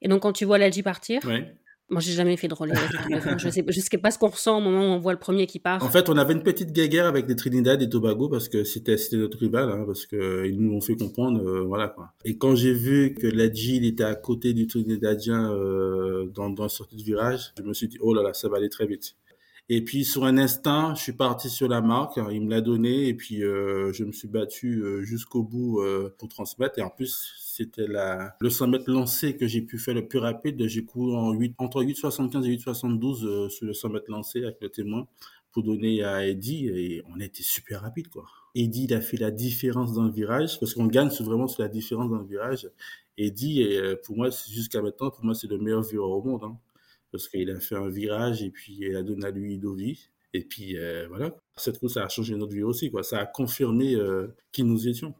Et 0.00 0.08
donc, 0.08 0.22
quand 0.22 0.32
tu 0.32 0.44
vois 0.44 0.58
Ladji 0.58 0.82
partir, 0.82 1.24
ouais. 1.24 1.56
Moi, 1.90 2.00
j'ai 2.00 2.12
jamais 2.12 2.36
fait 2.36 2.46
de 2.46 2.54
relais. 2.54 2.74
je 3.38 3.48
sais, 3.48 3.64
je 3.66 3.80
sais 3.80 3.98
pas 3.98 4.12
ce 4.12 4.18
qu'on 4.18 4.28
ressent 4.28 4.58
au 4.58 4.60
moment 4.60 4.82
où 4.82 4.96
on 4.96 4.98
voit 4.98 5.12
le 5.12 5.18
premier 5.18 5.46
qui 5.46 5.58
part. 5.58 5.82
En 5.82 5.88
fait, 5.88 6.08
on 6.08 6.16
avait 6.16 6.34
une 6.34 6.42
petite 6.42 6.72
guéguerre 6.72 7.06
avec 7.06 7.28
les 7.28 7.34
Trinidad 7.34 7.82
et 7.82 7.88
Tobago 7.88 8.28
parce 8.28 8.48
que 8.48 8.62
c'était 8.62 8.96
c'était 8.96 9.16
notre 9.16 9.38
rival, 9.38 9.68
hein, 9.70 9.82
parce 9.84 10.06
que 10.06 10.46
ils 10.46 10.60
nous 10.60 10.72
ont 10.72 10.80
fait 10.80 10.96
comprendre, 10.96 11.44
euh, 11.44 11.62
voilà 11.62 11.88
quoi. 11.88 12.12
Et 12.24 12.38
quand 12.38 12.54
j'ai 12.54 12.72
vu 12.72 13.14
que 13.14 13.26
il 13.26 13.84
était 13.84 14.04
à 14.04 14.14
côté 14.14 14.52
du 14.52 14.66
Trinidadien 14.66 15.52
euh, 15.52 16.26
dans 16.32 16.50
dans 16.50 16.64
la 16.64 16.68
sortie 16.68 16.96
de 16.96 17.02
virage, 17.02 17.52
je 17.58 17.64
me 17.64 17.74
suis 17.74 17.88
dit 17.88 17.98
oh 18.00 18.14
là 18.14 18.22
là, 18.22 18.34
ça 18.34 18.48
va 18.48 18.58
aller 18.58 18.68
très 18.68 18.86
vite. 18.86 19.16
Et 19.72 19.82
puis 19.82 20.04
sur 20.04 20.24
un 20.24 20.36
instant, 20.36 20.96
je 20.96 21.00
suis 21.00 21.12
parti 21.12 21.48
sur 21.48 21.68
la 21.68 21.80
marque, 21.80 22.18
il 22.32 22.42
me 22.42 22.50
l'a 22.50 22.60
donné 22.60 23.06
et 23.06 23.14
puis 23.14 23.44
euh, 23.44 23.92
je 23.92 24.02
me 24.02 24.10
suis 24.10 24.26
battu 24.26 24.82
euh, 24.82 25.02
jusqu'au 25.02 25.44
bout 25.44 25.80
euh, 25.80 26.12
pour 26.18 26.28
transmettre. 26.28 26.80
Et 26.80 26.82
en 26.82 26.90
plus, 26.90 27.32
c'était 27.38 27.86
la 27.86 28.34
le 28.40 28.50
100 28.50 28.66
mètres 28.66 28.90
lancé 28.90 29.36
que 29.36 29.46
j'ai 29.46 29.62
pu 29.62 29.78
faire 29.78 29.94
le 29.94 30.08
plus 30.08 30.18
rapide. 30.18 30.66
J'ai 30.66 30.84
couru 30.84 31.14
en 31.14 31.30
8, 31.30 31.54
entre 31.58 31.84
8,75 31.84 32.44
et 32.46 32.56
8,72 32.56 33.24
euh, 33.24 33.48
sur 33.48 33.64
le 33.64 33.72
100 33.72 33.90
mètres 33.90 34.10
lancé 34.10 34.42
avec 34.42 34.56
le 34.60 34.70
témoin 34.70 35.06
pour 35.52 35.62
donner 35.62 36.02
à 36.02 36.26
Eddie 36.26 36.66
et 36.66 37.02
on 37.08 37.20
a 37.20 37.24
été 37.24 37.44
super 37.44 37.82
rapide 37.82 38.08
quoi. 38.08 38.24
Eddie 38.56 38.86
il 38.86 38.94
a 38.94 39.00
fait 39.00 39.18
la 39.18 39.30
différence 39.30 39.94
dans 39.94 40.02
le 40.02 40.10
virage 40.10 40.58
parce 40.58 40.74
qu'on 40.74 40.86
gagne 40.86 41.10
vraiment 41.20 41.46
sur 41.46 41.62
la 41.62 41.68
différence 41.68 42.10
dans 42.10 42.18
le 42.18 42.26
virage. 42.26 42.68
Eddie, 43.16 43.62
et 43.62 43.96
pour 44.04 44.16
moi, 44.16 44.30
jusqu'à 44.30 44.80
maintenant, 44.80 45.10
pour 45.10 45.24
moi, 45.24 45.34
c'est 45.34 45.46
le 45.46 45.58
meilleur 45.58 45.82
vireur 45.82 46.10
au 46.10 46.22
monde. 46.22 46.42
Hein 46.42 46.56
parce 47.10 47.28
qu'il 47.28 47.50
a 47.50 47.60
fait 47.60 47.76
un 47.76 47.88
virage 47.88 48.42
et 48.42 48.50
puis 48.50 48.78
il 48.80 48.96
a 48.96 49.02
donné 49.02 49.26
à 49.26 49.30
lui 49.30 49.58
Dovi. 49.58 50.08
Et 50.32 50.44
puis 50.44 50.76
euh, 50.76 51.06
voilà, 51.08 51.34
cette 51.56 51.78
course 51.78 51.94
ça 51.94 52.04
a 52.04 52.08
changé 52.08 52.36
notre 52.36 52.54
vie 52.54 52.62
aussi. 52.62 52.90
Quoi. 52.90 53.02
Ça 53.02 53.18
a 53.18 53.26
confirmé 53.26 53.94
euh, 53.94 54.28
qui 54.52 54.62
nous 54.62 54.88
étions. 54.88 55.14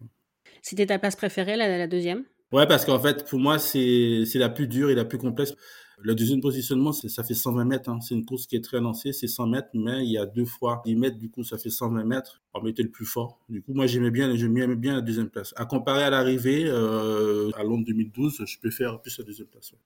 C'était 0.63 0.87
ta 0.87 0.99
place 0.99 1.17
préférée, 1.17 1.57
la, 1.57 1.79
la 1.79 1.87
deuxième? 1.87 2.25
Ouais, 2.53 2.67
parce 2.67 2.85
qu'en 2.85 2.99
fait, 2.99 3.29
pour 3.29 3.39
moi, 3.39 3.59
c'est 3.59 4.25
la 4.35 4.49
plus 4.49 4.67
dure 4.67 4.91
et 4.91 4.95
la 4.95 5.05
plus 5.05 5.19
complexe. 5.19 5.55
Le 6.03 6.15
deuxième 6.15 6.41
positionnement, 6.41 6.93
ça 6.93 7.23
fait 7.23 7.35
120 7.35 7.65
mètres. 7.65 7.91
Hein. 7.91 8.01
C'est 8.01 8.15
une 8.15 8.25
course 8.25 8.47
qui 8.47 8.57
est 8.57 8.65
très 8.65 8.81
lancée, 8.81 9.13
c'est 9.13 9.29
100 9.29 9.47
mètres, 9.49 9.69
mais 9.75 10.05
il 10.05 10.11
y 10.11 10.19
a 10.19 10.27
deux 10.27 10.47
fois 10.47 10.83
10 10.85 10.97
mètres, 10.97 11.19
du 11.19 11.31
coup, 11.31 11.45
ça 11.45 11.59
fait 11.59 11.71
120 11.71 12.05
mètres. 12.05 12.43
On 12.55 12.63
mettait 12.63 12.83
le 12.83 12.91
plus 12.91 13.05
fort. 13.05 13.39
Du 13.49 13.63
coup, 13.63 13.75
moi, 13.75 13.87
j'aimais 13.87 14.11
bien, 14.11 14.35
j'aimais 14.35 14.75
bien 14.75 14.97
la 14.97 15.01
deuxième 15.03 15.29
place. 15.29 15.53
À 15.57 15.67
comparer 15.67 16.03
à 16.03 16.11
l'arrivée, 16.11 16.65
euh, 16.67 17.51
à 17.55 17.63
Londres 17.63 17.85
2012, 17.87 18.43
je 18.47 18.59
préfère 18.59 19.01
plus 19.01 19.17
la 19.19 19.25
deuxième 19.25 19.49
place. 19.49 19.73
Ouais. 19.73 19.79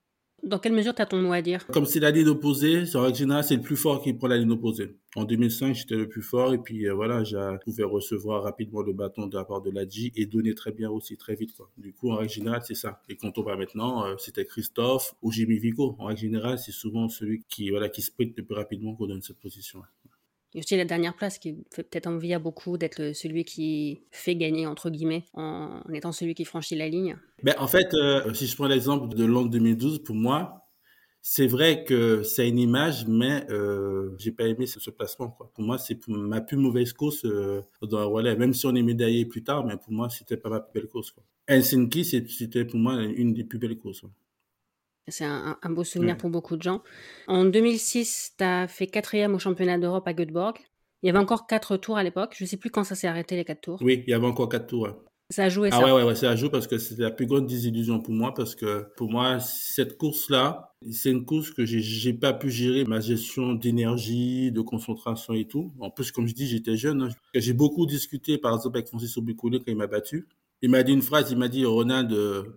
Dans 0.43 0.59
quelle 0.59 0.73
mesure 0.73 0.95
tu 0.95 1.01
as 1.01 1.07
ton 1.07 1.23
mot 1.23 1.33
à 1.33 1.41
dire? 1.41 1.67
Comme 1.69 1.87
c'est 1.87 2.01
la 2.01 2.11
ligne 2.11 2.29
opposée, 2.29 2.85
en 2.95 3.03
règle 3.03 3.17
générale, 3.17 3.45
c'est 3.45 3.57
le 3.57 3.63
plus 3.63 3.77
fort 3.77 4.03
qui 4.03 4.13
prend 4.13 4.27
la 4.27 4.37
ligne 4.37 4.51
opposée. 4.51 4.97
En 5.17 5.25
2005, 5.25 5.75
j'étais 5.75 5.95
le 5.95 6.09
plus 6.09 6.23
fort 6.23 6.53
et 6.53 6.59
puis 6.59 6.87
euh, 6.87 6.93
voilà, 6.93 7.25
je 7.25 7.57
pouvais 7.65 7.85
recevoir 7.85 8.43
rapidement 8.43 8.83
le 8.83 8.93
bâton 8.93 9.27
de 9.27 9.37
la 9.37 9.45
part 9.45 9.63
de 9.63 9.71
l'Adji 9.71 10.13
et 10.17 10.27
donner 10.27 10.55
très 10.55 10.73
bien 10.73 10.91
aussi, 10.91 11.17
très 11.17 11.35
vite. 11.35 11.53
Du 11.79 11.93
coup, 11.95 12.11
en 12.11 12.17
règle 12.17 12.33
générale, 12.33 12.63
c'est 12.65 12.75
ça. 12.75 13.01
Et 13.09 13.17
quand 13.17 13.39
on 13.39 13.43
va 13.43 13.57
maintenant, 13.57 14.05
euh, 14.05 14.17
c'était 14.19 14.45
Christophe 14.45 15.15
ou 15.23 15.33
Jimmy 15.33 15.59
Vico. 15.59 15.97
En 15.99 16.07
règle 16.07 16.21
générale, 16.21 16.59
c'est 16.59 16.73
souvent 16.73 17.09
celui 17.09 17.45
qui, 17.49 17.71
voilà, 17.71 17.89
qui 17.89 18.03
sprint 18.03 18.37
le 18.37 18.45
plus 18.45 18.55
rapidement 18.55 18.95
qu'on 18.95 19.07
donne 19.07 19.23
cette 19.23 19.39
position. 19.39 19.79
-là. 19.81 20.04
Il 20.55 20.61
aussi 20.61 20.77
la 20.77 20.85
dernière 20.85 21.17
place 21.17 21.39
qui 21.39 21.57
fait 21.73 21.83
peut-être 21.83 22.07
envie 22.07 22.33
à 22.33 22.39
beaucoup 22.39 22.79
d'être 22.79 23.13
celui 23.13 23.45
qui 23.45 24.03
fait 24.13 24.37
gagner, 24.37 24.69
entre 24.69 24.89
guillemets, 24.89 25.25
en, 25.35 25.83
étant 25.93 26.13
celui 26.13 26.35
qui 26.35 26.45
franchit 26.45 26.77
la 26.77 26.89
ligne. 26.89 27.17
Ben, 27.43 27.55
en 27.59 27.67
fait, 27.67 27.93
euh, 27.95 28.33
si 28.35 28.47
je 28.47 28.55
prends 28.55 28.69
l'exemple 28.69 29.15
de 29.17 29.25
Londres 29.25 29.51
2012, 29.51 30.05
pour 30.05 30.15
moi, 30.15 30.65
c'est 31.23 31.49
vrai 31.49 31.83
que 31.83 32.23
c'est 32.23 32.49
une 32.49 32.61
image, 32.61 33.07
mais 33.09 33.45
euh, 33.51 34.15
j'ai 34.19 34.31
pas 34.31 34.45
aimé 34.45 34.67
ce, 34.67 34.79
ce 34.79 34.91
placement. 34.91 35.31
Quoi. 35.31 35.51
Pour 35.55 35.65
moi, 35.65 35.77
c'est 35.77 35.99
ma 36.07 36.41
plus 36.41 36.57
mauvaise 36.57 36.93
course 36.93 37.25
euh, 37.25 37.63
dans 37.83 37.99
le 37.99 38.07
relais. 38.07 38.37
Même 38.37 38.55
si 38.55 38.67
on 38.67 38.75
est 38.77 38.83
médaillé 38.83 39.25
plus 39.25 39.43
tard, 39.43 39.67
mais 39.67 39.77
pour 39.77 39.93
moi, 39.93 40.09
c'était 40.09 40.37
pas 40.37 40.51
ma 40.51 40.61
plus 40.61 40.81
belle 40.81 40.89
course. 40.89 41.15
Helsinki, 41.49 42.05
c'était 42.05 42.65
pour 42.65 42.79
moi 42.79 43.03
une 43.03 43.35
des 43.35 43.43
plus 43.43 43.59
belles 43.59 43.77
courses. 43.77 44.05
C'est 45.09 45.25
un, 45.25 45.59
un, 45.61 45.71
beau 45.71 45.85
souvenir 45.85 46.17
pour 46.17 46.31
beaucoup 46.31 46.57
de 46.57 46.63
gens. 46.63 46.83
En 47.27 47.45
2006, 47.45 48.35
tu 48.39 48.45
as 48.45 48.67
fait 48.69 48.87
quatrième 48.87 49.35
au 49.35 49.39
championnat 49.39 49.79
d'Europe 49.79 50.09
à 50.09 50.15
Göteborg. 50.15 50.57
Il 51.03 51.09
y 51.09 51.11
avait 51.11 51.19
encore 51.19 51.47
quatre 51.47 51.77
tours 51.77 51.99
à 51.99 52.03
l'époque. 52.03 52.35
Je 52.39 52.45
ne 52.45 52.49
sais 52.49 52.57
plus 52.57 52.71
quand 52.71 52.85
ça 52.85 52.95
s'est 52.95 53.07
arrêté, 53.07 53.37
les 53.37 53.45
quatre 53.45 53.61
tours. 53.61 53.79
Oui, 53.83 54.03
il 54.07 54.11
y 54.11 54.15
avait 54.15 54.27
encore 54.27 54.49
quatre 54.49 54.67
tours. 54.67 54.89
Ça 55.31 55.45
a 55.45 55.49
joué 55.49 55.71
ah 55.73 55.77
ça. 55.77 55.85
ouais, 55.85 55.93
ouais, 55.93 56.03
ouais, 56.03 56.15
ça 56.15 56.31
a 56.31 56.37
joué 56.37 56.51
parce 56.51 56.67
que 56.67 56.79
c'était 56.79 57.03
la 57.03 57.11
plus 57.11 57.27
grande 57.27 57.47
désillusion 57.47 58.01
pour 58.01 58.15
moi 58.15 58.35
parce 58.35 58.55
que 58.55 58.87
pour 58.97 59.11
moi, 59.11 59.41
cette 59.41 59.97
course-là, 59.97 60.75
c'est 60.91 61.11
une 61.11 61.25
course 61.25 61.51
que 61.51 61.65
j'ai 61.65 62.13
pas 62.13 62.33
pu 62.33 62.51
gérer 62.51 62.85
ma 62.85 63.01
gestion 63.01 63.55
d'énergie, 63.55 64.53
de 64.53 64.61
concentration 64.61 65.35
et 65.35 65.47
tout. 65.47 65.73
En 65.81 65.91
plus, 65.91 66.13
comme 66.13 66.27
je 66.27 66.35
dis, 66.35 66.47
j'étais 66.47 66.77
jeune. 66.77 67.03
Hein. 67.03 67.09
J'ai 67.35 67.55
beaucoup 67.55 67.87
discuté, 67.87 68.39
par 68.39 68.55
exemple, 68.55 68.79
avec 68.79 68.89
Francis 68.89 69.17
Obicoulé 69.17 69.59
quand 69.59 69.71
il 69.71 69.77
m'a 69.77 69.87
battu. 69.87 70.29
Il 70.65 70.71
m'a 70.71 70.83
dit 70.83 70.93
une 70.93 71.03
phrase, 71.03 71.31
il 71.31 71.37
m'a 71.37 71.49
dit, 71.49 71.67
Ronald, 71.67 72.11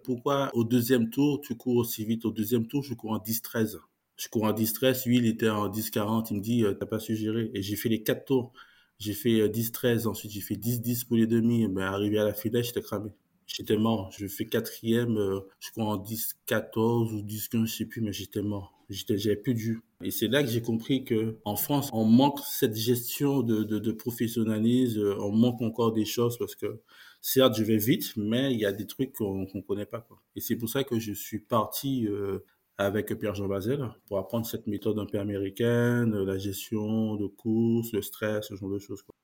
pourquoi 0.05 0.49
au 0.53 0.63
deuxième 0.63 1.09
tour, 1.09 1.41
tu 1.41 1.57
cours 1.57 1.75
aussi 1.75 2.05
vite? 2.05 2.23
Au 2.23 2.31
deuxième 2.31 2.65
tour, 2.65 2.81
je 2.81 2.93
cours 2.93 3.11
en 3.11 3.17
10-13. 3.17 3.79
Je 4.15 4.29
cours 4.29 4.45
en 4.45 4.53
10-13, 4.53 5.05
lui, 5.09 5.17
il 5.17 5.25
était 5.25 5.49
en 5.49 5.67
10-40. 5.67 6.27
Il 6.31 6.37
me 6.37 6.41
dit, 6.41 6.63
t'as 6.79 6.85
pas 6.85 6.99
su 6.99 7.17
gérer. 7.17 7.51
Et 7.53 7.61
j'ai 7.61 7.75
fait 7.75 7.89
les 7.89 8.03
quatre 8.03 8.23
tours. 8.23 8.53
J'ai 8.97 9.11
fait 9.11 9.49
10-13, 9.49 10.07
ensuite 10.07 10.31
j'ai 10.31 10.39
fait 10.39 10.55
10-10 10.55 11.05
pour 11.05 11.17
les 11.17 11.27
demi. 11.27 11.67
Ben, 11.67 11.81
arrivé 11.81 12.17
à 12.17 12.23
la 12.23 12.33
finale, 12.33 12.63
j'étais 12.63 12.81
cramé. 12.81 13.09
J'étais 13.45 13.75
mort. 13.75 14.09
Je 14.17 14.25
fais 14.27 14.45
quatrième, 14.45 15.17
euh, 15.17 15.41
je 15.59 15.71
crois 15.71 15.83
en 15.83 15.97
10-14 15.97 17.13
ou 17.13 17.21
10-15, 17.23 17.65
je 17.65 17.75
sais 17.75 17.85
plus, 17.87 17.99
mais 17.99 18.13
j'étais 18.13 18.41
mort. 18.41 18.71
J'étais, 18.89 19.17
j'avais 19.17 19.35
plus 19.35 19.57
jus. 19.57 19.81
Et 20.01 20.11
c'est 20.11 20.29
là 20.29 20.43
que 20.43 20.49
j'ai 20.49 20.61
compris 20.61 21.03
que 21.03 21.39
en 21.43 21.57
France, 21.57 21.89
on 21.91 22.05
manque 22.05 22.39
cette 22.39 22.77
gestion 22.77 23.41
de, 23.41 23.65
de, 23.65 23.79
de 23.79 23.91
professionnalisme, 23.91 25.13
on 25.19 25.33
manque 25.33 25.61
encore 25.61 25.91
des 25.91 26.05
choses 26.05 26.37
parce 26.37 26.55
que 26.55 26.79
certes, 27.21 27.55
je 27.57 27.63
vais 27.63 27.77
vite, 27.77 28.15
mais 28.17 28.53
il 28.53 28.59
y 28.59 28.65
a 28.65 28.71
des 28.71 28.87
trucs 28.87 29.13
qu'on 29.13 29.45
qu'on 29.45 29.61
connaît 29.61 29.85
pas. 29.85 30.01
Quoi. 30.01 30.21
Et 30.35 30.41
c'est 30.41 30.55
pour 30.55 30.69
ça 30.69 30.83
que 30.83 30.99
je 30.99 31.13
suis 31.13 31.39
parti 31.39 32.07
euh, 32.07 32.39
avec 32.77 33.17
Pierre-Jean 33.17 33.47
Bazel 33.47 33.89
pour 34.07 34.17
apprendre 34.19 34.45
cette 34.45 34.67
méthode 34.67 34.99
un 34.99 35.05
peu 35.05 35.19
américaine, 35.19 36.15
la 36.23 36.37
gestion 36.37 37.15
de 37.15 37.27
course, 37.27 37.91
le 37.93 38.01
stress, 38.01 38.47
ce 38.47 38.55
genre 38.55 38.69
de 38.69 38.79
choses. 38.79 39.01
Quoi. 39.01 39.15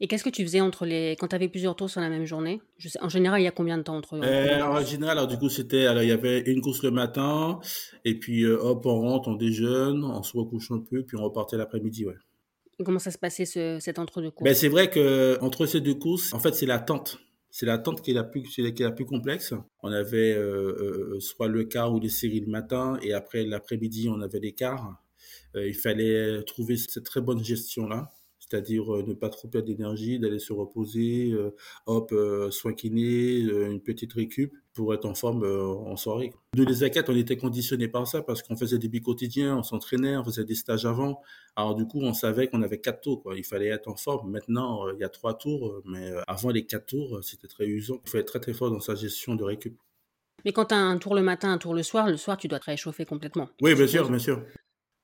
Et 0.00 0.06
qu'est-ce 0.06 0.22
que 0.22 0.30
tu 0.30 0.44
faisais 0.44 0.60
entre 0.60 0.86
les 0.86 1.16
quand 1.18 1.28
tu 1.28 1.34
avais 1.34 1.48
plusieurs 1.48 1.74
tours 1.74 1.90
sur 1.90 2.00
la 2.00 2.08
même 2.08 2.24
journée? 2.24 2.60
Je 2.76 2.88
sais, 2.88 3.02
En 3.02 3.08
général, 3.08 3.40
il 3.40 3.44
y 3.44 3.48
a 3.48 3.50
combien 3.50 3.78
de 3.78 3.82
temps 3.82 3.96
entre, 3.96 4.16
entre 4.16 4.26
euh, 4.26 4.62
En 4.62 4.84
général, 4.84 5.18
alors 5.18 5.26
du 5.28 5.36
coup, 5.38 5.48
c'était 5.48 5.86
alors 5.86 6.04
il 6.04 6.08
y 6.08 6.12
avait 6.12 6.40
une 6.40 6.60
course 6.60 6.84
le 6.84 6.92
matin 6.92 7.58
et 8.04 8.16
puis 8.16 8.44
euh, 8.44 8.58
hop, 8.60 8.86
on 8.86 9.00
rentre, 9.00 9.28
on 9.28 9.34
déjeune, 9.34 10.04
on 10.04 10.22
se 10.22 10.36
recouche 10.36 10.70
un 10.70 10.78
peu, 10.78 11.02
puis 11.02 11.16
on 11.16 11.24
repartait 11.24 11.56
l'après-midi, 11.56 12.06
ouais. 12.06 12.14
Et 12.78 12.84
comment 12.84 12.98
ça 12.98 13.10
se 13.10 13.18
passait 13.18 13.44
ce, 13.44 13.78
cet 13.80 13.98
entre-deux 13.98 14.30
courses 14.30 14.44
ben, 14.44 14.54
c'est 14.54 14.68
vrai 14.68 14.88
que 14.88 15.38
entre 15.40 15.66
ces 15.66 15.80
deux 15.80 15.94
courses, 15.94 16.32
en 16.32 16.38
fait, 16.38 16.54
c'est 16.54 16.66
l'attente. 16.66 17.18
C'est 17.50 17.66
l'attente 17.66 18.02
qui 18.02 18.10
est 18.10 18.14
la 18.14 18.24
plus 18.24 18.42
qui 18.42 18.60
est 18.60 18.80
la 18.80 18.92
plus 18.92 19.06
complexe. 19.06 19.54
On 19.82 19.90
avait 19.90 20.34
euh, 20.34 21.14
euh, 21.14 21.20
soit 21.20 21.48
le 21.48 21.64
quart 21.64 21.92
ou 21.92 21.98
les 21.98 22.10
séries 22.10 22.40
le 22.40 22.46
matin 22.46 22.98
et 23.02 23.14
après 23.14 23.44
l'après-midi, 23.44 24.08
on 24.08 24.20
avait 24.20 24.38
les 24.38 24.52
quarts. 24.52 25.02
Euh, 25.56 25.66
il 25.66 25.74
fallait 25.74 26.42
trouver 26.42 26.76
cette 26.76 27.04
très 27.04 27.20
bonne 27.20 27.42
gestion 27.42 27.88
là 27.88 28.10
c'est-à-dire 28.48 28.94
euh, 28.94 29.04
ne 29.06 29.14
pas 29.14 29.28
trop 29.28 29.48
perdre 29.48 29.66
d'énergie, 29.66 30.18
d'aller 30.18 30.38
se 30.38 30.52
reposer, 30.52 31.30
euh, 31.32 31.54
hop, 31.86 32.12
euh, 32.12 32.50
soin 32.50 32.72
kiné, 32.72 33.38
une 33.40 33.80
petite 33.80 34.12
récup 34.12 34.54
pour 34.72 34.94
être 34.94 35.06
en 35.06 35.14
forme 35.14 35.44
en 35.44 35.96
soirée. 35.96 36.32
Nous, 36.54 36.64
les 36.64 36.84
on 36.84 37.16
était 37.16 37.36
conditionnés 37.36 37.88
par 37.88 38.06
ça 38.06 38.22
parce 38.22 38.42
qu'on 38.42 38.56
faisait 38.56 38.78
des 38.78 39.00
quotidiens, 39.00 39.56
on 39.56 39.62
s'entraînait, 39.64 40.16
on 40.16 40.24
faisait 40.24 40.44
des 40.44 40.54
stages 40.54 40.86
avant. 40.86 41.20
Alors 41.56 41.74
du 41.74 41.84
coup, 41.84 42.00
on 42.00 42.14
savait 42.14 42.46
qu'on 42.46 42.62
avait 42.62 42.78
quatre 42.78 43.00
tours, 43.00 43.22
quoi. 43.22 43.36
Il 43.36 43.44
fallait 43.44 43.66
être 43.66 43.88
en 43.88 43.96
forme. 43.96 44.30
Maintenant, 44.30 44.88
il 44.90 45.00
y 45.00 45.04
a 45.04 45.08
trois 45.08 45.36
tours, 45.36 45.82
mais 45.84 46.12
avant 46.28 46.50
les 46.50 46.64
quatre 46.64 46.86
tours, 46.86 47.18
c'était 47.24 47.48
très 47.48 47.66
usant. 47.66 48.00
Il 48.06 48.10
faut 48.10 48.18
être 48.18 48.28
très 48.28 48.38
très 48.38 48.54
fort 48.54 48.70
dans 48.70 48.78
sa 48.78 48.94
gestion 48.94 49.34
de 49.34 49.42
récup. 49.42 49.76
Mais 50.44 50.52
quand 50.52 50.66
tu 50.66 50.74
as 50.74 50.78
un 50.78 50.98
tour 50.98 51.14
le 51.16 51.22
matin, 51.22 51.52
un 51.52 51.58
tour 51.58 51.74
le 51.74 51.82
soir, 51.82 52.08
le 52.08 52.16
soir, 52.16 52.36
tu 52.36 52.46
dois 52.46 52.60
te 52.60 52.66
réchauffer 52.66 53.04
complètement. 53.04 53.48
Oui, 53.60 53.74
bien 53.74 53.86
sûr, 53.88 54.08
bien 54.08 54.18
sûr. 54.18 54.42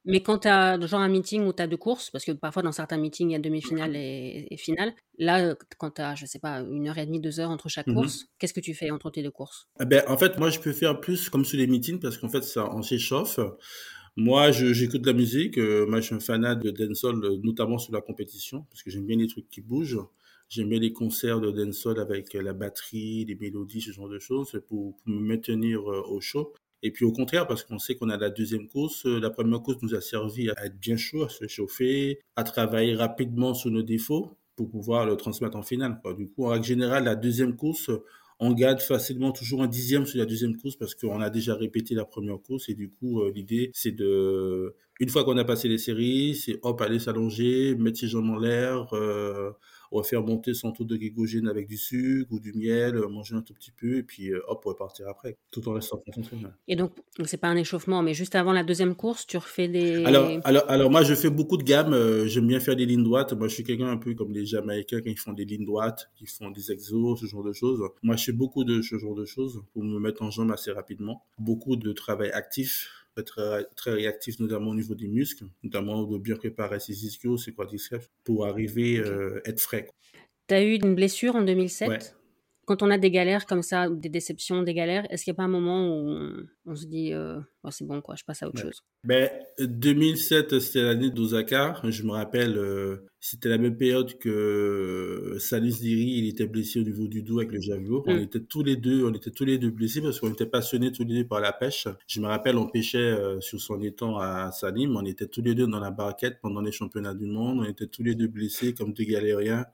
Mais 0.05 0.23
quand 0.23 0.41
tu 0.41 0.49
as 0.49 0.79
genre 0.87 1.01
un 1.01 1.09
meeting 1.09 1.45
où 1.47 1.53
tu 1.53 1.63
as 1.63 1.67
deux 1.67 1.77
courses, 1.79 2.11
parce 2.11 2.25
que 2.25 2.33
parfois 2.33 2.63
dans 2.63 2.73
certains 2.73 2.99
meetings, 2.99 3.31
il 3.31 3.33
y 3.33 3.37
a 3.37 3.39
demi-finale 3.39 3.97
et, 3.97 4.47
et, 4.51 4.57
finale, 4.59 4.95
là, 5.19 5.55
quand 5.79 5.93
tu 5.93 6.03
as, 6.03 6.15
je 6.15 6.27
sais 6.27 6.39
pas, 6.39 6.61
une 6.61 6.89
heure 6.89 6.99
et 6.99 7.07
demie, 7.07 7.21
deux 7.21 7.41
heures 7.41 7.51
entre 7.51 7.69
chaque 7.69 7.87
Mhm. 7.87 7.95
course, 7.95 8.27
qu'est-ce 8.39 8.53
que 8.55 8.61
tu 8.61 8.75
fais 8.75 8.91
entre 8.91 9.11
tes 9.11 9.23
deux 9.23 9.31
courses? 9.31 9.69
Eh 9.81 9.87
ben, 9.87 10.05
en 10.09 10.17
fait, 10.17 10.39
moi, 10.39 10.51
je 10.51 10.61
peux 10.61 10.73
faire 10.73 11.01
plus 11.01 11.29
comme 11.29 11.45
sur 11.45 11.59
les 11.59 11.67
meetings 11.67 11.99
parce 12.01 12.17
qu'en 12.19 12.29
fait, 12.29 12.43
ça, 12.45 12.71
on 12.75 12.83
s'échauffe. 12.83 13.41
Moi, 14.17 14.53
j'écoute 14.53 15.03
de 15.03 15.07
la 15.09 15.13
musique. 15.13 15.59
euh, 15.59 15.87
moi, 15.87 16.01
je 16.01 16.07
suis 16.07 16.15
un 16.15 16.21
fanat 16.21 16.55
de 16.57 16.71
dancehall, 16.71 17.25
euh, 17.25 17.39
notamment 17.43 17.79
sur 17.79 17.93
la 17.93 18.01
compétition, 18.01 18.67
parce 18.71 18.83
que 18.83 18.91
j'aime 18.91 19.07
bien 19.07 19.17
les 19.19 19.27
trucs 19.29 19.49
qui 19.51 19.61
bougent. 19.61 20.01
J'aime 20.49 20.69
bien 20.69 20.79
les 20.81 20.93
concerts 20.93 21.41
de 21.41 21.51
dancehall 21.51 21.99
avec 22.01 22.35
euh, 22.37 22.43
la 22.43 22.53
batterie, 22.55 23.25
les 23.27 23.35
mélodies, 23.37 23.81
ce 23.83 23.91
genre 23.93 24.09
de 24.09 24.19
choses, 24.21 24.53
pour, 24.69 24.97
pour 24.99 25.09
me 25.09 25.21
maintenir 25.21 25.81
euh, 25.91 26.03
au 26.09 26.21
chaud. 26.21 26.55
Et 26.85 26.91
puis 26.91 27.07
au 27.07 27.13
contraire, 27.13 27.47
parce 27.47 27.65
qu'on 27.65 27.79
sait 27.79 27.97
qu'on 27.97 28.11
a 28.11 28.19
la 28.19 28.29
deuxième 28.29 28.69
course, 28.69 29.07
euh, 29.07 29.19
la 29.19 29.31
première 29.31 29.63
course 29.63 29.79
nous 29.81 29.95
a 29.95 30.03
servi 30.03 30.51
à 30.51 30.67
être 30.67 30.79
bien 30.79 30.99
chaud, 30.99 31.25
à 31.25 31.31
se 31.31 31.49
chauffer, 31.49 32.21
à 32.37 32.45
travailler 32.45 32.95
rapidement 32.95 33.55
sur 33.55 33.71
nos 33.71 33.83
défauts 33.83 34.37
pour 34.55 34.71
pouvoir 34.71 35.07
le 35.07 35.17
transmettre 35.17 35.57
en 35.57 35.63
finale. 35.63 35.99
Du 36.19 36.29
coup, 36.29 36.45
en 36.45 36.51
règle 36.51 36.67
générale, 36.67 37.05
la 37.05 37.17
deuxième 37.17 37.57
course, 37.57 37.91
on 38.39 38.53
gagne 38.53 38.79
facilement 38.79 39.33
toujours 39.33 39.63
un 39.63 39.67
dixième 39.67 40.05
sur 40.05 40.19
la 40.19 40.27
deuxième 40.27 40.57
course 40.57 40.77
parce 40.77 40.95
qu'on 40.95 41.21
a 41.21 41.31
déjà 41.31 41.55
répété 41.55 41.95
la 41.95 42.05
première 42.05 42.41
course 42.43 42.69
et 42.69 42.75
du 42.75 42.91
coup 42.91 43.23
euh, 43.23 43.33
l'idée 43.35 43.71
c'est 43.73 43.93
de 43.93 44.75
une 45.01 45.09
fois 45.09 45.25
qu'on 45.25 45.37
a 45.39 45.45
passé 45.45 45.69
les 45.69 45.79
séries 45.79 46.35
c'est 46.35 46.59
hop 46.63 46.81
aller 46.81 46.99
s'allonger 46.99 47.77
mettre 47.77 48.01
ses 48.01 48.09
jambes 48.09 48.31
en 48.31 48.39
l'air 48.39 48.93
euh, 48.93 49.53
refaire 49.95 50.23
monter 50.23 50.55
son 50.55 50.73
taux 50.73 50.85
de 50.85 50.97
glycogène 50.97 51.49
avec 51.49 51.67
du 51.67 51.77
sucre 51.77 52.33
ou 52.33 52.41
du 52.41 52.53
miel 52.53 52.97
euh, 52.97 53.09
manger 53.09 53.35
un 53.37 53.43
tout 53.43 53.55
petit 53.55 53.71
peu 53.71 53.99
et 53.99 54.03
puis 54.03 54.31
euh, 54.31 54.41
hop 54.49 54.65
repartir 54.65 55.09
après 55.09 55.37
tout 55.51 55.67
en 55.69 55.73
restant 55.73 55.99
concentré. 55.99 56.37
Et 56.69 56.77
donc, 56.77 56.93
donc 57.19 57.29
c'est 57.29 57.37
pas 57.39 57.49
un 57.49 57.57
échauffement, 57.57 58.03
mais 58.03 58.15
juste 58.15 58.35
avant 58.35 58.53
la 58.53 58.65
deuxième 58.65 58.95
course, 58.95 59.27
tu 59.27 59.37
refais 59.37 59.69
des. 59.69 60.05
alors, 60.05 60.31
alors, 60.45 60.65
alors 60.69 60.91
moi 60.91 61.03
je 61.03 61.15
fais 61.15 61.31
beaucoup 61.31 61.57
de 61.57 61.63
gammes 61.63 61.95
euh, 61.95 62.27
j'aime 62.27 62.47
bien 62.47 62.61
faire 62.61 62.77
des 62.77 62.87
lignes 62.87 63.05
droites 63.05 63.33
moi 63.33 63.49
je 63.49 63.55
suis 63.55 63.65
quelqu'un 63.65 63.89
un 63.89 63.97
peu 63.97 64.15
comme 64.15 64.33
les 64.33 64.47
Jamaïcains 64.47 65.01
quand 65.01 65.11
ils 65.11 65.19
font 65.19 65.33
des 65.33 65.45
lignes 65.45 65.65
droites 65.65 66.11
qui 66.17 66.27
font 66.27 66.51
des 66.51 66.73
exos 66.73 67.21
ce 67.21 67.27
genre 67.27 67.45
de 67.45 67.53
choses 67.53 67.81
moi 68.03 68.17
je 68.17 68.25
fais 68.25 68.33
beaucoup 68.33 68.65
de 68.65 68.83
ce 68.83 68.99
genre 68.99 69.15
de 69.15 69.25
choses 69.25 69.63
pour 69.73 69.83
me 69.83 69.99
mettre 69.99 70.23
en 70.23 70.31
jambe 70.31 70.51
assez 70.51 70.71
rapidement 70.71 71.25
beaucoup 71.39 71.77
de 71.77 71.93
travail 71.93 72.31
actif 72.31 73.04
très, 73.23 73.65
très 73.77 73.93
réactif, 73.93 74.41
notamment 74.41 74.71
au 74.71 74.75
niveau 74.75 74.95
des 74.95 75.09
muscles, 75.09 75.45
notamment 75.63 76.03
de 76.03 76.19
bien 76.19 76.37
préparer 76.37 76.81
ses 76.81 77.07
ischios, 77.07 77.39
ses 77.39 77.53
quadriceps, 77.53 78.11
pour 78.25 78.47
arriver 78.47 78.99
à 78.99 79.07
euh, 79.07 79.41
être 79.45 79.61
frais. 79.61 79.91
Tu 80.49 80.55
as 80.55 80.63
eu 80.63 80.75
une 80.75 80.95
blessure 80.95 81.37
en 81.37 81.43
2007 81.43 81.89
Ouais. 81.89 81.99
Quand 82.67 82.83
on 82.83 82.91
a 82.91 82.99
des 82.99 83.11
galères 83.11 83.47
comme 83.47 83.63
ça, 83.63 83.89
des 83.89 84.09
déceptions, 84.09 84.63
des 84.63 84.75
galères, 84.75 85.07
est-ce 85.11 85.25
qu'il 85.25 85.33
n'y 85.33 85.37
a 85.37 85.39
pas 85.39 85.43
un 85.45 85.49
moment 85.49 85.87
où 85.89 86.09
on, 86.09 86.33
on 86.67 86.75
se 86.77 86.87
dit 86.87 87.13
euh, 87.13 87.39
oh, 87.63 87.71
c'est 87.71 87.87
bon, 87.87 88.01
quoi, 88.01 88.15
je 88.17 88.25
passe 88.25 88.43
à 88.43 88.49
autre 88.49 88.57
Ouais. 88.57 88.63
chose? 88.71 88.83
Ben, 89.05 89.29
2007, 89.59 90.59
c'était 90.61 90.83
l'année 90.83 91.11
d'Osaka. 91.11 91.81
Je 91.85 92.03
me 92.05 92.13
rappelle, 92.13 92.57
euh, 92.57 92.97
c'était 93.21 93.49
la 93.49 93.59
même 93.59 93.77
période 93.77 94.17
que 94.19 94.29
euh, 94.31 95.39
Salis 95.39 95.79
Diri, 95.81 96.15
il 96.19 96.29
était 96.29 96.47
blessé 96.47 96.81
au 96.81 96.85
niveau 96.85 97.07
du 97.07 97.23
dos 97.23 97.39
avec 97.39 97.53
le 97.53 97.61
javelot. 97.61 98.03
On 98.07 98.15
Mm. 98.17 98.21
était 98.21 98.41
tous 98.41 98.63
les 98.63 98.77
deux, 98.77 99.05
on 99.05 99.13
était 99.13 99.31
tous 99.31 99.45
les 99.45 99.59
deux 99.59 99.71
blessés 99.71 100.01
parce 100.01 100.21
qu'on 100.21 100.33
était 100.33 100.47
passionnés 100.47 100.93
tous 100.93 101.05
les 101.05 101.23
deux 101.23 101.29
par 101.29 101.41
la 101.41 101.53
pêche. 101.53 101.87
Je 102.07 102.21
me 102.21 102.27
rappelle, 102.27 102.57
on 102.57 102.67
pêchait 102.69 102.99
euh, 102.99 103.41
sur 103.41 103.61
son 103.61 103.81
étang 103.83 104.19
à 104.19 104.51
Salim. 104.53 104.97
On 104.97 105.05
était 105.05 105.27
tous 105.27 105.43
les 105.43 105.55
deux 105.55 105.67
dans 105.67 105.81
la 105.81 105.91
barquette 105.91 106.39
pendant 106.41 106.61
les 106.61 106.73
championnats 106.73 107.15
du 107.15 107.27
monde. 107.27 107.59
On 107.61 107.65
était 107.65 107.87
tous 107.87 108.03
les 108.03 108.15
deux 108.15 108.29
blessés 108.29 108.75
comme 108.75 108.93
deux 108.93 109.05
galériens. 109.05 109.67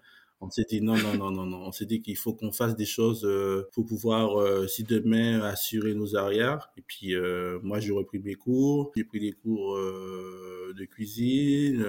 On 0.42 0.48
s'est 0.50 0.64
dit 0.68 0.80
non, 0.80 0.96
non, 0.96 1.14
non, 1.14 1.30
non, 1.30 1.44
non. 1.44 1.58
On 1.66 1.72
s'est 1.72 1.84
dit 1.84 2.00
qu'il 2.00 2.16
faut 2.16 2.32
qu'on 2.32 2.50
fasse 2.50 2.74
des 2.74 2.86
choses 2.86 3.24
euh, 3.26 3.68
pour 3.72 3.84
pouvoir, 3.84 4.40
euh, 4.40 4.66
si 4.66 4.84
demain, 4.84 5.40
assurer 5.42 5.94
nos 5.94 6.16
arrières. 6.16 6.70
Et 6.78 6.82
puis, 6.82 7.14
euh, 7.14 7.58
moi, 7.62 7.78
j'ai 7.78 7.92
repris 7.92 8.18
mes 8.20 8.34
cours. 8.34 8.90
J'ai 8.96 9.04
pris 9.04 9.20
des 9.20 9.32
cours 9.32 9.76
de 9.76 10.84
cuisine. 10.86 11.84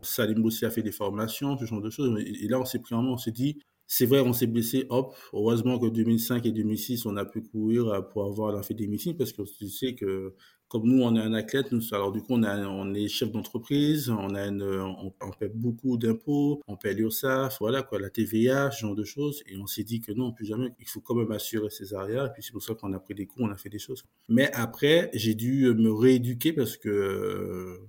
Salim 0.00 0.44
aussi 0.46 0.64
a 0.64 0.70
fait 0.70 0.82
des 0.82 0.92
formations, 0.92 1.58
ce 1.58 1.66
genre 1.66 1.82
de 1.82 1.90
choses. 1.90 2.18
Et 2.20 2.48
là, 2.48 2.58
on 2.58 2.64
s'est 2.64 2.78
pris 2.78 2.94
en 2.94 3.02
main. 3.02 3.10
On 3.10 3.18
s'est 3.18 3.32
dit, 3.32 3.58
c'est 3.90 4.04
vrai, 4.04 4.20
on 4.20 4.34
s'est 4.34 4.46
blessé, 4.46 4.84
hop. 4.90 5.16
Heureusement 5.32 5.78
que 5.78 5.86
2005 5.86 6.44
et 6.44 6.52
2006, 6.52 7.06
on 7.06 7.16
a 7.16 7.24
pu 7.24 7.40
courir 7.40 7.88
euh, 7.88 8.02
pour 8.02 8.26
avoir 8.26 8.54
on 8.54 8.86
meetings 8.86 9.16
parce 9.16 9.32
que 9.32 9.42
tu 9.42 9.70
sais 9.70 9.94
que 9.94 10.34
comme 10.68 10.84
nous, 10.84 11.02
on 11.02 11.16
est 11.16 11.20
un 11.20 11.32
athlète, 11.32 11.68
alors 11.92 12.12
du 12.12 12.20
coup, 12.20 12.34
on, 12.34 12.42
on 12.44 12.92
est 12.92 13.08
chef 13.08 13.32
d'entreprise, 13.32 14.10
on 14.10 14.34
on, 14.34 15.14
on 15.22 15.30
paie 15.30 15.48
beaucoup 15.48 15.96
d'impôts, 15.96 16.60
on 16.68 16.76
paie 16.76 16.92
l'URSSAF, 16.92 17.56
voilà 17.60 17.82
quoi, 17.82 17.98
la 17.98 18.10
TVA, 18.10 18.70
ce 18.70 18.80
genre 18.80 18.94
de 18.94 19.04
choses, 19.04 19.42
et 19.46 19.56
on 19.56 19.66
s'est 19.66 19.84
dit 19.84 20.02
que 20.02 20.12
non, 20.12 20.32
plus 20.32 20.44
jamais, 20.44 20.74
il 20.78 20.86
faut 20.86 21.00
quand 21.00 21.14
même 21.14 21.32
assurer 21.32 21.70
ses 21.70 21.94
arrières, 21.94 22.26
et 22.26 22.32
puis 22.34 22.42
c'est 22.42 22.52
pour 22.52 22.62
ça 22.62 22.74
qu'on 22.74 22.92
a 22.92 23.00
pris 23.00 23.14
des 23.14 23.24
cours, 23.24 23.46
on 23.46 23.50
a 23.50 23.56
fait 23.56 23.70
des 23.70 23.78
choses. 23.78 24.04
Mais 24.28 24.52
après, 24.52 25.08
j'ai 25.14 25.34
dû 25.34 25.72
me 25.72 25.90
rééduquer 25.90 26.52
parce 26.52 26.76
que 26.76 27.88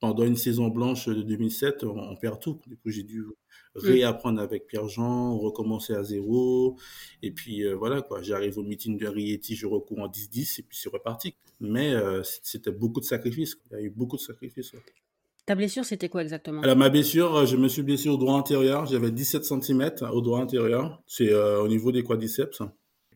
pendant 0.00 0.24
une 0.24 0.36
saison 0.36 0.68
blanche 0.68 1.08
de 1.08 1.22
2007, 1.22 1.84
on, 1.84 2.16
perd 2.16 2.40
tout. 2.40 2.60
Du 2.66 2.76
coup, 2.76 2.90
j'ai 2.90 3.02
dû 3.02 3.24
réapprendre 3.78 4.40
avec 4.40 4.66
Pierre-Jean, 4.66 5.36
recommencer 5.38 5.94
à 5.94 6.02
zéro. 6.02 6.76
Et 7.22 7.30
puis 7.30 7.64
euh, 7.64 7.74
voilà, 7.74 8.02
quoi. 8.02 8.22
J'arrive 8.22 8.58
au 8.58 8.62
meeting 8.62 8.98
de 8.98 9.06
Rieti, 9.06 9.56
je 9.56 9.66
recours 9.66 10.00
en 10.00 10.08
10-10 10.08 10.60
et 10.60 10.62
puis 10.62 10.78
c'est 10.78 10.90
reparti. 10.90 11.34
Mais 11.60 11.92
euh, 11.92 12.22
c'était 12.42 12.70
beaucoup 12.70 13.00
de 13.00 13.04
sacrifices. 13.04 13.56
Il 13.70 13.74
y 13.74 13.80
a 13.80 13.82
eu 13.82 13.90
beaucoup 13.90 14.16
de 14.16 14.22
sacrifices. 14.22 14.72
Ta 15.46 15.54
blessure, 15.54 15.84
c'était 15.84 16.08
quoi 16.08 16.22
exactement? 16.22 16.60
Alors, 16.60 16.76
ma 16.76 16.90
blessure, 16.90 17.34
euh, 17.34 17.46
je 17.46 17.56
me 17.56 17.68
suis 17.68 17.82
blessé 17.82 18.08
au 18.08 18.16
droit 18.16 18.34
antérieur. 18.34 18.86
J'avais 18.86 19.10
17 19.10 19.44
cm 19.44 19.90
au 20.12 20.20
droit 20.20 20.40
antérieur. 20.40 21.02
C'est 21.06 21.34
au 21.34 21.68
niveau 21.68 21.92
des 21.92 22.02
quadriceps. 22.02 22.62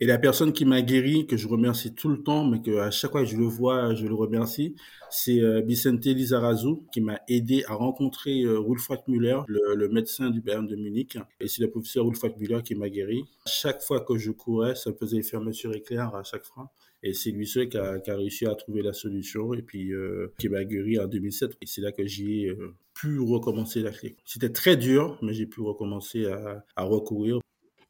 Et 0.03 0.05
la 0.05 0.19
personne 0.19 0.53
qui 0.53 0.65
m'a 0.65 0.83
guéri, 0.83 1.29
que 1.29 1.37
je 1.37 1.47
remercie 1.47 1.95
tout 1.95 2.09
le 2.09 2.25
temps, 2.25 2.45
mais 2.45 2.61
que 2.61 2.77
à 2.79 2.91
chaque 2.91 3.13
fois 3.13 3.23
que 3.23 3.29
je 3.29 3.37
le 3.37 3.45
vois, 3.45 3.95
je 3.95 4.05
le 4.05 4.15
remercie, 4.15 4.75
c'est 5.11 5.39
euh, 5.39 5.61
Vicente 5.61 6.05
Lizarazu 6.05 6.79
qui 6.93 7.01
m'a 7.01 7.21
aidé 7.29 7.63
à 7.69 7.75
rencontrer 7.75 8.43
euh, 8.43 8.59
Wolfgang 8.59 8.99
Müller, 9.07 9.39
le, 9.47 9.89
médecin 9.89 10.31
du 10.31 10.41
Bayern 10.41 10.67
de 10.67 10.75
Munich. 10.75 11.19
Et 11.39 11.47
c'est 11.47 11.63
le 11.63 11.71
professeur 11.71 12.05
Wolfgang 12.05 12.37
Müller 12.37 12.63
qui 12.65 12.75
m'a 12.75 12.89
guéri. 12.89 13.23
Chaque 13.47 13.81
fois 13.81 14.01
que 14.01 14.19
je 14.19 14.33
courais, 14.33 14.75
ça 14.75 14.93
faisait 14.93 15.23
fermeture 15.23 15.73
éclair 15.73 16.13
à 16.17 16.25
chaque 16.25 16.47
fois. 16.47 16.73
Et 17.05 17.13
c'est 17.13 17.31
lui 17.31 17.47
seul 17.47 17.69
qui 17.69 17.79
a, 17.79 18.01
réussi 18.09 18.45
à 18.45 18.57
trouver 18.57 18.83
la 18.83 18.93
solution 18.93 19.55
et 19.55 19.63
puis 19.63 19.93
euh, 19.93 20.33
qui 20.37 20.49
m'a 20.49 20.65
guéri 20.65 20.99
en 20.99 21.07
2007. 21.07 21.59
Et 21.63 21.67
c'est 21.67 21.81
là 21.81 21.93
que 21.93 22.05
j'ai 22.09 22.49
euh, 22.49 22.75
pu 22.93 23.21
recommencer 23.21 23.83
la 23.83 23.93
clé. 23.93 24.17
C'était 24.25 24.51
très 24.51 24.77
dur, 24.77 25.17
mais 25.23 25.33
j'ai 25.33 25.47
pu 25.47 25.61
recommencer 25.61 26.27
à 26.27 26.83
recourir. 26.83 27.39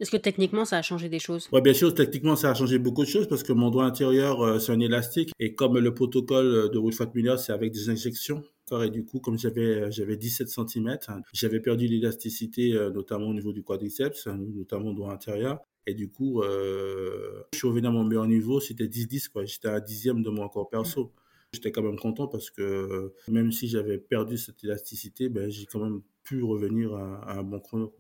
Est-ce 0.02 0.10
que 0.10 0.16
techniquement, 0.16 0.64
ça 0.64 0.78
a 0.78 0.82
changé 0.82 1.08
des 1.08 1.20
choses? 1.20 1.48
Oui, 1.52 1.60
bien 1.60 1.74
sûr, 1.74 1.94
techniquement, 1.94 2.34
ça 2.34 2.50
a 2.50 2.54
changé 2.54 2.76
beaucoup 2.80 3.04
de 3.04 3.08
choses 3.08 3.28
parce 3.28 3.44
que 3.44 3.52
mon 3.52 3.70
doigt 3.70 3.84
intérieur, 3.84 4.40
euh, 4.40 4.58
c'est 4.58 4.72
un 4.72 4.80
élastique. 4.80 5.30
Et 5.38 5.54
comme 5.54 5.78
le 5.78 5.94
protocole 5.94 6.72
de 6.72 6.78
Wolfgang 6.80 7.14
Müller, 7.14 7.36
c'est 7.38 7.52
avec 7.52 7.70
des 7.70 7.88
injections. 7.88 8.42
Et 8.82 8.90
du 8.90 9.04
coup, 9.04 9.20
comme 9.20 9.38
j'avais 9.38 9.82
euh, 9.82 9.90
j'avais 9.92 10.16
17 10.16 10.48
cm, 10.48 10.98
j'avais 11.32 11.60
perdu 11.60 11.86
l'élasticité, 11.86 12.72
euh, 12.72 12.90
notamment 12.90 13.28
au 13.28 13.32
niveau 13.32 13.52
du 13.52 13.62
quadriceps, 13.62 14.26
notamment 14.26 14.90
au 14.90 14.92
doigt 14.92 15.12
intérieur. 15.12 15.60
Et 15.86 15.94
du 15.94 16.08
coup, 16.08 16.42
je 16.42 17.56
suis 17.56 17.68
revenu 17.68 17.86
à 17.86 17.90
mon 17.92 18.02
meilleur 18.02 18.26
niveau, 18.26 18.58
c'était 18.58 18.88
10-10, 18.88 19.28
quoi. 19.28 19.44
J'étais 19.44 19.68
à 19.68 19.74
un 19.76 19.80
dixième 19.80 20.24
de 20.24 20.30
mon 20.30 20.48
corps 20.48 20.68
perso. 20.68 21.12
J'étais 21.52 21.70
quand 21.70 21.82
même 21.82 21.98
content 21.98 22.26
parce 22.26 22.50
que 22.50 23.12
même 23.28 23.52
si 23.52 23.68
j'avais 23.68 23.98
perdu 23.98 24.36
cette 24.36 24.64
élasticité, 24.64 25.28
ben, 25.28 25.48
j'ai 25.48 25.66
quand 25.66 25.80
même 25.80 26.02
pu 26.24 26.42
revenir 26.42 26.92
à, 26.94 27.38
un 27.38 27.42
bon 27.44 27.60
chrono. 27.60 27.94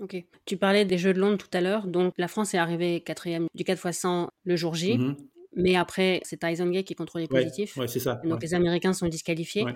Ok. 0.00 0.24
Tu 0.46 0.56
parlais 0.56 0.84
des 0.84 0.98
Jeux 0.98 1.12
de 1.12 1.20
Londres 1.20 1.38
tout 1.38 1.56
à 1.56 1.60
l'heure. 1.60 1.86
Donc, 1.86 2.14
la 2.16 2.28
France 2.28 2.54
est 2.54 2.58
arrivée 2.58 3.00
quatrième 3.00 3.46
du 3.54 3.64
4 3.64 3.86
x 3.86 3.98
100 3.98 4.30
le 4.44 4.56
jour 4.56 4.74
J. 4.74 4.96
Mm-hmm. 4.96 5.16
Mais 5.56 5.76
après, 5.76 6.20
c'est 6.24 6.38
Tyson 6.38 6.68
Gay 6.68 6.84
qui 6.84 6.94
contrôlait 6.94 7.24
les 7.24 7.28
positifs. 7.28 7.76
Ouais, 7.76 7.88
c'est 7.88 8.00
ça. 8.00 8.20
Donc, 8.24 8.42
les 8.42 8.54
Américains 8.54 8.92
sont 8.92 9.08
disqualifiés. 9.08 9.66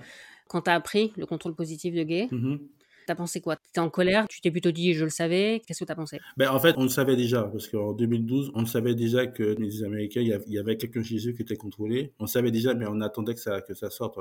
Quand 0.48 0.62
tu 0.62 0.70
as 0.70 0.74
appris 0.74 1.12
le 1.16 1.26
contrôle 1.26 1.54
positif 1.54 1.94
de 1.94 2.02
Gay, 2.02 2.28
mm-hmm. 2.30 2.58
tu 2.58 3.12
as 3.12 3.14
pensé 3.14 3.40
quoi? 3.40 3.56
Tu 3.56 3.68
étais 3.68 3.80
en 3.80 3.90
colère 3.90 4.26
Tu 4.28 4.40
t'es 4.40 4.50
plutôt 4.50 4.70
dit, 4.70 4.94
je 4.94 5.04
le 5.04 5.10
savais 5.10 5.62
Qu'est-ce 5.66 5.80
que 5.80 5.84
tu 5.84 5.92
as 5.92 5.96
pensé? 5.96 6.20
Ben, 6.36 6.50
En 6.50 6.60
fait, 6.60 6.74
on 6.78 6.84
le 6.84 6.88
savait 6.88 7.16
déjà. 7.16 7.42
Parce 7.42 7.68
qu'en 7.68 7.92
2012, 7.92 8.52
on 8.54 8.64
savait 8.64 8.94
déjà 8.94 9.26
que 9.26 9.42
les 9.42 9.82
Américains, 9.82 10.22
il 10.22 10.28
y 10.28 10.58
avait 10.58 10.76
quelqu'un 10.76 11.02
chez 11.02 11.28
eux 11.28 11.32
qui 11.32 11.42
était 11.42 11.56
contrôlé. 11.56 12.12
On 12.18 12.26
savait 12.26 12.50
déjà, 12.50 12.72
mais 12.72 12.86
on 12.88 13.00
attendait 13.02 13.34
que 13.34 13.40
ça, 13.40 13.60
que 13.60 13.74
ça 13.74 13.90
sorte. 13.90 14.18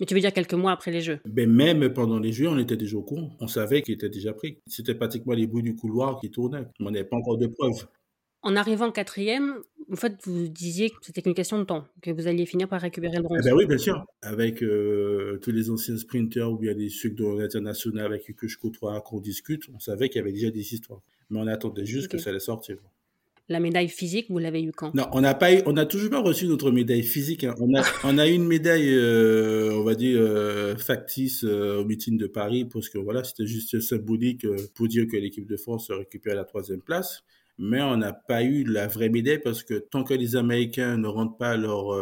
Mais 0.00 0.06
tu 0.06 0.14
veux 0.14 0.20
dire 0.20 0.32
quelques 0.32 0.54
mois 0.54 0.72
après 0.72 0.90
les 0.90 1.00
Jeux? 1.00 1.18
Ben 1.24 1.50
Même 1.50 1.92
pendant 1.92 2.18
les 2.18 2.32
Jeux, 2.32 2.48
on 2.48 2.58
était 2.58 2.76
déjà 2.76 2.96
au 2.96 3.02
courant. 3.02 3.30
On 3.40 3.48
savait 3.48 3.82
qu'il 3.82 3.94
était 3.94 4.08
déjà 4.08 4.32
pris. 4.32 4.58
C'était 4.66 4.94
pratiquement 4.94 5.34
les 5.34 5.46
bruits 5.46 5.62
du 5.62 5.74
couloir 5.74 6.20
qui 6.20 6.30
tournaient. 6.30 6.66
On 6.80 6.90
n'avait 6.90 7.04
pas 7.04 7.16
encore 7.16 7.38
de 7.38 7.46
preuves. 7.48 7.86
En 8.42 8.54
arrivant 8.54 8.92
quatrième, 8.92 9.56
en 9.90 9.96
fait, 9.96 10.14
vous 10.24 10.46
disiez 10.48 10.90
que 10.90 10.96
c'était 11.02 11.22
qu'une 11.22 11.34
question 11.34 11.58
de 11.58 11.64
temps, 11.64 11.84
que 12.02 12.12
vous 12.12 12.28
alliez 12.28 12.46
finir 12.46 12.68
par 12.68 12.80
récupérer 12.80 13.16
le 13.16 13.22
bronze. 13.22 13.40
Eh 13.42 13.48
ben 13.48 13.56
oui, 13.56 13.66
bien 13.66 13.78
sûr. 13.78 14.04
Avec 14.22 14.62
euh, 14.62 15.38
tous 15.42 15.50
les 15.50 15.70
anciens 15.70 15.96
sprinters 15.96 16.50
ou 16.50 16.56
bien 16.56 16.74
des 16.74 16.88
ceux 16.88 17.10
de 17.10 17.24
l'international 17.24 18.06
avec 18.06 18.22
qui 18.24 18.48
je 18.48 18.58
côtoie, 18.58 19.00
qu'on 19.00 19.18
discute, 19.18 19.64
on 19.74 19.80
savait 19.80 20.08
qu'il 20.08 20.18
y 20.18 20.22
avait 20.22 20.32
déjà 20.32 20.50
des 20.50 20.74
histoires. 20.74 21.00
Mais 21.30 21.40
on 21.40 21.46
attendait 21.48 21.84
juste 21.84 22.08
que 22.08 22.18
ça 22.18 22.30
allait 22.30 22.38
sortir. 22.38 22.76
La 23.50 23.60
médaille 23.60 23.88
physique, 23.88 24.26
vous 24.28 24.38
l'avez 24.38 24.62
eu 24.62 24.72
quand? 24.72 24.94
Non, 24.94 25.06
on 25.12 25.22
n'a 25.22 25.34
pas, 25.34 25.54
eu, 25.54 25.62
on 25.64 25.76
a 25.78 25.86
toujours 25.86 26.10
pas 26.10 26.20
reçu 26.20 26.46
notre 26.46 26.70
médaille 26.70 27.02
physique. 27.02 27.44
Hein. 27.44 27.54
On 27.60 27.74
a, 27.74 27.82
on 28.04 28.18
a 28.18 28.28
eu 28.28 28.32
une 28.32 28.46
médaille, 28.46 28.94
euh, 28.94 29.72
on 29.72 29.84
va 29.84 29.94
dire 29.94 30.20
euh, 30.20 30.76
factice 30.76 31.44
euh, 31.44 31.80
au 31.80 31.84
meeting 31.86 32.18
de 32.18 32.26
Paris, 32.26 32.66
parce 32.66 32.90
que 32.90 32.98
voilà, 32.98 33.24
c'était 33.24 33.46
juste 33.46 33.80
symbolique 33.80 34.46
pour 34.74 34.86
dire 34.86 35.06
que 35.10 35.16
l'équipe 35.16 35.46
de 35.46 35.56
France 35.56 35.90
récupère 35.90 36.34
la 36.34 36.44
troisième 36.44 36.82
place. 36.82 37.24
Mais 37.58 37.80
on 37.80 37.96
n'a 37.96 38.12
pas 38.12 38.42
eu 38.42 38.64
la 38.64 38.86
vraie 38.86 39.08
médaille 39.08 39.40
parce 39.42 39.62
que 39.62 39.74
tant 39.74 40.04
que 40.04 40.14
les 40.14 40.36
Américains 40.36 40.96
ne 40.98 41.08
rendent 41.08 41.38
pas 41.38 41.56
leur 41.56 41.92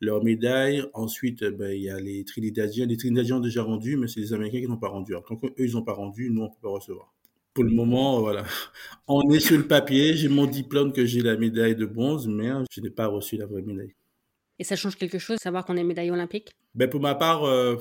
leur 0.00 0.24
médaille. 0.24 0.82
Ensuite, 0.94 1.44
ben, 1.44 1.70
il 1.72 1.82
y 1.82 1.90
a 1.90 2.00
les 2.00 2.24
Trinidadiens. 2.24 2.86
Les 2.86 2.96
Trinidadiens 2.96 3.36
ont 3.36 3.40
déjà 3.40 3.62
rendu, 3.62 3.96
mais 3.96 4.08
c'est 4.08 4.20
les 4.20 4.32
Américains 4.32 4.60
qui 4.60 4.66
n'ont 4.66 4.76
pas 4.76 4.88
rendu. 4.88 5.14
tant 5.28 5.36
qu'eux, 5.36 5.52
ils 5.58 5.72
n'ont 5.72 5.82
pas 5.82 5.92
rendu, 5.92 6.30
nous, 6.30 6.42
on 6.42 6.44
ne 6.44 6.48
peut 6.48 6.60
pas 6.62 6.70
recevoir 6.70 7.13
pour 7.54 7.64
le 7.64 7.70
moment, 7.70 8.20
voilà. 8.20 8.44
On 9.08 9.30
est 9.30 9.40
sur 9.40 9.56
le 9.56 9.66
papier. 9.66 10.16
J'ai 10.16 10.28
mon 10.28 10.46
diplôme 10.46 10.92
que 10.92 11.06
j'ai 11.06 11.20
la 11.20 11.36
médaille 11.36 11.76
de 11.76 11.86
bronze, 11.86 12.26
mais 12.26 12.50
je 12.70 12.80
n'ai 12.80 12.90
pas 12.90 13.06
reçu 13.06 13.36
la 13.36 13.46
vraie 13.46 13.62
médaille. 13.62 13.94
Et 14.58 14.64
ça 14.64 14.76
change 14.76 14.96
quelque 14.96 15.18
chose, 15.18 15.38
savoir 15.38 15.64
qu'on 15.64 15.76
est 15.76 15.84
médaille 15.84 16.10
olympique? 16.10 16.52
Ben 16.74 16.88
Pour 16.88 17.00
ma 17.00 17.14
part, 17.14 17.44
euh, 17.44 17.76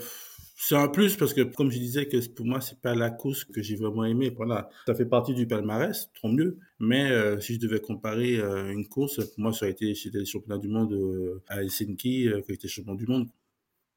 c'est 0.55 0.75
un 0.75 0.87
plus 0.87 1.15
parce 1.15 1.33
que, 1.33 1.41
comme 1.41 1.71
je 1.71 1.77
disais, 1.77 2.07
que 2.07 2.27
pour 2.29 2.45
moi, 2.45 2.61
c'est 2.61 2.79
pas 2.79 2.95
la 2.95 3.09
course 3.09 3.43
que 3.43 3.61
j'ai 3.61 3.75
vraiment 3.75 4.05
aimé. 4.05 4.31
Voilà, 4.35 4.69
ça 4.85 4.95
fait 4.95 5.05
partie 5.05 5.33
du 5.33 5.47
palmarès, 5.47 6.09
trop 6.15 6.29
mieux. 6.29 6.57
Mais 6.79 7.11
euh, 7.11 7.39
si 7.39 7.55
je 7.55 7.59
devais 7.59 7.79
comparer 7.79 8.37
euh, 8.37 8.71
une 8.71 8.87
course, 8.87 9.15
pour 9.17 9.39
moi, 9.39 9.53
ça 9.53 9.65
aurait 9.65 9.71
été, 9.71 9.93
c'était 9.95 10.19
le 10.19 10.25
championnat 10.25 10.57
du 10.57 10.67
monde 10.67 11.41
à 11.47 11.61
Helsinki, 11.61 12.29
qui 12.45 12.51
était 12.51 12.67
champion 12.67 12.95
du 12.95 13.05
monde. 13.05 13.27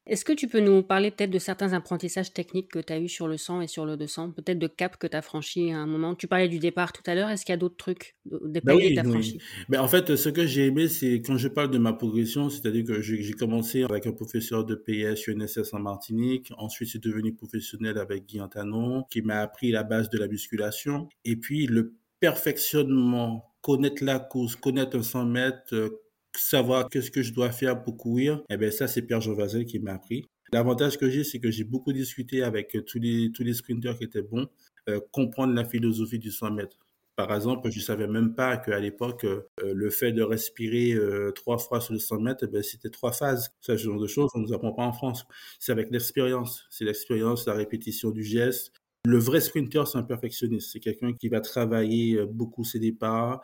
Est-ce 0.07 0.23
que 0.23 0.31
tu 0.31 0.47
peux 0.47 0.61
nous 0.61 0.83
parler 0.83 1.11
peut-être 1.11 1.31
de 1.31 1.39
certains 1.39 1.73
apprentissages 1.73 2.31
techniques 2.31 2.69
que 2.69 2.79
tu 2.79 2.93
as 2.93 2.99
eu 2.99 3.09
sur 3.09 3.27
le 3.27 3.37
100 3.37 3.61
et 3.61 3.67
sur 3.67 3.85
le 3.85 3.97
200 3.97 4.31
Peut-être 4.31 4.57
de 4.57 4.67
cap 4.67 4.97
que 4.97 5.05
tu 5.05 5.17
as 5.17 5.21
franchi 5.21 5.71
à 5.71 5.79
un 5.79 5.85
moment? 5.85 6.15
Tu 6.15 6.27
parlais 6.27 6.47
du 6.47 6.59
départ 6.59 6.93
tout 6.93 7.03
à 7.05 7.13
l'heure. 7.13 7.29
Est-ce 7.29 7.45
qu'il 7.45 7.51
y 7.51 7.55
a 7.55 7.57
d'autres 7.57 7.75
trucs, 7.75 8.15
des 8.25 8.61
paliers 8.61 8.89
que 8.89 8.93
tu 8.93 8.99
as 8.99 9.03
franchis? 9.03 9.39
Ben 9.67 9.81
En 9.81 9.87
fait, 9.89 10.15
ce 10.15 10.29
que 10.29 10.45
j'ai 10.45 10.67
aimé, 10.67 10.87
c'est 10.87 11.15
quand 11.15 11.37
je 11.37 11.49
parle 11.49 11.71
de 11.71 11.77
ma 11.77 11.91
progression, 11.91 12.49
c'est-à-dire 12.49 12.85
que 12.85 13.01
j'ai 13.01 13.33
commencé 13.33 13.83
avec 13.83 14.07
un 14.07 14.13
professeur 14.13 14.63
de 14.63 14.75
PS 14.75 15.27
UNSS 15.27 15.73
en 15.73 15.79
Martinique. 15.79 16.53
Ensuite, 16.57 16.89
c'est 16.89 17.03
devenu 17.03 17.33
professionnel 17.33 17.97
avec 17.97 18.25
Guy 18.25 18.39
Antanon, 18.39 19.03
qui 19.09 19.21
m'a 19.21 19.41
appris 19.41 19.71
la 19.71 19.83
base 19.83 20.09
de 20.09 20.17
la 20.17 20.27
musculation. 20.27 21.09
Et 21.25 21.35
puis, 21.35 21.67
le 21.67 21.95
perfectionnement, 22.21 23.51
connaître 23.61 24.03
la 24.03 24.19
course, 24.19 24.55
connaître 24.55 24.97
un 24.97 25.03
100 25.03 25.25
mètres, 25.25 25.99
savoir 26.39 26.89
qu'est-ce 26.89 27.11
que 27.11 27.21
je 27.21 27.33
dois 27.33 27.51
faire 27.51 27.81
pour 27.81 27.97
courir, 27.97 28.43
eh 28.49 28.57
bien 28.57 28.71
ça, 28.71 28.87
c'est 28.87 29.01
Pierre 29.01 29.21
Jean 29.21 29.33
Vazel 29.33 29.65
qui 29.65 29.79
m'a 29.79 29.93
appris. 29.93 30.25
L'avantage 30.53 30.97
que 30.97 31.09
j'ai, 31.09 31.23
c'est 31.23 31.39
que 31.39 31.51
j'ai 31.51 31.65
beaucoup 31.65 31.91
discuté 31.91 32.43
avec 32.43 32.75
euh, 32.75 32.81
tous 32.81 32.99
les, 32.99 33.31
tous 33.31 33.43
les 33.43 33.53
sprinteurs 33.53 33.97
qui 33.97 34.05
étaient 34.05 34.21
bons, 34.21 34.47
euh, 34.87 34.99
comprendre 35.11 35.53
la 35.53 35.65
philosophie 35.65 36.19
du 36.19 36.31
100 36.31 36.51
mètres. 36.51 36.77
Par 37.17 37.33
exemple, 37.33 37.69
je 37.71 37.79
savais 37.79 38.07
même 38.07 38.35
pas 38.35 38.57
qu'à 38.57 38.79
l'époque, 38.79 39.25
euh, 39.25 39.41
le 39.61 39.89
fait 39.89 40.11
de 40.11 40.21
respirer 40.21 40.95
trois 41.35 41.57
fois 41.57 41.81
sur 41.81 41.93
le 41.93 41.99
100 41.99 42.19
mètres, 42.21 42.47
eh 42.53 42.63
c'était 42.63 42.91
trois 42.91 43.11
phases. 43.11 43.49
Ce 43.59 43.75
genre 43.75 43.99
de 43.99 44.07
choses, 44.07 44.29
on 44.35 44.39
ne 44.39 44.45
nous 44.45 44.53
apprend 44.53 44.71
pas 44.71 44.83
en 44.83 44.93
France. 44.93 45.25
C'est 45.59 45.71
avec 45.71 45.89
l'expérience. 45.89 46.65
C'est 46.69 46.85
l'expérience, 46.85 47.47
la 47.47 47.53
répétition 47.53 48.11
du 48.11 48.23
geste. 48.23 48.71
Le 49.05 49.17
vrai 49.17 49.41
sprinter, 49.41 49.87
c'est 49.87 49.97
un 49.97 50.03
perfectionniste. 50.03 50.69
C'est 50.71 50.79
quelqu'un 50.79 51.13
qui 51.13 51.27
va 51.27 51.41
travailler 51.41 52.23
beaucoup 52.27 52.63
ses 52.63 52.77
départs, 52.77 53.41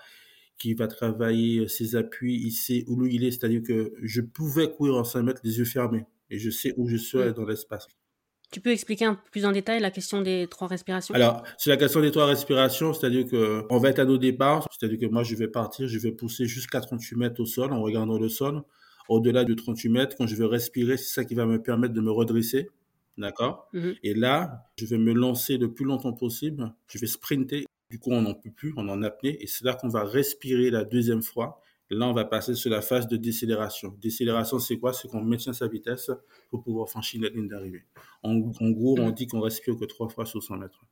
qui 0.57 0.73
va 0.73 0.87
travailler 0.87 1.59
euh, 1.59 1.67
ses 1.67 1.95
appuis, 1.95 2.35
il 2.35 2.51
sait 2.51 2.83
où 2.87 3.05
il 3.05 3.23
est, 3.23 3.31
c'est-à-dire 3.31 3.61
que 3.63 3.93
je 4.01 4.21
pouvais 4.21 4.71
courir 4.71 4.95
en 4.95 5.03
5 5.03 5.21
mètres 5.23 5.41
les 5.43 5.57
yeux 5.57 5.65
fermés 5.65 6.05
et 6.29 6.39
je 6.39 6.49
sais 6.49 6.73
où 6.77 6.87
je 6.87 6.97
suis 6.97 7.33
dans 7.35 7.45
l'espace. 7.45 7.87
Tu 8.51 8.61
peux 8.61 8.69
expliquer 8.69 9.05
un 9.05 9.15
peu 9.15 9.21
plus 9.31 9.45
en 9.45 9.51
détail 9.51 9.79
la 9.79 9.89
question 9.89 10.21
des 10.21 10.45
trois 10.47 10.67
respirations? 10.67 11.15
Alors, 11.15 11.43
c'est 11.57 11.71
la 11.71 11.77
question 11.77 12.01
des 12.01 12.11
trois 12.11 12.27
respirations, 12.27 12.93
c'est-à-dire 12.93 13.25
que 13.25 13.63
on 13.71 13.79
va 13.79 13.89
être 13.89 13.97
à 13.97 14.05
nos 14.05 14.19
départs, 14.19 14.67
c'est-à-dire 14.71 14.99
que 14.99 15.11
moi 15.11 15.23
je 15.23 15.35
vais 15.35 15.47
partir, 15.47 15.87
je 15.87 15.97
vais 15.97 16.11
pousser 16.11 16.45
jusqu'à 16.45 16.79
38 16.79 17.15
mètres 17.15 17.41
au 17.41 17.45
sol 17.45 17.73
en 17.73 17.81
regardant 17.81 18.19
le 18.19 18.29
sol. 18.29 18.61
Au-delà 19.09 19.43
de 19.43 19.55
38 19.55 19.89
mètres, 19.89 20.15
quand 20.15 20.27
je 20.27 20.35
vais 20.35 20.45
respirer, 20.45 20.97
c'est 20.97 21.13
ça 21.13 21.25
qui 21.25 21.33
va 21.33 21.47
me 21.47 21.61
permettre 21.61 21.95
de 21.95 22.01
me 22.01 22.11
redresser. 22.11 22.69
D'accord? 23.17 23.69
Mmh 23.73 23.91
Et 24.03 24.13
là, 24.13 24.69
je 24.77 24.85
vais 24.85 24.97
me 24.97 25.13
lancer 25.13 25.57
le 25.57 25.73
plus 25.73 25.85
longtemps 25.85 26.13
possible. 26.13 26.73
Je 26.87 26.99
vais 26.99 27.07
sprinter 27.07 27.65
du 27.93 27.99
coup, 27.99 28.09
on 28.09 28.23
n'en 28.23 28.33
peut 28.33 28.49
plus, 28.49 28.73
on 28.75 28.89
en 28.89 29.03
apnée, 29.03 29.37
et 29.39 29.45
c'est 29.45 29.63
là 29.63 29.75
qu'on 29.75 29.87
va 29.87 30.03
respirer 30.03 30.71
la 30.71 30.83
deuxième 30.83 31.21
fois. 31.21 31.61
Là, 31.91 32.07
on 32.07 32.13
va 32.13 32.25
passer 32.25 32.55
sur 32.55 32.71
la 32.71 32.81
phase 32.81 33.07
de 33.07 33.17
décélération. 33.17 33.95
Décélération, 34.01 34.57
c'est 34.57 34.79
quoi? 34.79 34.93
C'est 34.93 35.07
qu'on 35.07 35.21
maintient 35.21 35.53
sa 35.53 35.67
vitesse 35.67 36.09
pour 36.49 36.63
pouvoir 36.63 36.89
franchir 36.89 37.21
la 37.21 37.29
ligne 37.29 37.47
d'arrivée. 37.47 37.83
En, 38.23 38.39
gros, 38.39 38.97
on 38.97 39.11
dit 39.11 39.27
qu'on 39.27 39.41
respire 39.41 39.77
que 39.77 39.85
trois 39.85 40.09
fois 40.09 40.25
sur 40.25 40.41
100 40.41 40.57
mètres. 40.57 40.83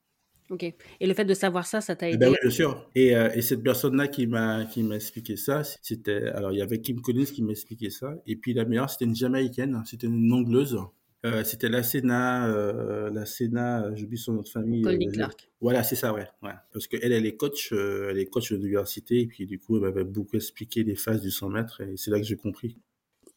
Ok. 0.52 0.62
Et 1.00 1.08
le 1.08 1.16
fait 1.16 1.26
de 1.26 1.34
savoir 1.34 1.66
ça, 1.66 1.82
ça 1.82 1.96
t'a 1.96 2.08
eh 2.08 2.14
aidé? 2.14 2.28
ben 2.28 2.36
bien 2.40 2.52
sûr. 2.52 2.88
Et, 2.94 3.16
euh, 3.16 3.32
et 3.34 3.42
cette 3.42 3.64
personne-là 3.64 4.08
qui 4.10 4.28
m'a 4.28 4.66
qui 4.66 4.84
m'a 4.84 4.96
expliqué 4.98 5.38
ça, 5.38 5.64
c'était 5.82 6.28
alors 6.28 6.52
il 6.52 6.60
y 6.60 6.62
avait 6.62 6.82
Kim 6.82 7.02
Collins 7.02 7.26
qui 7.26 7.42
m'a 7.42 7.52
expliqué 7.54 7.90
ça, 7.90 8.14
et 8.28 8.36
puis 8.36 8.54
la 8.54 8.66
meilleure, 8.66 8.92
c'était 8.92 9.06
une 9.06 9.16
Jamaïcaine, 9.16 9.82
c'était 9.86 10.06
une 10.06 10.32
Angleuse 10.32 10.78
euh, 11.26 11.44
c'était 11.44 11.70
la 11.70 11.84
Sénat, 11.84 12.48
euh, 12.48 13.12
la 13.12 13.26
Sénat, 13.26 13.94
j'oublie 13.96 14.18
son 14.18 14.34
nom 14.34 14.42
de 14.42 14.48
famille. 14.48 14.82
Goldie 14.82 15.08
euh, 15.08 15.12
Clark. 15.12 15.50
Voilà, 15.62 15.84
c'est 15.84 15.96
ça, 15.96 16.14
ouais, 16.14 16.28
ouais. 16.42 16.54
Parce 16.74 16.88
qu'elle, 16.88 17.12
elle 17.12 17.26
est 17.26 17.36
coach, 17.36 17.72
elle 17.72 18.18
est 18.18 18.26
coach 18.26 18.52
de 18.52 18.58
l'université, 18.58 19.22
et 19.22 19.28
puis 19.28 19.46
du 19.46 19.60
coup, 19.60 19.78
elle 19.78 19.84
m'avait 19.84 20.04
beaucoup 20.04 20.36
expliqué 20.36 20.84
les 20.84 20.96
phases 20.96 21.22
du 21.22 21.30
100 21.30 21.50
mètres, 21.50 21.82
et 21.82 21.96
c'est 21.98 22.10
là 22.10 22.18
que 22.18 22.26
j'ai 22.26 22.38
compris. 22.38 22.78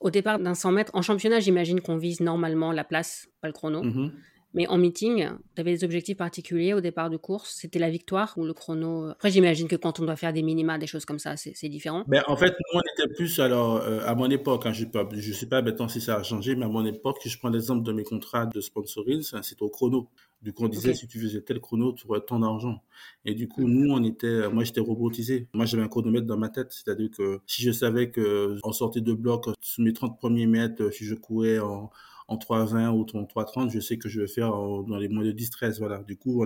Au 0.00 0.10
départ 0.10 0.38
d'un 0.38 0.54
100 0.54 0.72
mètres, 0.72 0.92
en 0.94 1.02
championnat, 1.02 1.40
j'imagine 1.40 1.80
qu'on 1.80 1.96
vise 1.96 2.20
normalement 2.20 2.72
la 2.72 2.84
place, 2.84 3.28
pas 3.40 3.48
le 3.48 3.54
chrono. 3.54 3.82
Mhm. 3.82 4.12
Mais 4.54 4.68
en 4.68 4.78
meeting, 4.78 5.28
tu 5.54 5.60
avais 5.60 5.72
des 5.72 5.84
objectifs 5.84 6.16
particuliers 6.16 6.74
au 6.74 6.80
départ 6.80 7.10
de 7.10 7.16
course 7.16 7.56
C'était 7.60 7.80
la 7.80 7.90
victoire 7.90 8.34
ou 8.36 8.44
le 8.44 8.54
chrono 8.54 9.08
Après, 9.10 9.30
j'imagine 9.30 9.66
que 9.66 9.76
quand 9.76 9.98
on 9.98 10.04
doit 10.04 10.16
faire 10.16 10.32
des 10.32 10.42
minima, 10.42 10.78
des 10.78 10.86
choses 10.86 11.04
comme 11.04 11.18
ça, 11.18 11.36
c'est 11.36 11.68
différent. 11.68 12.04
Ben, 12.06 12.22
en 12.28 12.36
fait, 12.36 12.50
nous, 12.50 12.80
on 12.80 13.02
était 13.02 13.12
plus, 13.14 13.40
alors, 13.40 13.76
euh, 13.76 14.00
à 14.06 14.14
mon 14.14 14.30
époque, 14.30 14.66
hein, 14.66 14.72
je 14.72 14.84
ne 14.84 15.34
sais 15.34 15.46
pas 15.46 15.60
maintenant 15.60 15.88
si 15.88 16.00
ça 16.00 16.16
a 16.16 16.22
changé, 16.22 16.54
mais 16.54 16.64
à 16.64 16.68
mon 16.68 16.84
époque, 16.86 17.18
si 17.20 17.28
je 17.28 17.38
prends 17.38 17.50
l'exemple 17.50 17.84
de 17.84 17.92
mes 17.92 18.04
contrats 18.04 18.46
de 18.46 18.60
sponsoring, 18.60 19.22
c'était 19.22 19.62
au 19.62 19.70
chrono. 19.70 20.08
Du 20.40 20.52
coup, 20.52 20.64
on 20.64 20.68
disait, 20.68 20.94
si 20.94 21.08
tu 21.08 21.18
faisais 21.18 21.40
tel 21.40 21.58
chrono, 21.58 21.92
tu 21.94 22.06
aurais 22.06 22.20
tant 22.20 22.38
d'argent. 22.38 22.82
Et 23.24 23.34
du 23.34 23.48
coup, 23.48 23.66
nous, 23.66 23.90
on 23.90 24.04
était, 24.04 24.48
moi, 24.50 24.62
j'étais 24.62 24.80
robotisé. 24.80 25.48
Moi, 25.54 25.64
j'avais 25.64 25.82
un 25.82 25.88
chronomètre 25.88 26.26
dans 26.26 26.36
ma 26.36 26.50
tête. 26.50 26.70
C'est-à-dire 26.70 27.08
que 27.16 27.40
si 27.46 27.62
je 27.62 27.72
savais 27.72 28.10
que 28.10 28.58
en 28.62 28.72
sortie 28.72 29.00
de 29.00 29.14
bloc, 29.14 29.46
sur 29.60 29.82
mes 29.82 29.94
30 29.94 30.18
premiers 30.18 30.46
mètres, 30.46 30.90
si 30.90 31.06
je 31.06 31.14
courais 31.14 31.58
en, 31.58 31.90
en 32.28 32.36
3,20 32.36 32.88
ou 32.90 33.02
en 33.18 33.24
3,30, 33.24 33.70
je 33.70 33.80
sais 33.80 33.98
que 33.98 34.08
je 34.08 34.20
vais 34.20 34.26
faire 34.26 34.50
dans 34.50 34.96
les 34.96 35.08
moins 35.08 35.24
de 35.24 35.32
10-13. 35.32 35.78
Voilà. 35.78 36.02
Du 36.02 36.16
coup, 36.16 36.44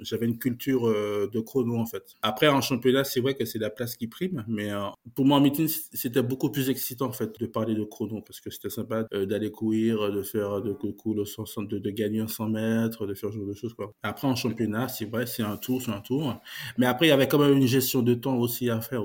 j'avais 0.00 0.26
une 0.26 0.38
culture 0.38 0.86
euh, 0.88 1.28
de 1.32 1.40
chrono, 1.40 1.76
en 1.76 1.86
fait. 1.86 2.14
Après, 2.22 2.48
en 2.48 2.60
championnat, 2.60 3.04
c'est 3.04 3.20
vrai 3.20 3.34
que 3.34 3.44
c'est 3.44 3.58
la 3.58 3.70
place 3.70 3.96
qui 3.96 4.06
prime, 4.06 4.44
mais 4.48 4.70
euh, 4.70 4.86
pour 5.14 5.24
moi, 5.24 5.38
en 5.38 5.40
meeting, 5.40 5.68
c'était 5.68 6.22
beaucoup 6.22 6.50
plus 6.50 6.70
excitant, 6.70 7.06
en 7.06 7.12
fait, 7.12 7.38
de 7.38 7.46
parler 7.46 7.74
de 7.74 7.84
chrono, 7.84 8.20
parce 8.22 8.40
que 8.40 8.50
c'était 8.50 8.70
sympa 8.70 9.06
euh, 9.14 9.26
d'aller 9.26 9.50
courir, 9.50 10.10
de 10.12 10.22
faire 10.22 10.62
de, 10.62 10.70
de, 10.70 11.66
de, 11.66 11.78
de 11.78 11.90
gagner 11.90 12.20
un 12.20 12.28
100 12.28 12.48
mètres, 12.48 13.06
de 13.06 13.14
faire 13.14 13.30
ce 13.30 13.36
genre 13.36 13.46
de 13.46 13.54
choses, 13.54 13.74
quoi. 13.74 13.92
Après, 14.02 14.28
en 14.28 14.36
championnat, 14.36 14.88
c'est 14.88 15.06
vrai, 15.06 15.26
c'est 15.26 15.42
un 15.42 15.56
tour, 15.56 15.82
c'est 15.82 15.90
un 15.92 16.00
tour. 16.00 16.40
Mais 16.76 16.86
après, 16.86 17.06
il 17.06 17.10
y 17.10 17.12
avait 17.12 17.28
quand 17.28 17.38
même 17.38 17.56
une 17.56 17.66
gestion 17.66 18.02
de 18.02 18.14
temps 18.14 18.36
aussi 18.36 18.70
à 18.70 18.80
faire. 18.80 19.02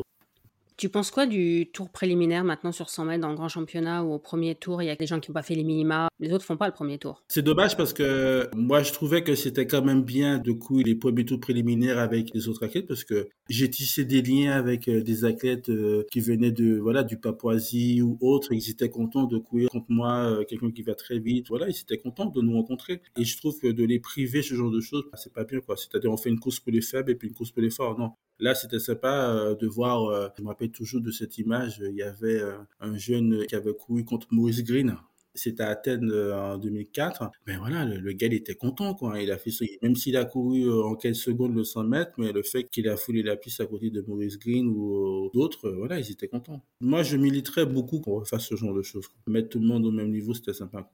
Tu 0.78 0.90
penses 0.90 1.12
quoi 1.12 1.26
du 1.26 1.70
tour 1.72 1.90
préliminaire 1.90 2.44
maintenant 2.44 2.72
sur 2.72 2.90
100 2.90 3.06
mètres 3.06 3.22
dans 3.22 3.30
le 3.30 3.36
grand 3.36 3.50
championnat 3.50 4.04
où 4.04 4.14
au 4.14 4.20
premier 4.20 4.56
tour, 4.56 4.82
il 4.82 4.88
y 4.88 4.90
a 4.90 4.96
des 4.96 5.06
gens 5.06 5.20
qui 5.20 5.30
n'ont 5.30 5.34
pas 5.34 5.44
fait 5.44 5.56
les 5.56 5.64
minima, 5.64 6.08
les 6.20 6.34
autres 6.34 6.46
font 6.46 6.58
pas 6.58 6.68
le 6.68 6.74
premier 6.74 6.98
tour? 6.98 7.24
C'est 7.28 7.42
dommage 7.42 7.78
parce 7.78 7.94
que 7.94 8.50
moi, 8.56 8.82
je 8.82 8.92
trouvais 8.92 9.24
que 9.24 9.36
c'était 9.36 9.68
quand 9.68 9.84
même 9.84 10.04
bien 10.04 10.40
de 10.40 10.52
courir 10.52 10.86
les 10.88 10.96
premiers 10.96 11.26
tours 11.26 11.40
préliminaires 11.40 12.00
avec 12.00 12.34
les 12.34 12.48
autres 12.48 12.64
athlètes 12.64 12.88
parce 12.88 13.04
que 13.04 13.28
j'ai 13.54 13.70
tissé 13.70 14.04
des 14.04 14.22
liens 14.22 14.54
avec 14.54 14.88
euh, 14.88 15.02
des 15.02 15.26
athlètes 15.26 15.70
euh, 15.70 16.04
qui 16.12 16.20
venaient 16.20 16.52
de 16.52 16.78
voilà 16.78 17.04
du 17.04 17.18
Papouasie 17.18 18.02
ou 18.02 18.18
autres. 18.22 18.52
Ils 18.52 18.70
étaient 18.70 18.90
contents 18.90 19.26
de 19.26 19.38
courir 19.38 19.70
contre 19.70 19.86
moi, 19.90 20.14
euh, 20.26 20.44
quelqu'un 20.44 20.72
qui 20.72 20.82
va 20.82 20.96
très 20.96 21.20
vite. 21.20 21.50
Voilà, 21.50 21.68
ils 21.70 21.80
étaient 21.80 21.98
contents 21.98 22.26
de 22.26 22.42
nous 22.42 22.54
rencontrer. 22.54 23.02
Et 23.18 23.26
je 23.26 23.38
trouve 23.38 23.60
que 23.60 23.68
de 23.68 23.84
les 23.84 24.00
priver 24.00 24.42
ce 24.42 24.56
genre 24.56 24.72
de 24.72 24.82
choses, 24.82 25.04
bah, 25.12 25.18
c'est 25.22 25.34
pas 25.34 25.44
bien 25.44 25.60
quoi. 25.60 25.78
C'est-à-dire 25.78 26.12
on 26.12 26.18
fait 26.18 26.30
une 26.30 26.40
course 26.40 26.60
pour 26.60 26.72
les 26.72 26.82
faibles 26.82 27.12
et 27.12 27.16
puis 27.16 27.28
une 27.28 27.36
course 27.36 27.52
pour 27.52 27.62
les 27.62 27.70
forts. 27.70 27.98
Non, 27.98 28.14
Là, 28.40 28.56
c'était 28.56 28.80
sympa 28.80 29.56
de 29.58 29.68
voir, 29.68 30.32
je 30.36 30.42
me 30.42 30.48
rappelle 30.48 30.72
toujours 30.72 31.02
de 31.02 31.12
cette 31.12 31.38
image, 31.38 31.82
il 31.88 31.96
y 31.96 32.02
avait 32.02 32.42
un 32.80 32.98
jeune 32.98 33.46
qui 33.46 33.56
avait 33.56 33.74
couru 33.74 34.04
contre 34.04 34.28
Maurice 34.32 34.64
Green. 34.64 34.98
C'était 35.36 35.64
à 35.64 35.70
Athènes 35.70 36.12
en 36.12 36.58
2004. 36.58 37.32
Mais 37.48 37.58
voilà, 37.58 37.86
le, 37.86 38.14
gars, 38.14 38.28
il 38.28 38.34
était 38.34 38.56
content, 38.56 38.94
quoi. 38.94 39.20
Il 39.22 39.32
a 39.32 39.38
fait. 39.38 39.52
Même 39.82 39.96
s'il 39.96 40.16
a 40.18 40.26
couru 40.26 40.72
en 40.72 40.96
quelques 40.96 41.16
secondes 41.16 41.56
le 41.56 41.64
100 41.64 41.84
mètres, 41.86 42.12
mais 42.18 42.32
le 42.32 42.44
fait 42.44 42.64
qu'il 42.66 42.88
a 42.88 42.98
foulé 42.98 43.24
la 43.24 43.36
piste 43.36 43.60
à 43.62 43.66
côté 43.66 43.90
de 43.90 44.04
Maurice 44.08 44.38
Green 44.38 44.68
ou 44.68 45.30
d'autres, 45.34 45.70
voilà, 45.70 46.00
ils 46.00 46.12
étaient 46.12 46.28
contents. 46.28 46.62
Moi, 46.82 47.04
je 47.04 47.18
militerais 47.18 47.66
beaucoup 47.66 48.00
qu'on 48.00 48.24
fasse 48.26 48.46
ce 48.46 48.56
genre 48.56 48.74
de 48.74 48.84
choses. 48.84 49.08
Mettre 49.28 49.50
tout 49.50 49.60
le 49.60 49.68
monde 49.68 49.86
au 49.86 49.92
même 49.92 50.12
niveau, 50.12 50.34
c'était 50.34 50.54
sympa. 50.54 50.90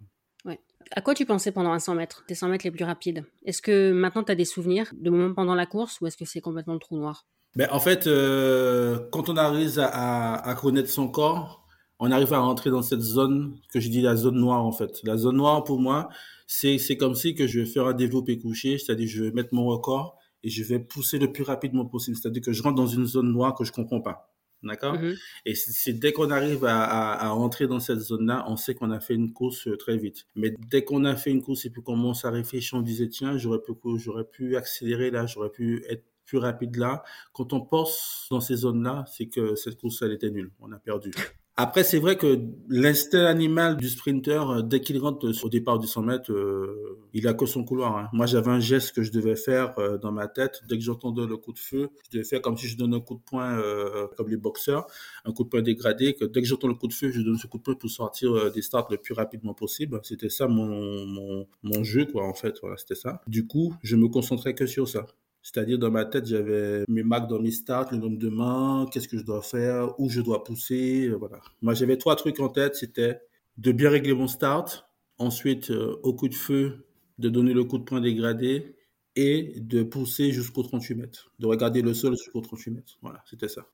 Ouais. 0.45 0.59
À 0.95 1.01
quoi 1.01 1.13
tu 1.13 1.25
pensais 1.25 1.51
pendant 1.51 1.71
un 1.71 1.79
100 1.79 1.95
mètres, 1.95 2.23
tes 2.27 2.35
100 2.35 2.49
mètres 2.49 2.65
les 2.65 2.71
plus 2.71 2.85
rapides? 2.85 3.25
Est-ce 3.45 3.61
que 3.61 3.91
maintenant 3.91 4.23
tu 4.23 4.31
as 4.31 4.35
des 4.35 4.45
souvenirs 4.45 4.91
de 4.93 5.09
moments 5.09 5.33
pendant 5.33 5.55
la 5.55 5.65
course 5.65 6.01
ou 6.01 6.07
est-ce 6.07 6.17
que 6.17 6.25
c'est 6.25 6.41
complètement 6.41 6.73
le 6.73 6.79
trou 6.79 6.97
noir? 6.97 7.25
Ben, 7.55 7.67
En 7.71 7.79
fait, 7.79 8.07
euh, 8.07 8.99
quand 9.11 9.29
on 9.29 9.37
arrive 9.37 9.79
à, 9.79 10.35
à, 10.35 10.55
connaître 10.55 10.89
son 10.89 11.07
corps, 11.07 11.65
on 11.99 12.11
arrive 12.11 12.33
à 12.33 12.39
rentrer 12.39 12.69
dans 12.69 12.81
cette 12.81 13.01
zone 13.01 13.59
que 13.71 13.79
je 13.79 13.89
dis 13.89 14.01
la 14.01 14.15
zone 14.15 14.35
noire 14.35 14.65
en 14.65 14.71
fait. 14.71 15.01
La 15.03 15.17
zone 15.17 15.37
noire 15.37 15.63
pour 15.63 15.79
moi, 15.79 16.09
c'est 16.47 16.79
comme 16.97 17.15
si 17.15 17.35
que 17.35 17.45
je 17.45 17.59
vais 17.59 17.65
faire 17.65 17.85
un 17.85 17.93
développé 17.93 18.39
couché, 18.39 18.77
c'est-à-dire 18.77 19.07
je 19.07 19.23
vais 19.25 19.31
mettre 19.31 19.53
mon 19.53 19.65
record 19.65 20.17
et 20.43 20.49
je 20.49 20.63
vais 20.63 20.79
pousser 20.79 21.19
le 21.19 21.31
plus 21.31 21.43
rapidement 21.43 21.85
possible. 21.85 22.17
C'est-à-dire 22.17 22.41
que 22.41 22.53
je 22.53 22.63
rentre 22.63 22.75
dans 22.75 22.87
une 22.87 23.05
zone 23.05 23.31
noire 23.31 23.53
que 23.53 23.65
je 23.65 23.71
comprends 23.71 24.01
pas. 24.01 24.33
D'accord? 24.63 24.95
Mm-hmm. 24.95 25.17
Et 25.45 25.55
c'est 25.55 25.93
dès 25.93 26.11
qu'on 26.11 26.31
arrive 26.31 26.65
à, 26.65 26.83
à, 26.83 27.27
à, 27.27 27.29
rentrer 27.29 27.67
dans 27.67 27.79
cette 27.79 27.99
zone-là, 27.99 28.45
on 28.47 28.57
sait 28.57 28.75
qu'on 28.75 28.91
a 28.91 28.99
fait 28.99 29.15
une 29.15 29.31
course 29.31 29.67
euh, 29.67 29.77
très 29.77 29.97
vite. 29.97 30.25
Mais 30.35 30.53
dès 30.69 30.83
qu'on 30.83 31.05
a 31.05 31.15
fait 31.15 31.31
une 31.31 31.41
course 31.41 31.65
et 31.65 31.69
puis 31.69 31.81
qu'on 31.81 31.93
commence 31.93 32.25
à 32.25 32.29
réfléchir, 32.29 32.77
on 32.77 32.81
disait, 32.81 33.07
tiens, 33.07 33.37
j'aurais 33.37 33.61
pu, 33.61 33.71
j'aurais 33.95 34.25
pu 34.25 34.57
accélérer 34.57 35.11
là, 35.11 35.25
j'aurais 35.25 35.49
pu 35.49 35.85
être 35.87 36.03
plus 36.25 36.39
rapide 36.39 36.75
là. 36.75 37.03
Quand 37.31 37.53
on 37.53 37.61
pense 37.61 38.27
dans 38.29 38.41
ces 38.41 38.57
zones-là, 38.57 39.05
c'est 39.07 39.27
que 39.27 39.55
cette 39.55 39.79
course, 39.79 40.01
elle 40.01 40.11
était 40.11 40.29
nulle. 40.29 40.51
On 40.59 40.71
a 40.73 40.77
perdu. 40.77 41.11
Après, 41.61 41.83
c'est 41.83 41.99
vrai 41.99 42.15
que 42.15 42.39
l'instinct 42.69 43.25
animal 43.25 43.75
du 43.75 43.89
sprinter, 43.89 44.49
euh, 44.49 44.61
dès 44.61 44.79
qu'il 44.79 44.97
rentre 44.97 45.29
au 45.43 45.49
départ 45.49 45.77
du 45.77 45.87
100 45.87 46.03
mètres, 46.03 46.31
euh, 46.31 46.97
il 47.13 47.27
a 47.27 47.33
que 47.33 47.45
son 47.45 47.65
couloir. 47.65 47.97
Hein. 47.97 48.07
Moi, 48.13 48.27
j'avais 48.27 48.49
un 48.49 48.61
geste 48.61 48.95
que 48.95 49.03
je 49.03 49.11
devais 49.11 49.35
faire 49.35 49.77
euh, 49.77 49.97
dans 49.97 50.13
ma 50.13 50.29
tête. 50.29 50.61
Dès 50.69 50.77
que 50.77 50.83
j'entendais 50.85 51.25
le 51.27 51.35
coup 51.35 51.51
de 51.51 51.59
feu, 51.59 51.89
je 52.05 52.11
devais 52.17 52.23
faire 52.23 52.41
comme 52.41 52.55
si 52.55 52.65
je 52.67 52.77
donnais 52.77 52.95
un 52.95 53.01
coup 53.01 53.15
de 53.15 53.19
poing, 53.19 53.61
comme 54.15 54.29
les 54.29 54.37
boxeurs, 54.37 54.87
un 55.25 55.33
coup 55.33 55.43
de 55.43 55.49
poing 55.49 55.61
dégradé. 55.61 56.13
Que 56.13 56.23
dès 56.23 56.39
que 56.41 56.47
j'entends 56.47 56.69
le 56.69 56.75
coup 56.75 56.87
de 56.87 56.93
feu, 56.93 57.11
je 57.11 57.19
donne 57.19 57.37
ce 57.37 57.47
coup 57.47 57.57
de 57.57 57.63
poing 57.63 57.75
pour 57.75 57.89
sortir 57.89 58.49
des 58.53 58.61
starts 58.61 58.87
le 58.89 58.95
plus 58.97 59.13
rapidement 59.13 59.53
possible. 59.53 59.99
C'était 60.03 60.29
ça 60.29 60.47
mon, 60.47 61.05
mon, 61.07 61.45
mon 61.63 61.83
jeu, 61.83 62.05
quoi, 62.05 62.25
en 62.25 62.33
fait. 62.33 62.55
Voilà, 62.61 62.77
c'était 62.77 62.95
ça. 62.95 63.19
Du 63.27 63.47
coup, 63.47 63.75
je 63.83 63.97
me 63.97 64.07
concentrais 64.07 64.55
que 64.55 64.65
sur 64.65 64.87
ça. 64.87 65.07
C'est-à-dire, 65.41 65.79
dans 65.79 65.91
ma 65.91 66.05
tête, 66.05 66.25
j'avais 66.25 66.83
mes 66.87 67.03
marques 67.03 67.29
dans 67.29 67.39
mes 67.39 67.51
starts, 67.51 67.91
le 67.91 67.97
nombre 67.97 68.17
de 68.17 68.29
mains, 68.29 68.85
qu'est-ce 68.91 69.07
que 69.07 69.17
je 69.17 69.23
dois 69.23 69.41
faire, 69.41 69.99
où 69.99 70.09
je 70.09 70.21
dois 70.21 70.43
pousser, 70.43 71.07
euh, 71.07 71.15
voilà. 71.15 71.39
Moi, 71.61 71.73
j'avais 71.73 71.97
trois 71.97 72.15
trucs 72.15 72.39
en 72.39 72.49
tête. 72.49 72.75
C'était 72.75 73.21
de 73.57 73.71
bien 73.71 73.89
régler 73.89 74.13
mon 74.13 74.27
start, 74.27 74.89
ensuite, 75.17 75.71
euh, 75.71 75.99
au 76.03 76.13
coup 76.13 76.27
de 76.29 76.35
feu, 76.35 76.87
de 77.17 77.29
donner 77.29 77.53
le 77.53 77.63
coup 77.63 77.77
de 77.77 77.83
poing 77.83 78.01
dégradé 78.01 78.75
et 79.15 79.53
de 79.59 79.83
pousser 79.83 80.31
jusqu'au 80.31 80.63
38 80.63 80.95
mètres, 80.95 81.31
de 81.39 81.47
regarder 81.47 81.81
le 81.81 81.93
sol 81.93 82.15
jusqu'au 82.15 82.41
38 82.41 82.71
mètres. 82.71 82.97
Voilà, 83.01 83.23
c'était 83.25 83.49
ça. 83.49 83.67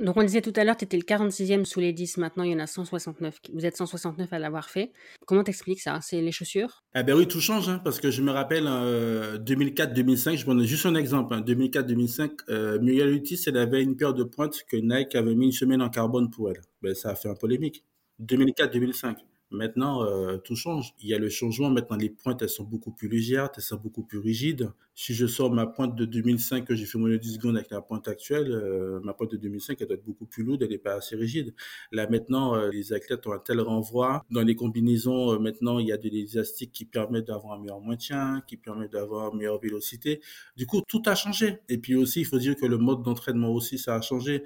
Donc 0.00 0.16
on 0.16 0.22
disait 0.22 0.42
tout 0.42 0.52
à 0.56 0.64
l'heure, 0.64 0.76
tu 0.76 0.84
étais 0.84 0.96
le 0.96 1.02
46e 1.02 1.64
sous 1.64 1.80
les 1.80 1.92
10, 1.92 2.18
maintenant 2.18 2.44
il 2.44 2.52
y 2.52 2.54
en 2.54 2.58
a 2.58 2.66
169. 2.66 3.40
Vous 3.52 3.66
êtes 3.66 3.76
169 3.76 4.32
à 4.32 4.38
l'avoir 4.38 4.68
fait. 4.68 4.92
Comment 5.26 5.42
t'expliques 5.42 5.80
ça? 5.80 5.98
C'est 6.02 6.20
les 6.20 6.32
chaussures? 6.32 6.82
Ah 6.94 7.02
ben 7.02 7.16
oui, 7.16 7.26
tout 7.26 7.40
change, 7.40 7.68
hein, 7.68 7.80
parce 7.82 8.00
que 8.00 8.10
je 8.10 8.22
me 8.22 8.30
rappelle 8.30 8.64
2004-2005, 8.64 10.32
euh, 10.32 10.36
je 10.36 10.44
prends 10.44 10.58
juste 10.60 10.86
un 10.86 10.94
exemple. 10.94 11.34
2004-2005, 11.34 12.22
hein. 12.22 12.28
euh, 12.50 12.78
Muriel 12.80 13.10
Lutis, 13.10 13.42
elle 13.46 13.56
avait 13.56 13.82
une 13.82 13.96
paire 13.96 14.14
de 14.14 14.24
pointes 14.24 14.62
que 14.68 14.76
Nike 14.76 15.14
avait 15.14 15.34
mis 15.34 15.46
une 15.46 15.52
semaine 15.52 15.82
en 15.82 15.88
carbone 15.88 16.30
pour 16.30 16.50
elle. 16.50 16.60
Ben, 16.82 16.94
ça 16.94 17.10
a 17.10 17.14
fait 17.14 17.28
un 17.28 17.34
polémique. 17.34 17.84
2004-2005. 18.22 19.16
Maintenant, 19.50 20.04
euh, 20.04 20.36
tout 20.36 20.56
change. 20.56 20.94
Il 21.00 21.08
y 21.08 21.14
a 21.14 21.18
le 21.18 21.30
changement. 21.30 21.70
Maintenant, 21.70 21.96
les 21.96 22.10
pointes, 22.10 22.42
elles 22.42 22.50
sont 22.50 22.64
beaucoup 22.64 22.90
plus 22.90 23.08
légères, 23.08 23.50
elles 23.56 23.62
sont 23.62 23.76
beaucoup 23.76 24.02
plus 24.02 24.18
rigides. 24.18 24.70
Si 24.94 25.14
je 25.14 25.26
sors 25.26 25.50
ma 25.50 25.66
pointe 25.66 25.94
de 25.94 26.04
2005 26.04 26.66
que 26.66 26.74
j'ai 26.74 26.84
fait 26.84 26.98
mon 26.98 27.08
10 27.08 27.34
secondes 27.34 27.56
avec 27.56 27.70
la 27.70 27.80
pointe 27.80 28.08
actuelle, 28.08 28.50
euh, 28.52 29.00
ma 29.02 29.14
pointe 29.14 29.30
de 29.30 29.36
2005, 29.38 29.80
elle 29.80 29.86
doit 29.86 29.96
être 29.96 30.04
beaucoup 30.04 30.26
plus 30.26 30.42
lourde, 30.44 30.62
elle 30.62 30.70
n'est 30.70 30.78
pas 30.78 30.94
assez 30.94 31.16
rigide. 31.16 31.54
Là, 31.92 32.06
maintenant, 32.10 32.56
euh, 32.56 32.70
les 32.70 32.92
athlètes 32.92 33.26
ont 33.26 33.32
un 33.32 33.38
tel 33.38 33.60
renvoi. 33.60 34.22
Dans 34.30 34.42
les 34.42 34.54
combinaisons, 34.54 35.38
maintenant, 35.40 35.78
il 35.78 35.86
y 35.86 35.92
a 35.92 35.96
des 35.96 36.08
élastiques 36.08 36.72
qui 36.72 36.84
permettent 36.84 37.28
d'avoir 37.28 37.54
un 37.54 37.62
meilleur 37.62 37.80
maintien, 37.80 38.42
qui 38.46 38.58
permettent 38.58 38.92
d'avoir 38.92 39.32
une 39.32 39.38
meilleure 39.38 39.60
vélocité. 39.60 40.20
Du 40.56 40.66
coup, 40.66 40.82
tout 40.86 41.02
a 41.06 41.14
changé. 41.14 41.58
Et 41.70 41.78
puis 41.78 41.94
aussi, 41.94 42.20
il 42.20 42.26
faut 42.26 42.38
dire 42.38 42.54
que 42.54 42.66
le 42.66 42.76
mode 42.76 43.02
d'entraînement 43.02 43.50
aussi, 43.50 43.78
ça 43.78 43.94
a 43.94 44.00
changé 44.02 44.42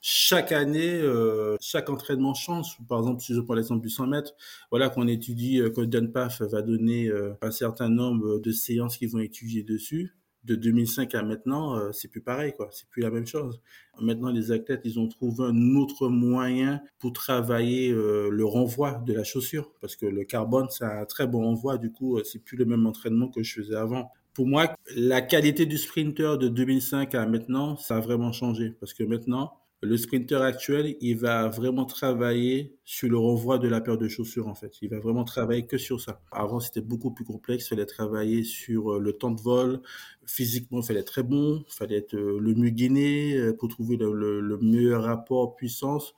chaque 0.00 0.52
année, 0.52 0.94
euh, 0.94 1.56
chaque 1.60 1.90
entraînement 1.90 2.34
change. 2.34 2.78
Par 2.88 2.98
exemple, 3.00 3.22
si 3.22 3.34
je 3.34 3.40
prends 3.40 3.54
l'exemple 3.54 3.82
du 3.82 3.90
100 3.90 4.06
mètres, 4.06 4.34
voilà 4.70 4.88
qu'on 4.88 5.06
étudie, 5.06 5.60
euh, 5.60 5.70
que 5.70 5.82
DunPath 5.82 6.40
va 6.42 6.62
donner 6.62 7.08
euh, 7.08 7.34
un 7.42 7.50
certain 7.50 7.88
nombre 7.88 8.38
de 8.38 8.52
séances 8.52 8.96
qu'ils 8.96 9.10
vont 9.10 9.20
étudier 9.20 9.62
dessus. 9.62 10.16
De 10.44 10.54
2005 10.54 11.14
à 11.14 11.22
maintenant, 11.22 11.76
euh, 11.76 11.92
c'est 11.92 12.08
plus 12.08 12.22
pareil, 12.22 12.54
quoi. 12.56 12.70
C'est 12.72 12.88
plus 12.88 13.02
la 13.02 13.10
même 13.10 13.26
chose. 13.26 13.60
Maintenant, 14.00 14.30
les 14.30 14.52
athlètes, 14.52 14.80
ils 14.84 14.98
ont 14.98 15.06
trouvé 15.06 15.44
un 15.44 15.76
autre 15.76 16.08
moyen 16.08 16.80
pour 16.98 17.12
travailler 17.12 17.90
le 17.92 18.44
renvoi 18.44 19.02
de 19.04 19.12
la 19.12 19.22
chaussure, 19.22 19.70
parce 19.82 19.96
que 19.96 20.06
le 20.06 20.24
carbone, 20.24 20.68
c'est 20.70 20.86
un 20.86 21.04
très 21.04 21.26
bon 21.26 21.42
renvoi. 21.42 21.76
Du 21.76 21.92
coup, 21.92 22.18
c'est 22.24 22.42
plus 22.42 22.56
le 22.56 22.64
même 22.64 22.86
entraînement 22.86 23.28
que 23.28 23.42
je 23.42 23.60
faisais 23.60 23.76
avant 23.76 24.10
pour 24.32 24.46
moi, 24.46 24.74
la 24.96 25.20
qualité 25.20 25.66
du 25.66 25.76
sprinter 25.76 26.38
de 26.38 26.48
2005 26.48 27.14
à 27.14 27.26
maintenant, 27.26 27.76
ça 27.76 27.96
a 27.96 28.00
vraiment 28.00 28.32
changé. 28.32 28.70
Parce 28.78 28.94
que 28.94 29.02
maintenant, 29.02 29.52
le 29.82 29.96
sprinter 29.96 30.42
actuel, 30.42 30.96
il 31.00 31.16
va 31.16 31.48
vraiment 31.48 31.86
travailler 31.86 32.76
sur 32.84 33.08
le 33.08 33.16
renvoi 33.16 33.58
de 33.58 33.66
la 33.66 33.80
paire 33.80 33.96
de 33.96 34.08
chaussures, 34.08 34.46
en 34.46 34.54
fait. 34.54 34.76
Il 34.82 34.90
va 34.90 34.98
vraiment 34.98 35.24
travailler 35.24 35.66
que 35.66 35.78
sur 35.78 36.02
ça. 36.02 36.20
Avant, 36.30 36.60
c'était 36.60 36.82
beaucoup 36.82 37.12
plus 37.12 37.24
complexe. 37.24 37.64
Il 37.66 37.68
fallait 37.70 37.86
travailler 37.86 38.44
sur 38.44 38.92
euh, 38.92 38.98
le 38.98 39.14
temps 39.14 39.30
de 39.30 39.40
vol. 39.40 39.80
Physiquement, 40.26 40.80
il 40.80 40.86
fallait 40.86 41.00
être 41.00 41.12
très 41.12 41.22
bon. 41.22 41.64
Il 41.66 41.72
fallait 41.72 41.96
être 41.96 42.14
euh, 42.14 42.38
le 42.38 42.54
mieux 42.54 42.68
gainé 42.68 43.34
euh, 43.36 43.56
pour 43.56 43.70
trouver 43.70 43.96
le, 43.96 44.58
meilleur 44.60 45.04
rapport 45.04 45.56
puissance. 45.56 46.14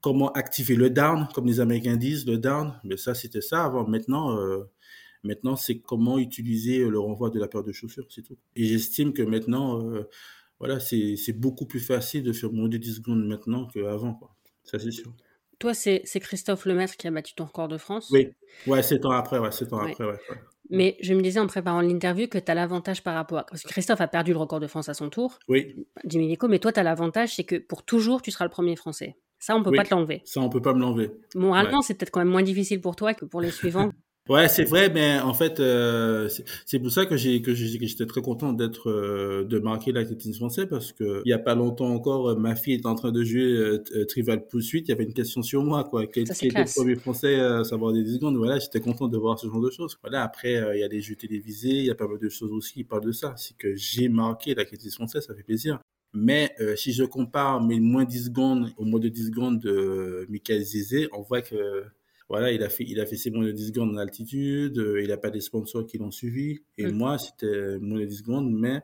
Comment 0.00 0.32
activer 0.32 0.74
le 0.74 0.90
down, 0.90 1.28
comme 1.32 1.46
les 1.46 1.60
Américains 1.60 1.96
disent, 1.96 2.26
le 2.26 2.38
down. 2.38 2.74
Mais 2.82 2.96
ça, 2.96 3.14
c'était 3.14 3.40
ça 3.40 3.64
avant. 3.64 3.86
Maintenant, 3.86 4.36
maintenant, 5.24 5.56
c'est 5.56 5.78
comment 5.78 6.18
utiliser 6.18 6.88
le 6.88 6.98
renvoi 6.98 7.30
de 7.30 7.40
la 7.40 7.48
paire 7.48 7.64
de 7.64 7.72
chaussures, 7.72 8.06
c'est 8.10 8.22
tout. 8.22 8.36
Et 8.54 8.66
j'estime 8.66 9.12
que 9.12 9.22
maintenant, 9.22 9.82
voilà, 10.58 10.80
c'est 10.80 11.32
beaucoup 11.38 11.66
plus 11.66 11.80
facile 11.80 12.22
de 12.22 12.32
faire 12.32 12.50
de 12.50 12.76
10 12.76 12.96
secondes 12.96 13.26
maintenant 13.26 13.66
qu'avant. 13.66 14.18
Ça, 14.64 14.78
c'est 14.78 14.90
sûr. 14.90 15.12
Toi, 15.58 15.74
c'est 15.74 16.02
Christophe 16.20 16.66
Lemaître 16.66 16.96
qui 16.96 17.06
a 17.06 17.10
battu 17.10 17.34
ton 17.34 17.44
record 17.44 17.68
de 17.68 17.78
France? 17.78 18.10
Oui, 18.10 18.28
ouais, 18.66 18.82
sept 18.82 19.04
ans 19.06 19.12
après, 19.12 19.38
ouais, 19.38 19.52
sept 19.52 19.72
ans 19.72 19.78
après, 19.78 20.04
ouais. 20.04 20.18
Mais 20.68 20.96
je 21.00 21.14
me 21.14 21.22
disais 21.22 21.38
en 21.38 21.46
préparant 21.46 21.80
l'interview 21.80 22.26
que 22.26 22.38
tu 22.38 22.50
as 22.50 22.54
l'avantage 22.54 23.02
par 23.02 23.14
rapport 23.14 23.38
à... 23.38 23.44
Parce 23.44 23.62
que 23.62 23.68
Christophe 23.68 24.00
a 24.00 24.08
perdu 24.08 24.32
le 24.32 24.38
record 24.38 24.58
de 24.58 24.66
France 24.66 24.88
à 24.88 24.94
son 24.94 25.10
tour. 25.10 25.38
Oui. 25.48 25.76
Jimmy 26.04 26.26
Nico, 26.26 26.48
mais 26.48 26.58
toi, 26.58 26.72
tu 26.72 26.80
as 26.80 26.82
l'avantage, 26.82 27.36
c'est 27.36 27.44
que 27.44 27.56
pour 27.56 27.84
toujours, 27.84 28.20
tu 28.20 28.32
seras 28.32 28.44
le 28.44 28.50
premier 28.50 28.74
Français. 28.74 29.16
Ça, 29.38 29.54
on 29.54 29.62
peut 29.62 29.70
pas 29.70 29.84
te 29.84 29.94
l'enlever. 29.94 30.22
Ça, 30.24 30.40
on 30.40 30.48
peut 30.48 30.62
pas 30.62 30.74
me 30.74 30.80
l'enlever. 30.80 31.10
Moralement, 31.34 31.82
c'est 31.82 31.94
peut-être 31.94 32.10
quand 32.10 32.20
même 32.20 32.30
moins 32.30 32.42
difficile 32.42 32.80
pour 32.80 32.96
toi 32.96 33.14
que 33.14 33.24
pour 33.24 33.40
les 33.40 33.50
suivants. 33.50 33.90
Ouais, 34.28 34.48
c'est 34.48 34.64
vrai, 34.64 34.90
mais 34.90 35.20
en 35.20 35.34
fait, 35.34 35.60
euh, 35.60 36.28
c'est 36.64 36.80
pour 36.80 36.90
ça 36.90 37.06
que 37.06 37.16
j'ai 37.16 37.42
que 37.42 37.54
j'étais 37.54 38.06
très 38.06 38.20
content 38.20 38.52
d'être 38.52 38.90
euh, 38.90 39.44
de 39.44 39.60
marquer 39.60 39.92
l'athlétisme 39.92 40.34
français 40.34 40.66
parce 40.66 40.92
que 40.92 41.22
il 41.24 41.28
y 41.28 41.32
a 41.32 41.38
pas 41.38 41.54
longtemps 41.54 41.90
encore, 41.90 42.30
euh, 42.30 42.34
ma 42.34 42.56
fille 42.56 42.74
est 42.74 42.86
en 42.86 42.96
train 42.96 43.12
de 43.12 43.22
jouer 43.22 43.44
euh, 43.44 44.04
Trivial 44.08 44.44
Pursuit, 44.48 44.80
il 44.80 44.88
y 44.88 44.92
avait 44.92 45.04
une 45.04 45.14
question 45.14 45.42
sur 45.42 45.62
moi, 45.62 45.84
quoi. 45.84 46.06
Quel, 46.06 46.24
était 46.24 46.48
le 46.48 46.74
premier 46.74 46.96
français 46.96 47.38
à 47.38 47.62
savoir 47.62 47.92
des 47.92 48.02
10 48.02 48.14
secondes 48.14 48.36
Voilà, 48.36 48.58
j'étais 48.58 48.80
content 48.80 49.06
de 49.06 49.16
voir 49.16 49.38
ce 49.38 49.46
genre 49.46 49.60
de 49.60 49.70
choses. 49.70 49.96
Voilà, 50.02 50.24
après, 50.24 50.60
il 50.74 50.80
y 50.80 50.84
a 50.84 50.88
des 50.88 51.00
jeux 51.00 51.14
télévisés, 51.14 51.68
il 51.68 51.84
y 51.84 51.90
a 51.90 51.94
pas 51.94 52.08
mal 52.08 52.18
de 52.18 52.28
choses 52.28 52.50
aussi 52.50 52.72
qui 52.72 52.84
parlent 52.84 53.04
de 53.04 53.12
ça. 53.12 53.34
C'est 53.36 53.56
que 53.56 53.76
j'ai 53.76 54.08
marqué 54.08 54.56
l'athlétisme 54.56 54.96
français, 54.96 55.20
ça 55.20 55.36
fait 55.36 55.44
plaisir. 55.44 55.78
Mais 56.12 56.52
si 56.74 56.92
je 56.92 57.04
compare 57.04 57.62
mes 57.62 57.78
moins 57.78 58.04
10 58.04 58.24
secondes 58.24 58.70
au 58.76 58.84
moins 58.84 58.98
de 58.98 59.08
10 59.08 59.26
secondes 59.26 59.60
de 59.60 60.26
Michael 60.28 60.62
Zizé, 60.62 61.08
on 61.12 61.22
voit 61.22 61.42
que 61.42 61.84
voilà, 62.28 62.50
il 62.50 62.62
a 62.62 62.68
fait, 62.68 62.84
il 62.84 63.00
a 63.00 63.06
fait 63.06 63.16
ses 63.16 63.30
moins 63.30 63.44
de 63.44 63.52
10 63.52 63.68
secondes 63.68 63.90
en 63.90 63.98
altitude, 63.98 64.78
euh, 64.78 65.00
il 65.00 65.08
n'a 65.08 65.16
pas 65.16 65.30
des 65.30 65.40
sponsors 65.40 65.86
qui 65.86 65.98
l'ont 65.98 66.10
suivi. 66.10 66.60
Et 66.76 66.86
moi, 66.86 67.18
c'était 67.18 67.78
moins 67.78 68.00
de 68.00 68.06
10 68.06 68.18
secondes, 68.18 68.52
mais 68.52 68.80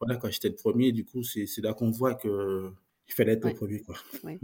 voilà, 0.00 0.16
quand 0.16 0.30
j'étais 0.30 0.48
le 0.48 0.54
premier, 0.54 0.92
du 0.92 1.04
coup, 1.04 1.22
c'est 1.24 1.46
là 1.58 1.74
qu'on 1.74 1.90
voit 1.90 2.14
que 2.14 2.70
il 3.08 3.12
fallait 3.12 3.32
être 3.32 3.46
le 3.46 3.54
premier, 3.54 3.80
quoi. 3.80 3.96
Oui, 4.22 4.38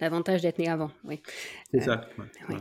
L'avantage 0.00 0.42
d'être 0.42 0.58
né 0.58 0.68
avant, 0.68 0.90
oui. 1.04 1.20
C'est 1.70 1.80
ça. 1.80 2.08
Euh, 2.50 2.56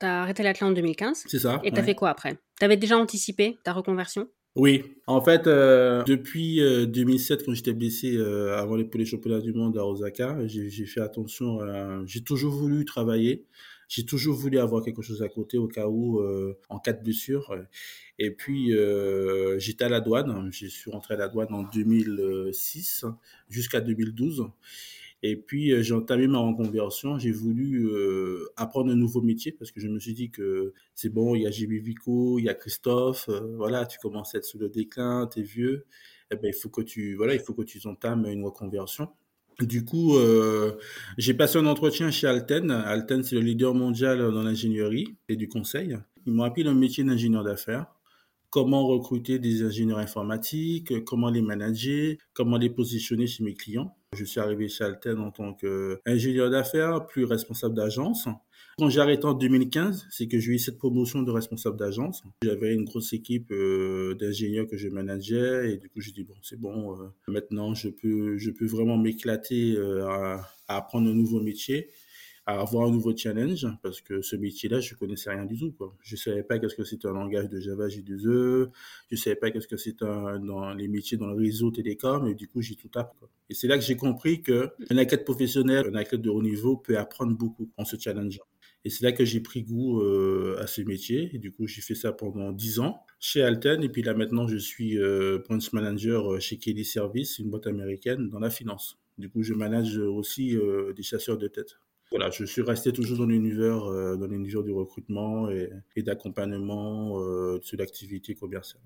tu 0.00 0.06
as 0.06 0.22
arrêté 0.22 0.42
l'athlète 0.42 0.68
en 0.68 0.72
2015. 0.72 1.24
C'est 1.28 1.38
ça. 1.38 1.60
Et 1.62 1.70
tu 1.70 1.78
as 1.78 1.82
fait 1.84 1.94
quoi 1.94 2.10
après? 2.10 2.36
Tu 2.58 2.64
avais 2.64 2.76
déjà 2.76 2.98
anticipé 2.98 3.58
ta 3.62 3.72
reconversion? 3.72 4.28
Oui, 4.56 4.82
en 5.06 5.20
fait, 5.20 5.46
euh, 5.46 6.02
depuis 6.04 6.56
2007, 6.58 7.44
quand 7.44 7.54
j'étais 7.54 7.74
blessé 7.74 8.18
avant 8.18 8.74
les, 8.74 8.88
les 8.92 9.04
championnats 9.04 9.40
du 9.40 9.52
monde 9.52 9.78
à 9.78 9.84
Osaka, 9.84 10.38
j'ai 10.46 10.86
fait 10.86 11.02
attention. 11.02 11.60
j'ai 12.06 12.24
toujours 12.24 12.52
voulu 12.52 12.84
travailler. 12.84 13.46
J'ai 13.88 14.04
toujours 14.04 14.36
voulu 14.36 14.58
avoir 14.58 14.82
quelque 14.82 15.02
chose 15.02 15.22
à 15.22 15.28
côté 15.28 15.58
au 15.58 15.68
cas 15.68 15.86
où, 15.86 16.18
euh, 16.20 16.58
en 16.68 16.78
cas 16.78 16.92
de 16.92 17.02
blessure. 17.02 17.54
Et 18.18 18.30
puis, 18.30 18.74
euh, 18.74 19.58
j'étais 19.58 19.84
à 19.84 19.88
la 19.88 20.00
douane. 20.00 20.50
Je 20.52 20.66
suis 20.66 20.90
rentré 20.90 21.14
à 21.14 21.16
la 21.16 21.28
douane 21.28 21.52
en 21.52 21.62
2006 21.62 23.04
jusqu'à 23.48 23.80
2012. 23.80 24.46
Et 25.22 25.36
puis, 25.36 25.72
euh, 25.72 25.82
j'ai 25.82 25.94
entamé 25.94 26.26
ma 26.26 26.38
reconversion. 26.38 27.18
J'ai 27.18 27.32
voulu 27.32 27.88
euh, 27.88 28.46
apprendre 28.56 28.92
un 28.92 28.96
nouveau 28.96 29.22
métier 29.22 29.50
parce 29.52 29.70
que 29.72 29.80
je 29.80 29.88
me 29.88 29.98
suis 29.98 30.14
dit 30.14 30.30
que 30.30 30.74
c'est 30.94 31.08
bon, 31.08 31.34
il 31.34 31.42
y 31.42 31.46
a 31.46 31.50
JB 31.50 31.72
Vico, 31.72 32.38
il 32.38 32.44
y 32.44 32.48
a 32.48 32.54
Christophe. 32.54 33.28
Euh, 33.28 33.56
voilà, 33.56 33.86
tu 33.86 33.98
commences 33.98 34.34
à 34.34 34.38
être 34.38 34.44
sur 34.44 34.58
le 34.58 34.68
déclin, 34.68 35.26
tu 35.26 35.40
es 35.40 35.42
vieux. 35.42 35.86
Eh 36.30 36.36
ben, 36.36 36.48
il 36.48 36.54
faut 36.54 36.68
que 36.68 36.82
tu, 36.82 37.14
voilà, 37.14 37.34
il 37.34 37.40
faut 37.40 37.54
que 37.54 37.62
tu 37.62 37.84
entames 37.86 38.26
une 38.26 38.44
reconversion. 38.44 39.08
Du 39.60 39.86
coup, 39.86 40.16
euh, 40.16 40.72
j'ai 41.16 41.32
passé 41.32 41.56
un 41.58 41.64
entretien 41.66 42.10
chez 42.10 42.26
Alten. 42.26 42.70
Alten, 42.70 43.22
c'est 43.22 43.36
le 43.36 43.40
leader 43.40 43.74
mondial 43.74 44.18
dans 44.18 44.42
l'ingénierie 44.42 45.16
et 45.30 45.36
du 45.36 45.48
conseil. 45.48 45.96
Ils 46.26 46.32
m'ont 46.34 46.44
appris 46.44 46.62
le 46.62 46.74
métier 46.74 47.04
d'ingénieur 47.04 47.42
d'affaires. 47.42 47.86
Comment 48.50 48.86
recruter 48.86 49.38
des 49.38 49.62
ingénieurs 49.62 49.98
informatiques, 49.98 51.04
comment 51.04 51.30
les 51.30 51.42
manager, 51.42 52.16
comment 52.34 52.58
les 52.58 52.70
positionner 52.70 53.26
chez 53.26 53.44
mes 53.44 53.54
clients. 53.54 53.96
Je 54.14 54.24
suis 54.24 54.40
arrivé 54.40 54.68
chez 54.68 54.84
Alten 54.84 55.18
en 55.18 55.30
tant 55.30 55.54
qu'ingénieur 55.54 56.50
d'affaires, 56.50 57.06
plus 57.06 57.24
responsable 57.24 57.74
d'agence. 57.74 58.28
Quand 58.78 58.90
j'ai 58.90 59.00
arrêté 59.00 59.24
en 59.24 59.32
2015, 59.32 60.06
c'est 60.10 60.28
que 60.28 60.38
j'ai 60.38 60.52
eu 60.52 60.58
cette 60.58 60.76
promotion 60.76 61.22
de 61.22 61.30
responsable 61.30 61.78
d'agence. 61.78 62.22
J'avais 62.42 62.74
une 62.74 62.84
grosse 62.84 63.14
équipe 63.14 63.50
euh, 63.50 64.14
d'ingénieurs 64.16 64.66
que 64.66 64.76
je 64.76 64.90
manageais 64.90 65.72
et 65.72 65.76
du 65.78 65.88
coup 65.88 66.02
j'ai 66.02 66.12
dit 66.12 66.24
bon 66.24 66.34
c'est 66.42 66.60
bon, 66.60 66.94
euh, 67.00 67.06
maintenant 67.26 67.72
je 67.72 67.88
peux 67.88 68.36
je 68.36 68.50
peux 68.50 68.66
vraiment 68.66 68.98
m'éclater 68.98 69.76
euh, 69.78 70.06
à, 70.06 70.46
à, 70.68 70.76
apprendre 70.76 71.08
un 71.08 71.14
nouveau 71.14 71.40
métier, 71.40 71.88
à 72.44 72.60
avoir 72.60 72.86
un 72.86 72.90
nouveau 72.90 73.16
challenge 73.16 73.66
parce 73.82 74.02
que 74.02 74.20
ce 74.20 74.36
métier-là 74.36 74.80
je 74.80 74.94
connaissais 74.94 75.30
rien 75.30 75.46
du 75.46 75.58
tout 75.58 75.72
quoi. 75.72 75.96
Je 76.02 76.14
savais 76.14 76.42
pas 76.42 76.58
qu'est-ce 76.58 76.76
que 76.76 76.84
c'était 76.84 77.08
un 77.08 77.14
langage 77.14 77.48
de 77.48 77.58
Java 77.58 77.88
J2E, 77.88 78.68
je 79.10 79.16
savais 79.16 79.36
pas 79.36 79.50
qu'est-ce 79.50 79.68
que 79.68 79.78
c'était 79.78 80.04
dans 80.04 80.74
les 80.74 80.88
métiers 80.88 81.16
dans 81.16 81.28
le 81.28 81.36
réseau 81.36 81.70
télécom 81.70 82.26
et 82.26 82.34
du 82.34 82.46
coup 82.46 82.60
j'ai 82.60 82.74
tout 82.74 82.90
appris. 82.96 83.26
Et 83.48 83.54
c'est 83.54 83.68
là 83.68 83.78
que 83.78 83.84
j'ai 83.84 83.96
compris 83.96 84.42
que 84.42 84.68
un 84.90 84.98
athlète 84.98 85.24
professionnel, 85.24 85.86
un 85.90 85.94
athlète 85.94 86.20
de 86.20 86.28
haut 86.28 86.42
niveau 86.42 86.76
peut 86.76 86.98
apprendre 86.98 87.34
beaucoup 87.34 87.70
en 87.78 87.86
se 87.86 87.96
challengeant. 87.98 88.44
Et 88.86 88.88
c'est 88.88 89.02
là 89.02 89.10
que 89.10 89.24
j'ai 89.24 89.40
pris 89.40 89.64
goût 89.64 90.00
euh, 90.00 90.54
à 90.60 90.68
ce 90.68 90.80
métier. 90.80 91.26
Du 91.38 91.50
coup, 91.50 91.66
j'ai 91.66 91.80
fait 91.82 91.96
ça 91.96 92.12
pendant 92.12 92.52
10 92.52 92.78
ans 92.78 93.02
chez 93.18 93.42
Alten. 93.42 93.82
Et 93.82 93.88
puis 93.88 94.00
là, 94.00 94.14
maintenant, 94.14 94.46
je 94.46 94.56
suis 94.56 94.96
euh, 94.96 95.40
branch 95.44 95.72
manager 95.72 96.34
euh, 96.34 96.38
chez 96.38 96.56
Kelly 96.56 96.84
Service, 96.84 97.40
une 97.40 97.50
boîte 97.50 97.66
américaine, 97.66 98.28
dans 98.28 98.38
la 98.38 98.48
finance. 98.48 98.96
Du 99.18 99.28
coup, 99.28 99.42
je 99.42 99.54
manage 99.54 99.98
aussi 99.98 100.56
euh, 100.56 100.92
des 100.92 101.02
chasseurs 101.02 101.36
de 101.36 101.48
tête. 101.48 101.80
Voilà, 102.12 102.30
je 102.30 102.44
suis 102.44 102.62
resté 102.62 102.92
toujours 102.92 103.18
dans 103.18 103.26
l'univers, 103.26 103.86
dans 104.16 104.28
l'univers 104.28 104.62
du 104.62 104.70
recrutement 104.70 105.50
et, 105.50 105.68
et 105.96 106.04
d'accompagnement 106.04 107.18
sur 107.62 107.76
l'activité 107.78 108.36
commerciale. 108.36 108.82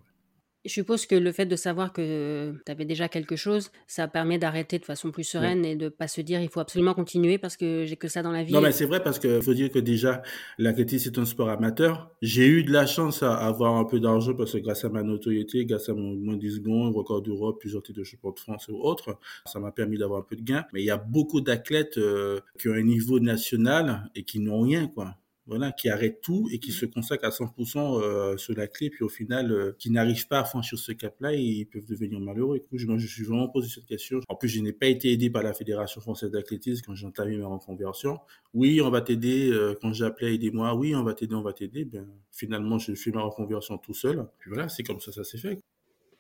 Je 0.67 0.71
suppose 0.71 1.07
que 1.07 1.15
le 1.15 1.33
fait 1.33 1.47
de 1.47 1.57
savoir 1.57 1.93
que 1.93 2.55
tu 2.67 2.73
avais 2.73 2.85
déjà 2.85 3.09
quelque 3.09 3.35
chose, 3.35 3.71
ça 3.87 4.09
permet 4.09 4.39
d'arrêter 4.39 4.79
de 4.79 4.85
façon 4.85 5.11
plus 5.11 5.25
sereine 5.25 5.65
et 5.65 5.75
de 5.75 5.89
pas 5.89 6.07
se 6.07 6.21
dire 6.21 6.43
il 6.43 6.51
faut 6.51 6.61
absolument 6.61 6.93
continuer 6.93 7.39
parce 7.39 7.57
que 7.57 7.87
j'ai 7.87 7.97
que 7.97 8.09
ça 8.09 8.23
dans 8.23 8.31
la 8.31 8.43
vie. 8.43 8.53
Non, 8.53 8.61
mais 8.61 8.73
c'est 8.73 8.85
vrai 8.85 9.03
parce 9.03 9.19
qu'il 9.19 9.43
faut 9.43 9.55
dire 9.55 9.71
que 9.71 9.79
déjà, 9.79 10.23
l'athlétisme 10.59 11.11
c'est 11.13 11.19
un 11.19 11.25
sport 11.25 11.49
amateur. 11.49 12.15
J'ai 12.21 12.47
eu 12.47 12.63
de 12.63 12.73
la 12.73 12.85
chance 12.85 13.23
à 13.23 13.37
avoir 13.37 13.75
un 13.77 13.85
peu 13.85 14.01
d'argent 14.01 14.35
parce 14.35 14.53
que 14.53 14.59
grâce 14.59 14.85
à 14.85 14.91
ma 14.91 15.03
notoriété, 15.03 15.65
grâce 15.65 15.89
à 15.89 15.95
mon 15.95 16.15
moins 16.15 16.37
10 16.37 16.57
secondes, 16.57 16.95
record 16.95 17.23
d'Europe, 17.23 17.59
plusieurs 17.59 17.83
titres 17.83 18.01
de 18.01 18.05
champion 18.05 18.33
de 18.33 18.39
France 18.39 18.69
ou 18.69 18.77
autres, 18.77 19.19
ça 19.47 19.61
m'a 19.61 19.73
permis 19.73 19.97
d'avoir 19.97 20.21
un 20.21 20.27
peu 20.29 20.37
de 20.37 20.43
gain. 20.43 20.67
Mais 20.75 20.83
il 20.83 20.87
y 20.87 20.91
a 20.91 20.99
beaucoup 20.99 21.41
d'athlètes 21.41 21.97
euh, 21.97 22.39
qui 22.59 22.69
ont 22.69 22.75
un 22.75 22.83
niveau 22.83 23.19
national 23.19 24.11
et 24.15 24.25
qui 24.25 24.41
n'ont 24.41 24.61
rien, 24.61 24.89
quoi 24.89 25.17
voilà, 25.47 25.73
qui 25.73 25.89
arrête 25.89 26.21
tout 26.21 26.49
et 26.53 26.59
qui 26.59 26.71
se 26.71 26.87
consacre 26.87 27.25
à 27.25 27.31
100% 27.31 28.01
euh, 28.03 28.37
sur 28.37 28.55
la 28.55 28.69
clé, 28.69 28.91
puis 28.91 29.03
au 29.03 29.09
final, 29.09 29.51
euh, 29.51 29.73
qui 29.79 29.91
n'arrivent 29.91 30.29
pas 30.29 30.41
à 30.41 30.45
franchir 30.45 30.79
ce 30.79 30.93
cap-là, 30.93 31.35
ils 31.35 31.67
peuvent 31.67 31.87
devenir 31.87 32.21
malheureux. 32.21 32.59
Et 32.59 32.87
moi, 32.87 32.99
je 32.99 33.07
suis 33.07 33.25
vraiment 33.25 33.49
posé 33.49 33.69
cette 33.69 33.87
question. 33.87 34.21
En 34.29 34.37
plus, 34.37 34.49
je 34.49 34.61
n'ai 34.61 34.73
pas 34.73 34.87
été 34.87 35.11
aidé 35.11 35.31
par 35.31 35.43
la 35.43 35.53
Fédération 35.53 36.01
française 36.01 36.31
d'athlétisme 36.31 36.83
quand 36.87 36.95
j'ai 36.95 37.07
entamé 37.07 37.37
ma 37.37 37.47
reconversion. 37.47 38.19
Oui, 38.55 38.81
on 38.81 38.91
va 38.91 39.01
t'aider. 39.01 39.51
Euh, 39.51 39.75
quand 39.81 39.93
j'appelais, 39.93 40.35
aidez-moi. 40.35 40.75
Oui, 40.75 40.95
on 40.95 41.03
va 41.03 41.15
t'aider, 41.15 41.35
on 41.35 41.43
va 41.43 41.53
t'aider. 41.53 41.85
Ben, 41.85 42.07
finalement, 42.31 42.79
je 42.79 42.95
fais 42.95 43.11
ma 43.11 43.23
reconversion 43.23 43.79
tout 43.79 43.95
seul. 43.95 44.27
Puis 44.39 44.51
voilà, 44.51 44.69
c'est 44.69 44.83
comme 44.83 45.01
ça, 45.01 45.11
ça 45.11 45.25
s'est 45.25 45.39
fait. 45.39 45.61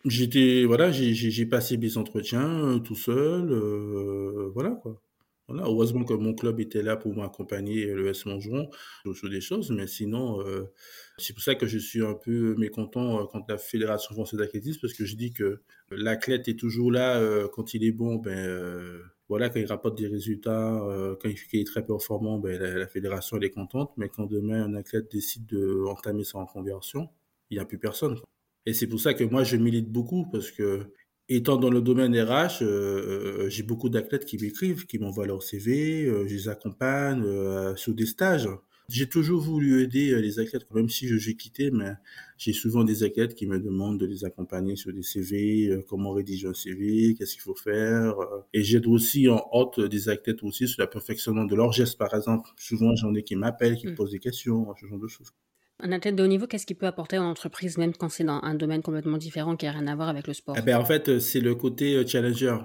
J'étais, 0.06 0.64
voilà, 0.64 0.90
j'ai 0.90 1.46
passé 1.46 1.76
mes 1.76 1.98
entretiens 1.98 2.80
tout 2.82 2.96
seul. 2.96 3.52
voilà, 4.54 4.70
quoi 4.70 5.00
heureusement 5.58 6.04
que 6.04 6.14
mon 6.14 6.34
club 6.34 6.60
était 6.60 6.82
là 6.82 6.96
pour 6.96 7.14
m'accompagner, 7.14 7.86
le 7.86 8.08
S 8.08 8.26
Montgeron, 8.26 8.70
sur 9.14 9.28
des 9.28 9.40
choses, 9.40 9.70
mais 9.70 9.86
sinon, 9.86 10.40
euh, 10.46 10.72
c'est 11.18 11.32
pour 11.32 11.42
ça 11.42 11.54
que 11.54 11.66
je 11.66 11.78
suis 11.78 12.04
un 12.04 12.14
peu 12.14 12.54
mécontent 12.56 13.20
euh, 13.20 13.24
contre 13.26 13.46
la 13.48 13.58
Fédération 13.58 14.14
française 14.14 14.38
d'athlétisme, 14.38 14.80
parce 14.80 14.94
que 14.94 15.04
je 15.04 15.16
dis 15.16 15.32
que 15.32 15.62
l'athlète 15.90 16.48
est 16.48 16.58
toujours 16.58 16.92
là 16.92 17.18
euh, 17.18 17.48
quand 17.52 17.74
il 17.74 17.84
est 17.84 17.92
bon, 17.92 18.16
ben 18.16 19.00
voilà, 19.28 19.48
quand 19.48 19.60
il 19.60 19.66
rapporte 19.66 19.96
des 19.96 20.08
résultats, 20.08 20.80
quand 21.20 21.28
il 21.28 21.60
est 21.60 21.66
très 21.66 21.84
performant, 21.84 22.38
ben 22.38 22.60
la, 22.60 22.88
fédération 22.88 23.36
elle 23.36 23.44
est 23.44 23.50
contente, 23.50 23.92
mais 23.96 24.08
quand 24.08 24.26
demain 24.26 24.64
un 24.64 24.74
athlète 24.74 25.10
décide 25.10 25.46
de 25.46 25.84
entamer 25.86 26.24
sa 26.24 26.40
reconversion, 26.40 27.08
il 27.50 27.54
n'y 27.56 27.60
a 27.60 27.64
plus 27.64 27.78
personne. 27.78 28.16
Et 28.66 28.72
c'est 28.72 28.86
pour 28.86 29.00
ça 29.00 29.14
que 29.14 29.24
moi 29.24 29.44
je 29.44 29.56
milite 29.56 29.90
beaucoup 29.90 30.26
parce 30.30 30.50
que 30.50 30.92
étant 31.30 31.56
dans 31.56 31.70
le 31.70 31.80
domaine 31.80 32.14
RH, 32.20 32.62
euh, 32.62 32.64
euh, 32.64 33.48
j'ai 33.48 33.62
beaucoup 33.62 33.88
d'athlètes 33.88 34.24
qui 34.24 34.36
m'écrivent, 34.36 34.84
qui 34.86 34.98
m'envoient 34.98 35.26
leur 35.26 35.42
CV, 35.42 36.04
euh, 36.04 36.26
je 36.26 36.34
les 36.34 36.48
accompagne 36.48 37.24
sur 37.76 37.94
des 37.94 38.06
stages. 38.06 38.48
J'ai 38.88 39.08
toujours 39.08 39.40
voulu 39.40 39.84
aider 39.84 40.20
les 40.20 40.40
athlètes, 40.40 40.66
même 40.74 40.88
si 40.88 41.06
je 41.06 41.16
j'ai 41.16 41.36
quitté, 41.36 41.70
mais 41.70 41.92
j'ai 42.36 42.52
souvent 42.52 42.82
des 42.82 43.04
athlètes 43.04 43.36
qui 43.36 43.46
me 43.46 43.60
demandent 43.60 44.00
de 44.00 44.06
les 44.06 44.24
accompagner 44.24 44.74
sur 44.74 44.92
des 44.92 45.04
CV, 45.04 45.80
comment 45.88 46.10
rédiger 46.10 46.48
un 46.48 46.54
CV, 46.54 47.14
qu'est-ce 47.14 47.34
qu'il 47.34 47.42
faut 47.42 47.54
faire. 47.54 48.16
Et 48.52 48.64
j'aide 48.64 48.88
aussi 48.88 49.28
en 49.28 49.46
hôte 49.52 49.78
des 49.78 50.08
athlètes 50.08 50.42
aussi 50.42 50.66
sur 50.66 50.82
le 50.82 50.90
perfectionnement 50.90 51.44
de 51.44 51.54
leurs 51.54 51.70
gestes, 51.70 51.98
par 51.98 52.12
exemple. 52.12 52.50
Souvent, 52.56 52.96
j'en 52.96 53.14
ai 53.14 53.22
qui 53.22 53.36
m'appellent, 53.36 53.76
qui 53.76 53.86
me 53.86 53.92
mmh. 53.92 53.94
posent 53.94 54.10
des 54.10 54.18
questions, 54.18 54.66
ce 54.80 54.86
genre 54.86 54.98
de 54.98 55.06
choses. 55.06 55.30
Un 55.82 55.92
athlète 55.92 56.16
de 56.16 56.22
haut 56.22 56.26
niveau, 56.26 56.46
qu'est-ce 56.46 56.66
qu'il 56.66 56.76
peut 56.76 56.86
apporter 56.86 57.18
en 57.18 57.24
entreprise, 57.24 57.78
même 57.78 57.94
quand 57.94 58.08
c'est 58.08 58.24
dans 58.24 58.40
un 58.42 58.54
domaine 58.54 58.82
complètement 58.82 59.18
différent 59.18 59.56
qui 59.56 59.66
n'a 59.66 59.72
rien 59.72 59.86
à 59.86 59.94
voir 59.94 60.08
avec 60.08 60.26
le 60.26 60.34
sport? 60.34 60.56
Eh 60.58 60.62
ben, 60.62 60.78
En 60.78 60.84
fait, 60.84 61.08
euh, 61.08 61.20
c'est 61.20 61.40
le 61.40 61.54
côté 61.54 61.94
euh, 61.94 62.06
challenger. 62.06 62.56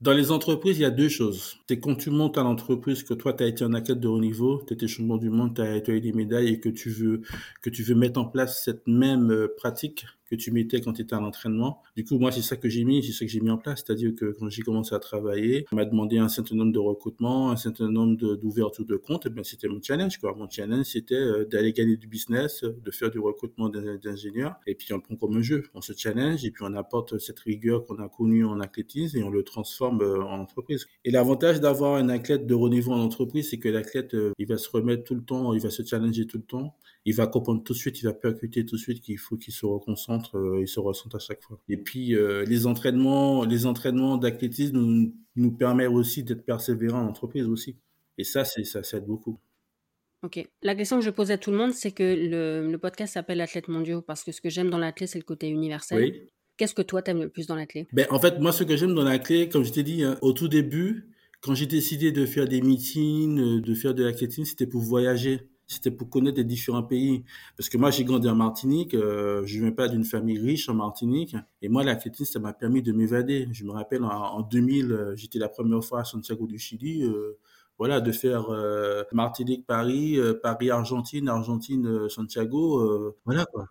Dans 0.00 0.12
les 0.12 0.30
entreprises, 0.30 0.78
il 0.78 0.82
y 0.82 0.86
a 0.86 0.90
deux 0.90 1.10
choses. 1.10 1.58
C'est 1.68 1.78
quand 1.78 1.94
tu 1.94 2.08
montes 2.08 2.38
à 2.38 2.42
l'entreprise, 2.42 3.02
que 3.02 3.12
toi, 3.12 3.34
tu 3.34 3.44
as 3.44 3.46
été 3.46 3.64
un 3.64 3.74
athlète 3.74 4.00
de 4.00 4.08
haut 4.08 4.20
niveau, 4.20 4.62
tu 4.66 4.72
étais 4.72 4.88
champion 4.88 5.18
du 5.18 5.28
monde, 5.28 5.54
tu 5.54 5.60
as, 5.60 5.94
eu 5.94 6.00
des 6.00 6.12
médailles 6.12 6.48
et 6.48 6.60
que 6.60 6.70
tu 6.70 6.88
veux 6.88 7.20
que 7.60 7.68
tu 7.68 7.82
veux 7.82 7.94
mettre 7.94 8.18
en 8.18 8.24
place 8.24 8.64
cette 8.64 8.86
même 8.86 9.30
euh, 9.30 9.48
pratique 9.58 10.06
que 10.30 10.36
tu 10.36 10.52
mettais 10.52 10.80
quand 10.80 10.92
tu 10.92 11.02
étais 11.02 11.14
à 11.14 11.20
l'entraînement. 11.20 11.82
Du 11.96 12.04
coup, 12.04 12.18
moi, 12.18 12.30
c'est 12.30 12.42
ça 12.42 12.56
que 12.56 12.68
j'ai 12.68 12.84
mis, 12.84 13.02
c'est 13.02 13.12
ça 13.12 13.24
que 13.24 13.30
j'ai 13.30 13.40
mis 13.40 13.50
en 13.50 13.58
place. 13.58 13.82
C'est-à-dire 13.84 14.12
que 14.14 14.36
quand 14.38 14.48
j'ai 14.48 14.62
commencé 14.62 14.94
à 14.94 14.98
travailler, 14.98 15.66
on 15.72 15.76
m'a 15.76 15.84
demandé 15.84 16.18
un 16.18 16.28
certain 16.28 16.54
nombre 16.54 16.72
de 16.72 16.78
recrutements, 16.78 17.50
un 17.50 17.56
certain 17.56 17.90
nombre 17.90 18.16
d'ouvertures 18.36 18.84
de, 18.84 18.96
comptes. 18.96 19.26
Et 19.26 19.30
bien, 19.30 19.42
c'était 19.42 19.68
mon 19.68 19.80
challenge, 19.82 20.18
quoi. 20.18 20.34
Mon 20.36 20.48
challenge, 20.48 20.86
c'était 20.86 21.14
euh, 21.14 21.44
d'aller 21.44 21.72
gagner 21.72 21.96
du 21.96 22.06
business, 22.06 22.62
de 22.62 22.90
faire 22.90 23.10
du 23.10 23.18
recrutement 23.18 23.68
d'ingénieurs. 23.68 24.54
Et 24.66 24.74
puis, 24.74 24.92
on 24.92 24.96
le 24.96 25.02
prend 25.02 25.16
comme 25.16 25.36
un 25.36 25.42
jeu. 25.42 25.64
On 25.74 25.80
se 25.80 25.92
challenge 25.96 26.44
et 26.44 26.50
puis 26.50 26.64
on 26.66 26.74
apporte 26.74 27.18
cette 27.18 27.40
rigueur 27.40 27.84
qu'on 27.84 27.96
a 27.96 28.08
connue 28.08 28.44
en 28.44 28.60
athlétisme 28.60 29.18
et 29.18 29.22
on 29.22 29.30
le 29.30 29.42
transforme 29.42 30.00
euh, 30.02 30.22
en 30.22 30.40
entreprise. 30.40 30.86
Et 31.04 31.10
l'avantage 31.10 31.60
d'avoir 31.60 31.96
un 31.96 32.08
athlète 32.08 32.46
de 32.46 32.54
haut 32.54 32.70
en 32.70 33.00
entreprise, 33.00 33.50
c'est 33.50 33.58
que 33.58 33.68
l'athlète, 33.68 34.14
euh, 34.14 34.32
il 34.38 34.46
va 34.46 34.56
se 34.56 34.68
remettre 34.70 35.04
tout 35.04 35.14
le 35.14 35.22
temps, 35.22 35.52
il 35.54 35.60
va 35.60 35.70
se 35.70 35.82
challenger 35.82 36.26
tout 36.26 36.38
le 36.38 36.44
temps 36.44 36.76
il 37.04 37.14
va 37.14 37.26
comprendre 37.26 37.62
tout 37.62 37.72
de 37.72 37.78
suite, 37.78 38.00
il 38.00 38.04
va 38.04 38.12
percuter 38.12 38.66
tout 38.66 38.76
de 38.76 38.80
suite 38.80 39.00
qu'il 39.00 39.18
faut 39.18 39.36
qu'il 39.36 39.54
se 39.54 39.64
reconcentre, 39.64 40.36
euh, 40.36 40.60
il 40.60 40.68
se 40.68 40.80
ressente 40.80 41.14
à 41.14 41.18
chaque 41.18 41.42
fois. 41.42 41.58
Et 41.68 41.76
puis 41.76 42.14
euh, 42.14 42.44
les 42.44 42.66
entraînements, 42.66 43.44
les 43.44 43.66
entraînements 43.66 44.18
d'athlétisme 44.18 44.76
nous, 44.76 45.14
nous 45.36 45.52
permettent 45.52 45.88
aussi 45.88 46.22
d'être 46.22 46.44
persévérants 46.44 47.00
en 47.00 47.08
entreprise 47.08 47.46
aussi. 47.46 47.76
Et 48.18 48.24
ça, 48.24 48.44
c'est 48.44 48.64
ça, 48.64 48.82
ça 48.82 48.98
aide 48.98 49.06
beaucoup. 49.06 49.38
Ok. 50.22 50.46
La 50.62 50.74
question 50.74 50.98
que 50.98 51.04
je 51.04 51.10
pose 51.10 51.30
à 51.30 51.38
tout 51.38 51.50
le 51.50 51.56
monde, 51.56 51.72
c'est 51.72 51.92
que 51.92 52.02
le, 52.02 52.70
le 52.70 52.78
podcast 52.78 53.14
s'appelle 53.14 53.40
Athlète 53.40 53.68
mondiaux 53.68 54.02
parce 54.02 54.22
que 54.22 54.32
ce 54.32 54.42
que 54.42 54.50
j'aime 54.50 54.68
dans 54.68 54.78
l'athlète, 54.78 55.08
c'est 55.08 55.18
le 55.18 55.24
côté 55.24 55.48
universel. 55.48 55.98
Oui. 55.98 56.28
Qu'est-ce 56.58 56.74
que 56.74 56.82
toi, 56.82 57.00
t'aimes 57.00 57.22
le 57.22 57.30
plus 57.30 57.46
dans 57.46 57.54
l'athlète? 57.54 57.88
Ben, 57.94 58.06
En 58.10 58.20
fait, 58.20 58.38
moi, 58.38 58.52
ce 58.52 58.64
que 58.64 58.76
j'aime 58.76 58.94
dans 58.94 59.04
l'athlète, 59.04 59.50
comme 59.50 59.64
je 59.64 59.72
t'ai 59.72 59.82
dit, 59.82 60.02
hein, 60.02 60.18
au 60.20 60.34
tout 60.34 60.48
début, 60.48 61.08
quand 61.40 61.54
j'ai 61.54 61.64
décidé 61.64 62.12
de 62.12 62.26
faire 62.26 62.46
des 62.46 62.60
meetings, 62.60 63.38
euh, 63.38 63.60
de 63.62 63.74
faire 63.74 63.94
de 63.94 64.04
l'athlétisme, 64.04 64.44
c'était 64.44 64.66
pour 64.66 64.82
voyager 64.82 65.40
c'était 65.70 65.90
pour 65.92 66.10
connaître 66.10 66.38
les 66.38 66.44
différents 66.44 66.82
pays. 66.82 67.24
Parce 67.56 67.68
que 67.68 67.78
moi, 67.78 67.90
j'ai 67.90 68.04
grandi 68.04 68.28
en 68.28 68.34
Martinique, 68.34 68.94
euh, 68.94 69.42
je 69.46 69.60
viens 69.60 69.70
pas 69.70 69.88
d'une 69.88 70.04
famille 70.04 70.38
riche 70.38 70.68
en 70.68 70.74
Martinique, 70.74 71.36
et 71.62 71.68
moi, 71.68 71.84
l'athlétisme, 71.84 72.32
ça 72.32 72.38
m'a 72.40 72.52
permis 72.52 72.82
de 72.82 72.92
m'évader. 72.92 73.48
Je 73.52 73.64
me 73.64 73.70
rappelle, 73.70 74.04
en, 74.04 74.42
2000, 74.42 74.92
euh, 74.92 75.16
j'étais 75.16 75.38
la 75.38 75.48
première 75.48 75.82
fois 75.84 76.00
à 76.00 76.04
Santiago 76.04 76.46
du 76.46 76.58
Chili, 76.58 77.04
euh, 77.04 77.38
voilà, 77.78 78.00
de 78.00 78.12
faire 78.12 78.48
Martinique-Paris, 79.10 80.18
Paris-Argentine, 80.42 81.30
Argentine-Santiago, 81.30 83.16
voilà 83.24 83.46
quoi. 83.46 83.68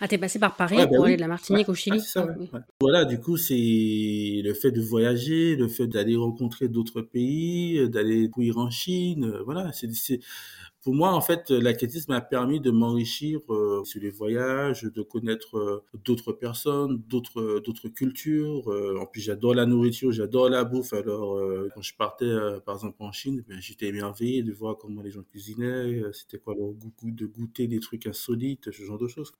Ah, 0.00 0.08
t'es 0.08 0.18
passé 0.18 0.38
par 0.38 0.56
Paris 0.56 0.76
bah 0.76 0.86
pour 0.86 1.04
aller 1.04 1.16
de 1.16 1.20
la 1.20 1.28
Martinique 1.28 1.68
au 1.68 1.74
Chili 1.74 2.00
ça, 2.00 2.26
ah, 2.52 2.58
Voilà, 2.80 3.04
du 3.04 3.20
coup, 3.20 3.36
c'est 3.36 3.54
le 3.54 4.52
fait 4.54 4.70
de 4.70 4.80
voyager, 4.80 5.56
le 5.56 5.68
fait 5.68 5.86
d'aller 5.86 6.16
rencontrer 6.16 6.68
d'autres 6.68 7.00
pays, 7.00 7.88
d'aller 7.88 8.28
courir 8.28 8.58
en 8.58 8.70
Chine, 8.70 9.32
voilà, 9.44 9.72
c'est 9.72 10.20
pour 10.86 10.94
moi, 10.94 11.12
en 11.14 11.20
fait, 11.20 11.50
l'athlétisme 11.50 12.12
m'a 12.12 12.20
permis 12.20 12.60
de 12.60 12.70
m'enrichir 12.70 13.40
euh, 13.50 13.82
sur 13.82 14.00
les 14.00 14.10
voyages, 14.10 14.84
de 14.84 15.02
connaître 15.02 15.58
euh, 15.58 15.84
d'autres 16.04 16.32
personnes, 16.32 17.02
d'autres 17.08 17.58
d'autres 17.58 17.88
cultures. 17.88 18.70
Euh, 18.70 18.96
en 19.00 19.04
plus, 19.04 19.20
j'adore 19.20 19.56
la 19.56 19.66
nourriture, 19.66 20.12
j'adore 20.12 20.48
la 20.48 20.62
bouffe. 20.62 20.92
Alors, 20.92 21.40
quand 21.74 21.82
je 21.82 21.92
partais, 21.96 22.32
par 22.64 22.76
exemple, 22.76 22.98
en 23.00 23.10
Chine, 23.10 23.42
ben, 23.48 23.60
j'étais 23.60 23.86
émerveillé 23.86 24.44
de 24.44 24.52
voir 24.52 24.78
comment 24.78 25.02
les 25.02 25.10
gens 25.10 25.24
cuisinaient, 25.24 26.02
c'était 26.12 26.38
quoi 26.38 26.54
leur 26.54 26.68
goût 26.68 27.10
de 27.10 27.26
goûter 27.26 27.66
des 27.66 27.80
trucs 27.80 28.06
insolites, 28.06 28.70
ce 28.70 28.84
genre 28.84 28.98
de 28.98 29.08
choses. 29.08 29.32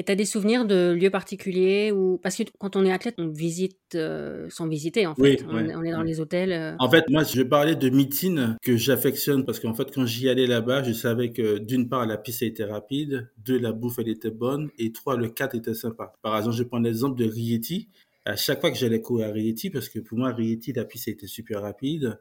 Et 0.00 0.02
tu 0.02 0.12
as 0.12 0.14
des 0.14 0.24
souvenirs 0.24 0.64
de 0.64 0.92
lieux 0.98 1.10
particuliers 1.10 1.92
ou 1.92 2.18
parce 2.22 2.34
que 2.34 2.44
quand 2.58 2.74
on 2.74 2.86
est 2.86 2.90
athlète, 2.90 3.16
on 3.18 3.28
visite 3.28 3.76
euh, 3.94 4.46
sans 4.48 4.66
visiter 4.66 5.06
en 5.06 5.14
fait. 5.14 5.44
on, 5.46 5.58
est 5.84 5.92
dans 5.92 6.02
les 6.02 6.20
hôtels. 6.20 6.52
Euh. 6.52 6.74
En 6.78 6.90
fait, 6.90 7.04
moi, 7.10 7.22
je 7.22 7.42
parlais 7.42 7.76
de 7.76 7.90
meetings 7.90 8.56
que 8.62 8.78
j'affectionne 8.78 9.44
parce 9.44 9.60
qu'en 9.60 9.74
fait, 9.74 9.94
quand 9.94 10.06
j'y 10.06 10.30
allais 10.30 10.46
là-bas, 10.46 10.84
je 10.84 10.94
savais 10.94 11.32
que 11.32 11.58
d'une 11.58 11.90
part, 11.90 12.06
la 12.06 12.16
piste 12.16 12.40
était 12.40 12.64
rapide, 12.64 13.30
deux, 13.44 13.58
la 13.58 13.72
bouffe 13.72 13.98
elle 13.98 14.08
était 14.08 14.30
bonne 14.30 14.70
et 14.78 14.90
trois, 14.90 15.18
le 15.18 15.28
cadre 15.28 15.56
était 15.56 15.74
sympa. 15.74 16.14
Par 16.22 16.34
exemple, 16.38 16.56
je 16.56 16.62
prends 16.62 16.78
l'exemple 16.78 17.18
de 17.18 17.28
Rieti. 17.28 17.90
À 18.24 18.36
chaque 18.36 18.62
fois 18.62 18.70
que 18.70 18.78
j'allais 18.78 19.02
courir 19.02 19.28
à 19.28 19.32
Rieti, 19.32 19.68
parce 19.68 19.90
que 19.90 19.98
pour 19.98 20.16
moi, 20.16 20.32
Rieti, 20.32 20.72
la 20.72 20.86
piste 20.86 21.08
était 21.08 21.26
super 21.26 21.60
rapide. 21.60 22.18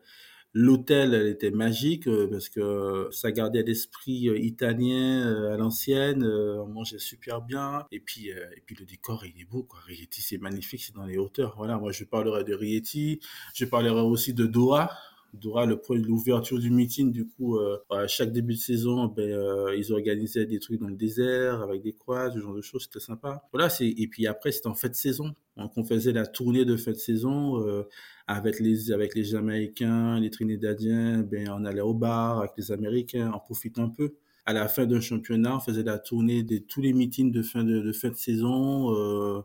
L'hôtel, 0.53 1.13
elle 1.13 1.27
était 1.27 1.51
magique 1.51 2.07
euh, 2.07 2.27
parce 2.27 2.49
que 2.49 3.07
ça 3.11 3.31
gardait 3.31 3.61
l'esprit 3.61 4.29
euh, 4.29 4.39
italien 4.39 5.27
euh, 5.27 5.53
à 5.53 5.57
l'ancienne. 5.57 6.23
on 6.23 6.65
mangeait 6.67 6.97
super 6.97 7.41
bien. 7.41 7.85
Et 7.91 7.99
puis, 7.99 8.29
et 8.29 8.61
puis 8.65 8.75
le 8.79 8.85
décor, 8.85 9.25
il 9.25 9.39
est 9.39 9.45
beau. 9.45 9.63
Quoi. 9.63 9.79
Rieti, 9.85 10.21
c'est 10.21 10.39
magnifique, 10.39 10.81
c'est 10.81 10.95
dans 10.95 11.05
les 11.05 11.17
hauteurs. 11.17 11.53
Voilà, 11.57 11.77
moi, 11.77 11.91
je 11.91 12.03
parlerai 12.03 12.43
de 12.43 12.55
Rieti. 12.55 13.19
Je 13.53 13.65
parlerai 13.65 14.01
aussi 14.01 14.33
de 14.33 14.47
Doha. 14.47 14.89
Doha, 15.33 15.65
l'ouverture 15.65 16.59
du 16.59 16.69
meeting, 16.71 17.11
du 17.11 17.27
coup, 17.27 17.59
à 17.89 18.07
chaque 18.07 18.31
début 18.31 18.53
de 18.53 18.59
saison, 18.59 19.05
ben, 19.05 19.73
ils 19.77 19.91
organisaient 19.91 20.45
des 20.45 20.59
trucs 20.59 20.79
dans 20.79 20.87
le 20.87 20.95
désert 20.95 21.61
avec 21.61 21.81
des 21.81 21.93
croix, 21.93 22.31
ce 22.31 22.39
genre 22.39 22.53
de 22.53 22.61
choses, 22.61 22.83
c'était 22.83 22.99
sympa. 22.99 23.43
Voilà, 23.53 23.69
et 23.79 24.07
puis 24.07 24.27
après, 24.27 24.51
c'était 24.51 24.67
en 24.67 24.73
fin 24.73 24.89
de 24.89 24.95
saison. 24.95 25.33
Donc, 25.57 25.71
on 25.75 25.83
faisait 25.83 26.13
la 26.13 26.25
tournée 26.25 26.65
de 26.65 26.75
fin 26.75 26.91
de 26.91 26.97
saison 26.97 27.63
avec 28.29 28.59
les 28.59 28.91
avec 28.91 29.15
les 29.15 29.23
Jamaïcains, 29.23 30.19
les 30.19 30.29
Trinidadiens, 30.29 31.23
ben 31.23 31.49
on 31.49 31.65
allait 31.65 31.81
au 31.81 31.95
bar 31.95 32.39
avec 32.39 32.51
les 32.57 32.71
Américains, 32.71 33.31
on 33.33 33.39
profite 33.39 33.79
un 33.79 33.89
peu. 33.89 34.13
À 34.45 34.53
la 34.53 34.67
fin 34.67 34.85
d'un 34.85 35.01
championnat, 35.01 35.55
on 35.55 35.59
faisait 35.59 35.83
la 35.83 35.97
tournée 35.97 36.43
de 36.43 36.59
tous 36.59 36.81
les 36.81 36.93
meetings 36.93 37.31
de 37.31 37.41
fin 37.41 37.63
de, 37.63 37.91
fin 37.91 38.09
de 38.09 38.15
saison. 38.15 39.43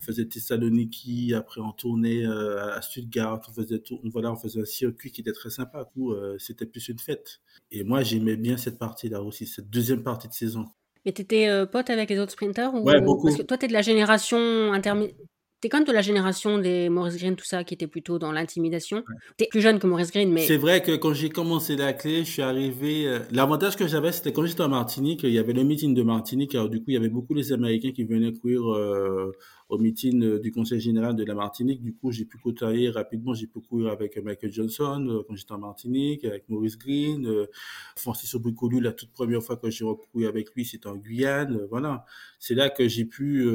Euh, 0.00 0.02
on 0.02 0.04
faisait 0.04 0.26
Thessaloniki, 0.26 1.34
après 1.34 1.60
on 1.60 1.72
tournait 1.72 2.24
euh, 2.24 2.74
à 2.74 2.82
Stuttgart, 2.82 3.40
on 3.48 3.52
faisait 3.52 3.78
tout, 3.78 4.00
voilà, 4.04 4.32
on 4.32 4.36
faisait 4.36 4.60
un 4.60 4.64
circuit 4.64 5.10
qui 5.10 5.20
était 5.20 5.32
très 5.32 5.50
sympa. 5.50 5.84
coup, 5.84 6.12
euh, 6.12 6.36
c'était 6.38 6.66
plus 6.66 6.88
une 6.88 6.98
fête. 6.98 7.40
Et 7.70 7.84
moi, 7.84 8.02
j'aimais 8.02 8.36
bien 8.36 8.56
cette 8.56 8.78
partie-là 8.78 9.22
aussi, 9.22 9.46
cette 9.46 9.70
deuxième 9.70 10.02
partie 10.02 10.28
de 10.28 10.32
saison. 10.32 10.66
Mais 11.04 11.12
tu 11.12 11.22
étais 11.22 11.48
pote 11.72 11.88
avec 11.88 12.10
les 12.10 12.18
autres 12.18 12.32
sprinters 12.32 12.74
ou... 12.74 12.82
Ouais, 12.82 13.00
beaucoup. 13.00 13.28
Parce 13.28 13.38
que 13.38 13.42
toi, 13.42 13.56
tu 13.56 13.64
es 13.64 13.68
de 13.68 13.72
la 13.72 13.80
génération 13.80 14.72
intermédiaire 14.72 15.16
T'es 15.60 15.68
quand 15.68 15.78
même 15.78 15.86
de 15.86 15.92
la 15.92 16.00
génération 16.00 16.56
des 16.56 16.88
Maurice 16.88 17.18
Green, 17.18 17.36
tout 17.36 17.44
ça, 17.44 17.64
qui 17.64 17.74
était 17.74 17.86
plutôt 17.86 18.18
dans 18.18 18.32
l'intimidation. 18.32 19.04
T'es 19.36 19.46
plus 19.50 19.60
jeune 19.60 19.78
que 19.78 19.86
Maurice 19.86 20.10
Green, 20.10 20.32
mais... 20.32 20.46
C'est 20.46 20.56
vrai 20.56 20.82
que 20.82 20.96
quand 20.96 21.12
j'ai 21.12 21.28
commencé 21.28 21.76
la 21.76 21.92
clé, 21.92 22.24
je 22.24 22.30
suis 22.30 22.42
arrivé... 22.42 23.06
Euh, 23.06 23.18
l'avantage 23.30 23.76
que 23.76 23.86
j'avais, 23.86 24.10
c'était 24.10 24.32
quand 24.32 24.46
j'étais 24.46 24.62
en 24.62 24.70
Martinique, 24.70 25.22
il 25.22 25.32
y 25.32 25.38
avait 25.38 25.52
le 25.52 25.62
meeting 25.62 25.94
de 25.94 26.02
Martinique, 26.02 26.54
alors 26.54 26.70
du 26.70 26.78
coup, 26.78 26.86
il 26.88 26.94
y 26.94 26.96
avait 26.96 27.10
beaucoup 27.10 27.34
les 27.34 27.52
Américains 27.52 27.92
qui 27.92 28.04
venaient 28.04 28.32
courir 28.32 28.72
euh, 28.72 29.32
au 29.70 29.78
meeting 29.78 30.22
euh, 30.22 30.38
du 30.38 30.50
Conseil 30.50 30.80
général 30.80 31.14
de 31.14 31.24
la 31.24 31.34
Martinique. 31.34 31.82
Du 31.82 31.94
coup, 31.94 32.10
j'ai 32.10 32.24
pu 32.24 32.38
côtoyer 32.38 32.90
rapidement, 32.90 33.32
j'ai 33.32 33.46
pu 33.46 33.60
courir 33.60 33.88
avec 33.88 34.16
Michael 34.18 34.52
Johnson 34.52 35.06
euh, 35.08 35.22
quand 35.26 35.36
j'étais 35.36 35.52
en 35.52 35.58
Martinique, 35.58 36.24
avec 36.24 36.48
Maurice 36.48 36.76
Green, 36.76 37.26
euh, 37.26 37.46
Francis 37.96 38.34
Obricolu, 38.34 38.80
la 38.80 38.92
toute 38.92 39.12
première 39.12 39.42
fois 39.42 39.56
que 39.56 39.70
j'ai 39.70 39.84
couru 39.84 40.26
avec 40.26 40.54
lui, 40.54 40.64
c'était 40.64 40.88
en 40.88 40.96
Guyane. 40.96 41.66
voilà, 41.70 42.04
c'est 42.38 42.54
là 42.54 42.68
que 42.68 42.88
j'ai 42.88 43.04
pu 43.04 43.46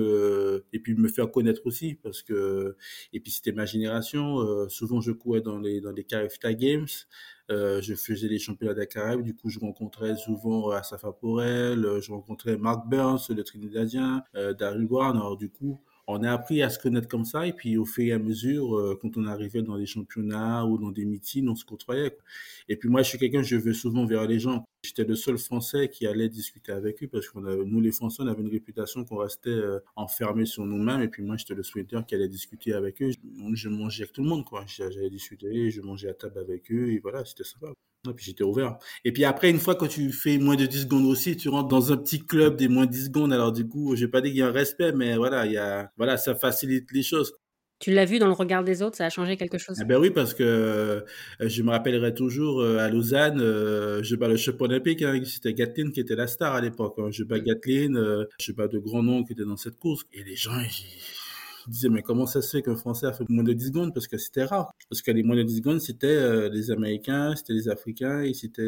et 0.74 0.80
puis 0.80 0.96
me 0.96 1.08
faire 1.08 1.30
connaître 1.32 1.62
aussi 1.66 1.96
parce 1.96 2.22
que 2.24 2.76
et 3.14 3.20
puis 3.20 3.32
c'était 3.32 3.52
ma 3.52 3.66
génération. 3.66 4.70
souvent, 4.70 5.02
je 5.02 5.12
courais 5.12 5.42
dans 5.42 5.60
les 5.60 5.82
dans 5.82 5.92
les 5.92 6.04
Carifta 6.04 6.54
Games. 6.54 6.88
Euh, 7.52 7.82
je 7.82 7.94
faisais 7.94 8.28
les 8.28 8.40
championnats 8.40 8.74
des 8.74 8.88
Caraïbes, 8.88 9.22
du 9.22 9.36
coup 9.36 9.50
je 9.50 9.60
rencontrais 9.60 10.16
souvent 10.16 10.72
Asafa 10.72 11.12
Porel, 11.12 12.00
je 12.02 12.12
rencontrais 12.12 12.58
Mark 12.58 12.88
Burns, 12.90 13.20
le 13.30 13.44
Trinidadien, 13.44 14.24
euh, 14.36 14.54
Daryl 14.54 14.88
alors 15.00 15.38
du 15.38 15.50
coup 15.50 15.80
on 16.08 16.24
a 16.24 16.32
appris 16.32 16.62
à 16.62 16.70
se 16.70 16.78
connaître 16.80 17.08
comme 17.08 17.26
ça 17.26 17.48
et 17.48 17.54
puis 17.54 17.78
au 17.78 17.86
fur 17.86 18.06
et 18.06 18.12
à 18.12 18.20
mesure, 18.20 18.76
euh, 18.78 18.98
quand 19.02 19.18
on 19.18 19.26
arrivait 19.26 19.64
dans 19.64 19.78
des 19.78 19.86
championnats 19.86 20.66
ou 20.66 20.78
dans 20.78 20.92
des 20.92 21.06
meetings, 21.06 21.48
on 21.50 21.56
se 21.56 21.66
côtoyait. 21.66 22.16
Et 22.70 22.76
puis 22.76 22.90
moi, 22.90 23.02
je 23.02 23.10
suis 23.10 23.18
quelqu'un, 23.18 23.42
je 23.42 23.56
vais 23.56 23.74
souvent 23.74 24.06
vers 24.06 24.28
les 24.28 24.40
gens. 24.40 24.66
J'étais 24.86 25.04
le 25.04 25.16
seul 25.16 25.38
Français 25.38 25.90
qui 25.90 26.06
allait 26.06 26.30
discuter 26.30 26.72
avec 26.72 27.04
eux 27.04 27.08
parce 27.08 27.28
que 27.28 27.40
nous, 27.40 27.82
les 27.82 27.92
Français, 27.92 28.22
on 28.24 28.28
avait 28.28 28.42
une 28.42 28.52
réputation 28.52 29.04
qu'on 29.04 29.18
restait 29.18 29.50
euh, 29.50 29.80
enfermés 29.96 30.46
sur 30.46 30.66
nous-mêmes. 30.66 31.02
Et 31.02 31.08
puis 31.08 31.24
moi, 31.24 31.38
j'étais 31.38 31.56
le 31.56 31.64
souhaiteur 31.64 32.06
qui 32.06 32.16
allait 32.16 32.30
discuter 32.30 32.74
avec 32.74 33.02
eux. 33.02 33.10
Je 33.54 33.70
mangeais 33.70 34.04
avec 34.04 34.14
tout 34.14 34.24
le 34.24 34.30
monde, 34.30 34.46
quoi. 34.46 34.64
J'allais 34.68 35.10
discuter, 35.10 35.72
je 35.72 35.82
mangeais 35.82 36.10
à 36.10 36.14
table 36.14 36.40
avec 36.40 36.72
eux 36.72 36.92
et 36.92 37.00
voilà, 37.00 37.26
c'était 37.26 37.44
sympa. 37.44 37.74
Et 38.08 38.14
puis 38.14 38.26
j'étais 38.26 38.44
ouvert. 38.44 38.78
Et 39.04 39.12
puis 39.12 39.26
après, 39.26 39.50
une 39.50 39.60
fois 39.60 39.76
que 39.76 39.86
tu 39.86 40.12
fais 40.12 40.38
moins 40.38 40.56
de 40.56 40.66
10 40.66 40.84
secondes 40.84 41.06
aussi, 41.06 41.36
tu 41.38 41.50
rentres 41.50 41.70
dans 41.70 41.92
un 41.92 41.98
petit 41.98 42.20
club 42.20 42.56
des 42.56 42.68
moins 42.68 42.86
de 42.86 42.92
10 42.92 43.06
secondes. 43.06 43.34
Alors 43.34 43.52
du 43.52 43.68
coup, 43.68 43.96
je 43.96 44.06
vais 44.06 44.12
pas 44.12 44.22
dire 44.22 44.32
qu'il 44.32 44.40
y 44.40 44.44
a 44.44 44.48
un 44.48 44.52
respect, 44.52 44.92
mais 44.92 45.18
voilà, 45.18 45.46
il 45.46 45.54
y 45.54 45.58
a, 45.58 45.92
voilà, 45.98 46.18
ça 46.18 46.36
facilite 46.36 46.92
les 46.92 47.04
choses. 47.04 47.34
Tu 47.86 47.92
l'as 47.92 48.06
vu 48.06 48.18
dans 48.18 48.26
le 48.26 48.34
regard 48.34 48.64
des 48.64 48.82
autres, 48.82 48.98
ça 48.98 49.06
a 49.06 49.10
changé 49.12 49.38
quelque 49.38 49.60
chose? 49.60 49.78
Eh 49.80 49.86
Ben 49.86 50.00
oui, 50.00 50.10
parce 50.10 50.34
que 50.34 50.42
euh, 50.42 51.02
je 51.40 51.62
me 51.62 51.70
rappellerai 51.70 52.16
toujours 52.16 52.60
euh, 52.60 52.80
à 52.80 52.90
Lausanne, 52.90 53.40
euh, 53.40 54.02
je 54.02 54.16
bats 54.16 54.28
le 54.28 54.38
champion 54.38 54.66
olympique, 54.66 55.04
hein, 55.04 55.22
c'était 55.24 55.54
Gatlin 55.54 55.92
qui 55.92 56.00
était 56.00 56.16
la 56.16 56.26
star 56.26 56.56
à 56.56 56.62
l'époque. 56.62 56.96
Hein. 56.98 57.12
Je 57.12 57.24
bats 57.24 57.40
Gatlin, 57.40 58.26
je 58.40 58.52
bats 58.54 58.68
de 58.68 58.80
grands 58.80 59.04
noms 59.04 59.24
qui 59.24 59.34
étaient 59.34 59.46
dans 59.46 59.56
cette 59.56 59.78
course. 59.78 60.02
Et 60.14 60.24
les 60.24 60.36
gens, 60.36 60.60
ils 61.68 61.72
disaient, 61.72 61.90
mais 61.90 62.02
comment 62.02 62.26
ça 62.26 62.42
se 62.42 62.58
fait 62.58 62.64
qu'un 62.64 62.76
Français 62.76 63.06
a 63.06 63.14
fait 63.14 63.30
moins 63.30 63.44
de 63.44 63.54
10 63.54 63.68
secondes? 63.68 63.94
Parce 63.94 64.08
que 64.08 64.18
c'était 64.18 64.46
rare. 64.46 64.74
Parce 64.90 65.04
que 65.04 65.12
les 65.12 65.22
moins 65.22 65.36
de 65.36 65.44
10 65.44 65.58
secondes, 65.58 65.80
c'était 65.80 66.50
les 66.50 66.72
Américains, 66.72 67.36
c'était 67.36 67.54
les 67.54 67.70
Africains 67.70 68.24
et 68.24 68.34
c'était 68.34 68.64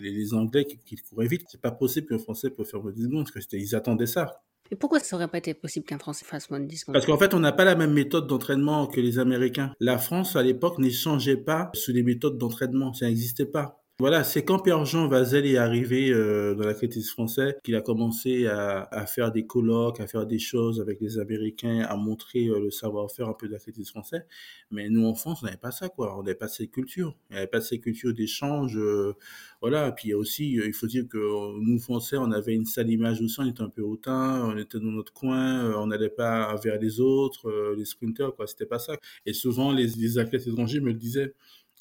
les, 0.00 0.34
Anglais 0.34 0.64
qui, 0.64 0.76
qui 0.78 0.96
couraient 0.96 1.28
vite. 1.28 1.44
C'est 1.46 1.60
pas 1.60 1.70
possible 1.70 2.08
qu'un 2.08 2.18
Français 2.18 2.50
puisse 2.50 2.68
faire 2.68 2.82
moins 2.82 2.90
de 2.90 2.96
10 2.96 3.04
secondes, 3.04 3.28
parce 3.32 3.46
qu'ils 3.46 3.76
attendaient 3.76 4.06
ça. 4.06 4.42
Et 4.72 4.76
pourquoi 4.76 5.00
ça 5.00 5.16
aurait 5.16 5.28
pas 5.28 5.38
été 5.38 5.52
possible 5.54 5.84
qu'un 5.84 5.98
Français 5.98 6.24
fasse 6.24 6.48
moins 6.48 6.60
de 6.60 6.66
10 6.66 6.76
secondes 6.78 6.92
Parce 6.92 7.06
qu'en 7.06 7.18
fait, 7.18 7.34
on 7.34 7.40
n'a 7.40 7.52
pas 7.52 7.64
la 7.64 7.74
même 7.74 7.92
méthode 7.92 8.28
d'entraînement 8.28 8.86
que 8.86 9.00
les 9.00 9.18
Américains. 9.18 9.72
La 9.80 9.98
France, 9.98 10.36
à 10.36 10.42
l'époque, 10.42 10.78
n'échangeait 10.78 11.36
pas 11.36 11.70
sur 11.74 11.92
les 11.92 12.04
méthodes 12.04 12.38
d'entraînement. 12.38 12.92
Ça 12.92 13.06
n'existait 13.06 13.46
pas. 13.46 13.79
Voilà, 14.00 14.24
c'est 14.24 14.46
quand 14.46 14.60
Pierre-Jean 14.60 15.08
Vazel 15.08 15.44
est 15.44 15.58
arrivé 15.58 16.10
euh, 16.10 16.54
dans 16.54 16.64
l'athlétisme 16.64 17.10
français 17.10 17.58
qu'il 17.62 17.76
a 17.76 17.82
commencé 17.82 18.46
à, 18.46 19.04
faire 19.04 19.30
des 19.30 19.44
colloques, 19.44 20.00
à 20.00 20.06
faire 20.06 20.24
des 20.24 20.38
choses 20.38 20.80
avec 20.80 21.02
les 21.02 21.18
Américains, 21.18 21.80
à 21.82 21.96
montrer 21.96 22.46
euh, 22.46 22.60
le 22.60 22.70
savoir-faire 22.70 23.28
un 23.28 23.34
peu 23.34 23.46
de 23.46 23.52
l'athlétisme 23.52 23.90
français. 23.90 24.24
Mais 24.70 24.88
nous, 24.88 25.04
en 25.04 25.12
France, 25.12 25.40
on 25.42 25.44
n'avait 25.44 25.58
pas 25.58 25.70
ça, 25.70 25.90
quoi. 25.90 26.18
On 26.18 26.22
n'avait 26.22 26.34
pas 26.34 26.48
cette 26.48 26.70
culture. 26.70 27.14
Il 27.28 27.34
n'y 27.34 27.38
avait 27.40 27.46
pas 27.46 27.60
cette 27.60 27.82
culture 27.82 28.14
d'échange. 28.14 28.74
Euh, 28.78 29.12
voilà. 29.60 29.92
Puis 29.92 30.08
il 30.08 30.10
y 30.12 30.14
a 30.14 30.16
aussi, 30.16 30.52
il 30.52 30.72
faut 30.72 30.86
dire 30.86 31.04
que 31.06 31.60
nous, 31.60 31.78
Français, 31.78 32.16
on 32.16 32.32
avait 32.32 32.54
une 32.54 32.64
sale 32.64 32.88
image 32.88 33.20
aussi. 33.20 33.38
On 33.40 33.46
était 33.50 33.60
un 33.60 33.68
peu 33.68 33.82
hautain, 33.82 34.46
on 34.46 34.56
était 34.56 34.78
dans 34.78 34.92
notre 34.92 35.12
coin, 35.12 35.74
on 35.76 35.88
n'allait 35.88 36.08
pas 36.08 36.56
vers 36.64 36.80
les 36.80 37.00
autres, 37.00 37.74
les 37.76 37.84
sprinters, 37.84 38.34
quoi. 38.34 38.46
C'était 38.46 38.64
pas 38.64 38.78
ça. 38.78 38.96
Et 39.26 39.34
souvent, 39.34 39.72
les, 39.72 39.88
les 39.88 40.16
athlètes 40.16 40.46
étrangers 40.46 40.80
me 40.80 40.88
le 40.88 40.94
disaient. 40.94 41.34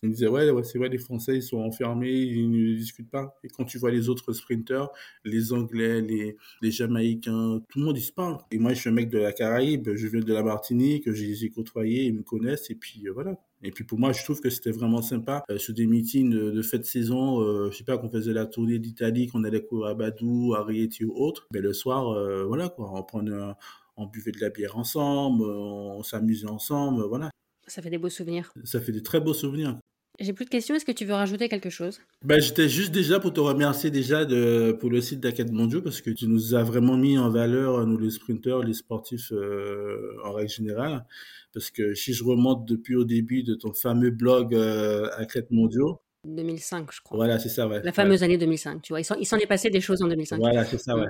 Ils 0.04 0.12
disaient, 0.12 0.28
ouais, 0.28 0.50
ouais 0.50 0.64
c'est 0.64 0.78
vrai, 0.78 0.90
les 0.90 0.98
Français, 0.98 1.36
ils 1.36 1.44
sont 1.44 1.60
enfermés, 1.60 2.12
ils 2.12 2.50
ne 2.50 2.76
discutent 2.76 3.10
pas. 3.10 3.36
Et 3.44 3.50
quand 3.50 3.66
tu 3.66 3.78
vois 3.78 3.92
les 3.92 4.10
autres 4.10 4.34
sprinteurs, 4.34 4.92
les 5.26 5.54
Anglais, 5.54 6.02
les, 6.02 6.38
les 6.62 6.72
Jamaïcains, 6.72 7.62
tout 7.68 7.80
le 7.80 7.86
monde, 7.86 7.98
ils 7.98 8.02
se 8.02 8.14
parle. 8.14 8.38
Et 8.52 8.58
moi, 8.58 8.74
je 8.74 8.80
suis 8.80 8.90
un 8.90 8.94
mec 8.94 9.10
de 9.10 9.18
la 9.18 9.34
Caraïbe, 9.34 9.90
je 9.96 10.08
viens 10.08 10.22
de 10.22 10.34
la 10.34 10.44
Martinique, 10.44 11.12
je 11.12 11.24
les 11.24 11.46
ai 11.46 11.50
côtoyés, 11.50 12.06
ils 12.06 12.14
me 12.14 12.24
connaissent, 12.24 12.70
et 12.70 12.76
puis 12.76 13.08
euh, 13.08 13.12
voilà. 13.14 13.36
Et 13.62 13.72
puis 13.72 13.84
pour 13.84 14.00
moi, 14.00 14.14
je 14.14 14.24
trouve 14.24 14.40
que 14.40 14.50
c'était 14.50 14.72
vraiment 14.72 15.02
sympa 15.02 15.44
euh, 15.52 15.58
sur 15.58 15.74
des 15.74 15.86
meetings 15.86 16.30
de, 16.30 16.52
de 16.52 16.62
saison. 16.62 17.42
Euh, 17.42 17.70
je 17.72 17.78
sais 17.78 17.84
pas 17.84 17.98
qu'on 17.98 18.10
faisait 18.10 18.32
la 18.32 18.46
tournée 18.46 18.80
d'Italie, 18.80 19.28
qu'on 19.28 19.44
allait 19.44 19.64
courir 19.64 19.88
à 19.88 19.94
Badou, 19.96 20.54
à 20.56 20.64
Rieti 20.64 21.04
ou 21.04 21.14
autre. 21.14 21.48
Mais 21.54 21.60
le 21.60 21.74
soir, 21.74 22.10
euh, 22.10 22.46
voilà 22.46 22.70
quoi, 22.70 22.90
on 22.94 23.04
prenait, 23.04 23.36
un, 23.36 23.56
on 23.98 24.06
buvait 24.06 24.32
de 24.32 24.40
la 24.40 24.50
bière 24.50 24.78
ensemble, 24.78 25.44
on 25.44 26.02
s'amusait 26.04 26.48
ensemble, 26.48 27.04
voilà. 27.04 27.30
Ça 27.68 27.82
fait 27.82 27.90
des 27.90 27.98
beaux 27.98 28.10
souvenirs. 28.10 28.52
Ça 28.64 28.80
fait 28.80 28.94
des 28.94 29.04
très 29.04 29.20
beaux 29.20 29.34
souvenirs. 29.34 29.78
J'ai 30.20 30.34
plus 30.34 30.46
de 30.46 30.50
questions. 30.50 30.76
Est-ce 30.76 30.86
que 30.86 30.92
tu 30.92 31.06
veux 31.06 31.14
rajouter 31.14 31.48
quelque 31.48 31.70
chose? 31.70 32.00
Ben, 32.24 32.42
J'étais 32.42 32.68
juste 32.68 32.92
déjà 32.92 33.20
pour 33.20 33.32
te 33.32 33.40
remercier 33.40 33.90
déjà 33.90 34.26
de, 34.26 34.76
pour 34.80 34.90
le 34.90 35.00
site 35.00 35.22
d'Aquette 35.22 35.52
Mondiaux 35.52 35.82
parce 35.82 36.02
que 36.02 36.10
tu 36.10 36.28
nous 36.28 36.56
as 36.56 36.64
vraiment 36.64 36.98
mis 36.98 37.18
en 37.18 37.30
valeur, 37.30 37.86
nous 37.88 37.98
les 37.98 38.10
sprinteurs, 38.10 38.64
les 38.64 38.74
sportifs 38.74 39.32
euh, 39.32 40.18
en 40.24 40.34
règle 40.34 40.50
générale. 40.50 41.06
Parce 41.54 41.72
que 41.72 41.94
si 41.94 42.14
je 42.14 42.24
remonte 42.24 42.66
depuis 42.66 42.96
au 42.96 43.06
début 43.06 43.44
de 43.44 43.56
ton 43.56 43.74
fameux 43.74 44.12
blog 44.12 44.54
euh, 44.54 45.10
Aquette 45.18 45.52
Mondiaux, 45.52 46.02
2005, 46.26 46.92
je 46.92 47.02
crois. 47.02 47.18
Voilà, 47.18 47.40
c'est 47.40 47.50
ça, 47.50 47.68
ouais. 47.68 47.82
La 47.84 47.94
fameuse 47.94 48.20
ouais. 48.20 48.26
année 48.26 48.38
2005, 48.38 48.82
tu 48.82 48.92
vois. 48.92 49.00
Il 49.00 49.26
s'en 49.26 49.38
est 49.38 49.48
passé 49.48 49.70
des 49.70 49.80
choses 49.80 50.02
en 50.02 50.08
2005. 50.08 50.38
Voilà, 50.38 50.66
c'est 50.66 50.78
ça, 50.78 50.96
ouais. 50.96 51.08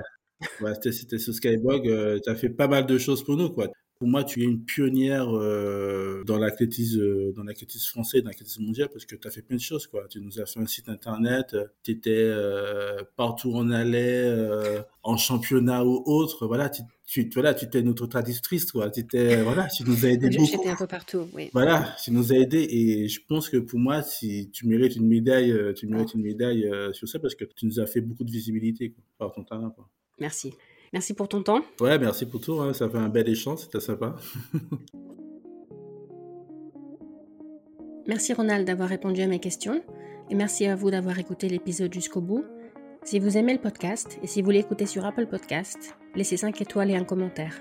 ouais 0.60 0.72
c'était 0.80 1.18
sur 1.18 1.34
Skyblog. 1.34 1.88
Euh, 1.88 2.20
tu 2.22 2.30
as 2.30 2.36
fait 2.36 2.48
pas 2.48 2.68
mal 2.68 2.86
de 2.86 2.96
choses 2.96 3.24
pour 3.24 3.36
nous, 3.36 3.50
quoi. 3.50 3.68
Pour 4.00 4.08
moi, 4.08 4.24
tu 4.24 4.40
es 4.40 4.46
une 4.46 4.64
pionnière 4.64 5.28
euh, 5.28 6.24
dans 6.24 6.38
l'athlétisme, 6.38 7.02
euh, 7.02 7.32
dans 7.36 7.44
l'athlétisme 7.44 7.86
français, 7.86 8.22
dans 8.22 8.30
l'athlétisme 8.30 8.64
mondial, 8.64 8.88
parce 8.90 9.04
que 9.04 9.14
tu 9.14 9.28
as 9.28 9.30
fait 9.30 9.42
plein 9.42 9.56
de 9.56 9.60
choses, 9.60 9.86
quoi. 9.86 10.08
Tu 10.08 10.22
nous 10.22 10.40
as 10.40 10.46
fait 10.46 10.58
un 10.58 10.66
site 10.66 10.88
internet, 10.88 11.54
tu 11.82 11.90
étais 11.90 12.14
euh, 12.16 13.02
partout 13.16 13.50
où 13.50 13.56
on 13.58 13.70
allait, 13.70 14.24
euh, 14.24 14.80
en 15.02 15.18
championnat 15.18 15.84
ou 15.84 16.02
autre. 16.06 16.46
Voilà, 16.46 16.70
tu, 16.70 16.80
tu, 17.04 17.28
voilà, 17.34 17.52
tu 17.52 17.66
étais 17.66 17.82
notre 17.82 18.06
traductrice, 18.06 18.72
quoi. 18.72 18.90
Tu 18.90 19.00
étais, 19.00 19.42
voilà, 19.42 19.66
tu 19.68 19.84
nous 19.84 20.06
as 20.06 20.08
aidé 20.08 20.30
beaucoup. 20.30 20.50
J'étais 20.50 20.70
un 20.70 20.76
peu 20.76 20.86
partout, 20.86 21.28
oui. 21.34 21.50
Voilà, 21.52 21.94
tu 22.02 22.10
nous 22.10 22.32
as 22.32 22.36
aidé 22.36 22.66
et 22.70 23.06
je 23.06 23.20
pense 23.28 23.50
que 23.50 23.58
pour 23.58 23.78
moi, 23.78 24.00
si 24.00 24.48
tu 24.50 24.66
mérites 24.66 24.96
une 24.96 25.08
médaille, 25.08 25.54
tu 25.76 25.86
mérites 25.86 26.14
une 26.14 26.22
médaille 26.22 26.66
sur 26.92 27.06
ça 27.06 27.18
parce 27.18 27.34
que 27.34 27.44
tu 27.44 27.66
nous 27.66 27.78
as 27.78 27.86
fait 27.86 28.00
beaucoup 28.00 28.24
de 28.24 28.30
visibilité, 28.30 28.92
quoi, 28.92 29.04
par 29.18 29.32
ton 29.32 29.44
talent, 29.44 29.68
quoi. 29.68 29.90
Merci. 30.18 30.54
Merci 30.92 31.14
pour 31.14 31.28
ton 31.28 31.42
temps. 31.42 31.60
Ouais, 31.80 31.98
merci 31.98 32.26
pour 32.26 32.40
tout. 32.40 32.60
Hein. 32.60 32.72
Ça 32.72 32.88
fait 32.88 32.98
un 32.98 33.08
bel 33.08 33.28
échange, 33.28 33.60
c'était 33.60 33.80
sympa. 33.80 34.16
merci 38.06 38.32
Ronald 38.32 38.66
d'avoir 38.66 38.88
répondu 38.88 39.22
à 39.22 39.28
mes 39.28 39.38
questions 39.38 39.82
et 40.30 40.34
merci 40.34 40.66
à 40.66 40.74
vous 40.74 40.90
d'avoir 40.90 41.18
écouté 41.18 41.48
l'épisode 41.48 41.92
jusqu'au 41.92 42.20
bout. 42.20 42.44
Si 43.02 43.18
vous 43.18 43.36
aimez 43.38 43.54
le 43.54 43.60
podcast 43.60 44.18
et 44.22 44.26
si 44.26 44.42
vous 44.42 44.50
l'écoutez 44.50 44.86
sur 44.86 45.04
Apple 45.06 45.26
Podcast, 45.26 45.96
laissez 46.14 46.36
5 46.36 46.60
étoiles 46.60 46.90
et 46.90 46.96
un 46.96 47.04
commentaire. 47.04 47.54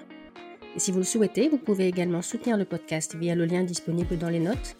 Et 0.76 0.80
si 0.80 0.92
vous 0.92 1.00
le 1.00 1.04
souhaitez, 1.04 1.50
vous 1.50 1.58
pouvez 1.58 1.88
également 1.88 2.22
soutenir 2.22 2.58
le 2.58 2.66
podcast 2.66 3.16
via 3.16 3.36
le 3.36 3.46
lien 3.46 3.64
disponible 3.64 4.18
dans 4.18 4.30
les 4.30 4.40
notes. 4.40 4.76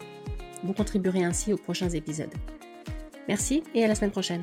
Vous 0.62 0.72
contribuerez 0.72 1.24
ainsi 1.24 1.52
aux 1.52 1.56
prochains 1.56 1.88
épisodes. 1.88 2.34
Merci 3.28 3.62
et 3.74 3.84
à 3.84 3.88
la 3.88 3.94
semaine 3.94 4.10
prochaine. 4.10 4.42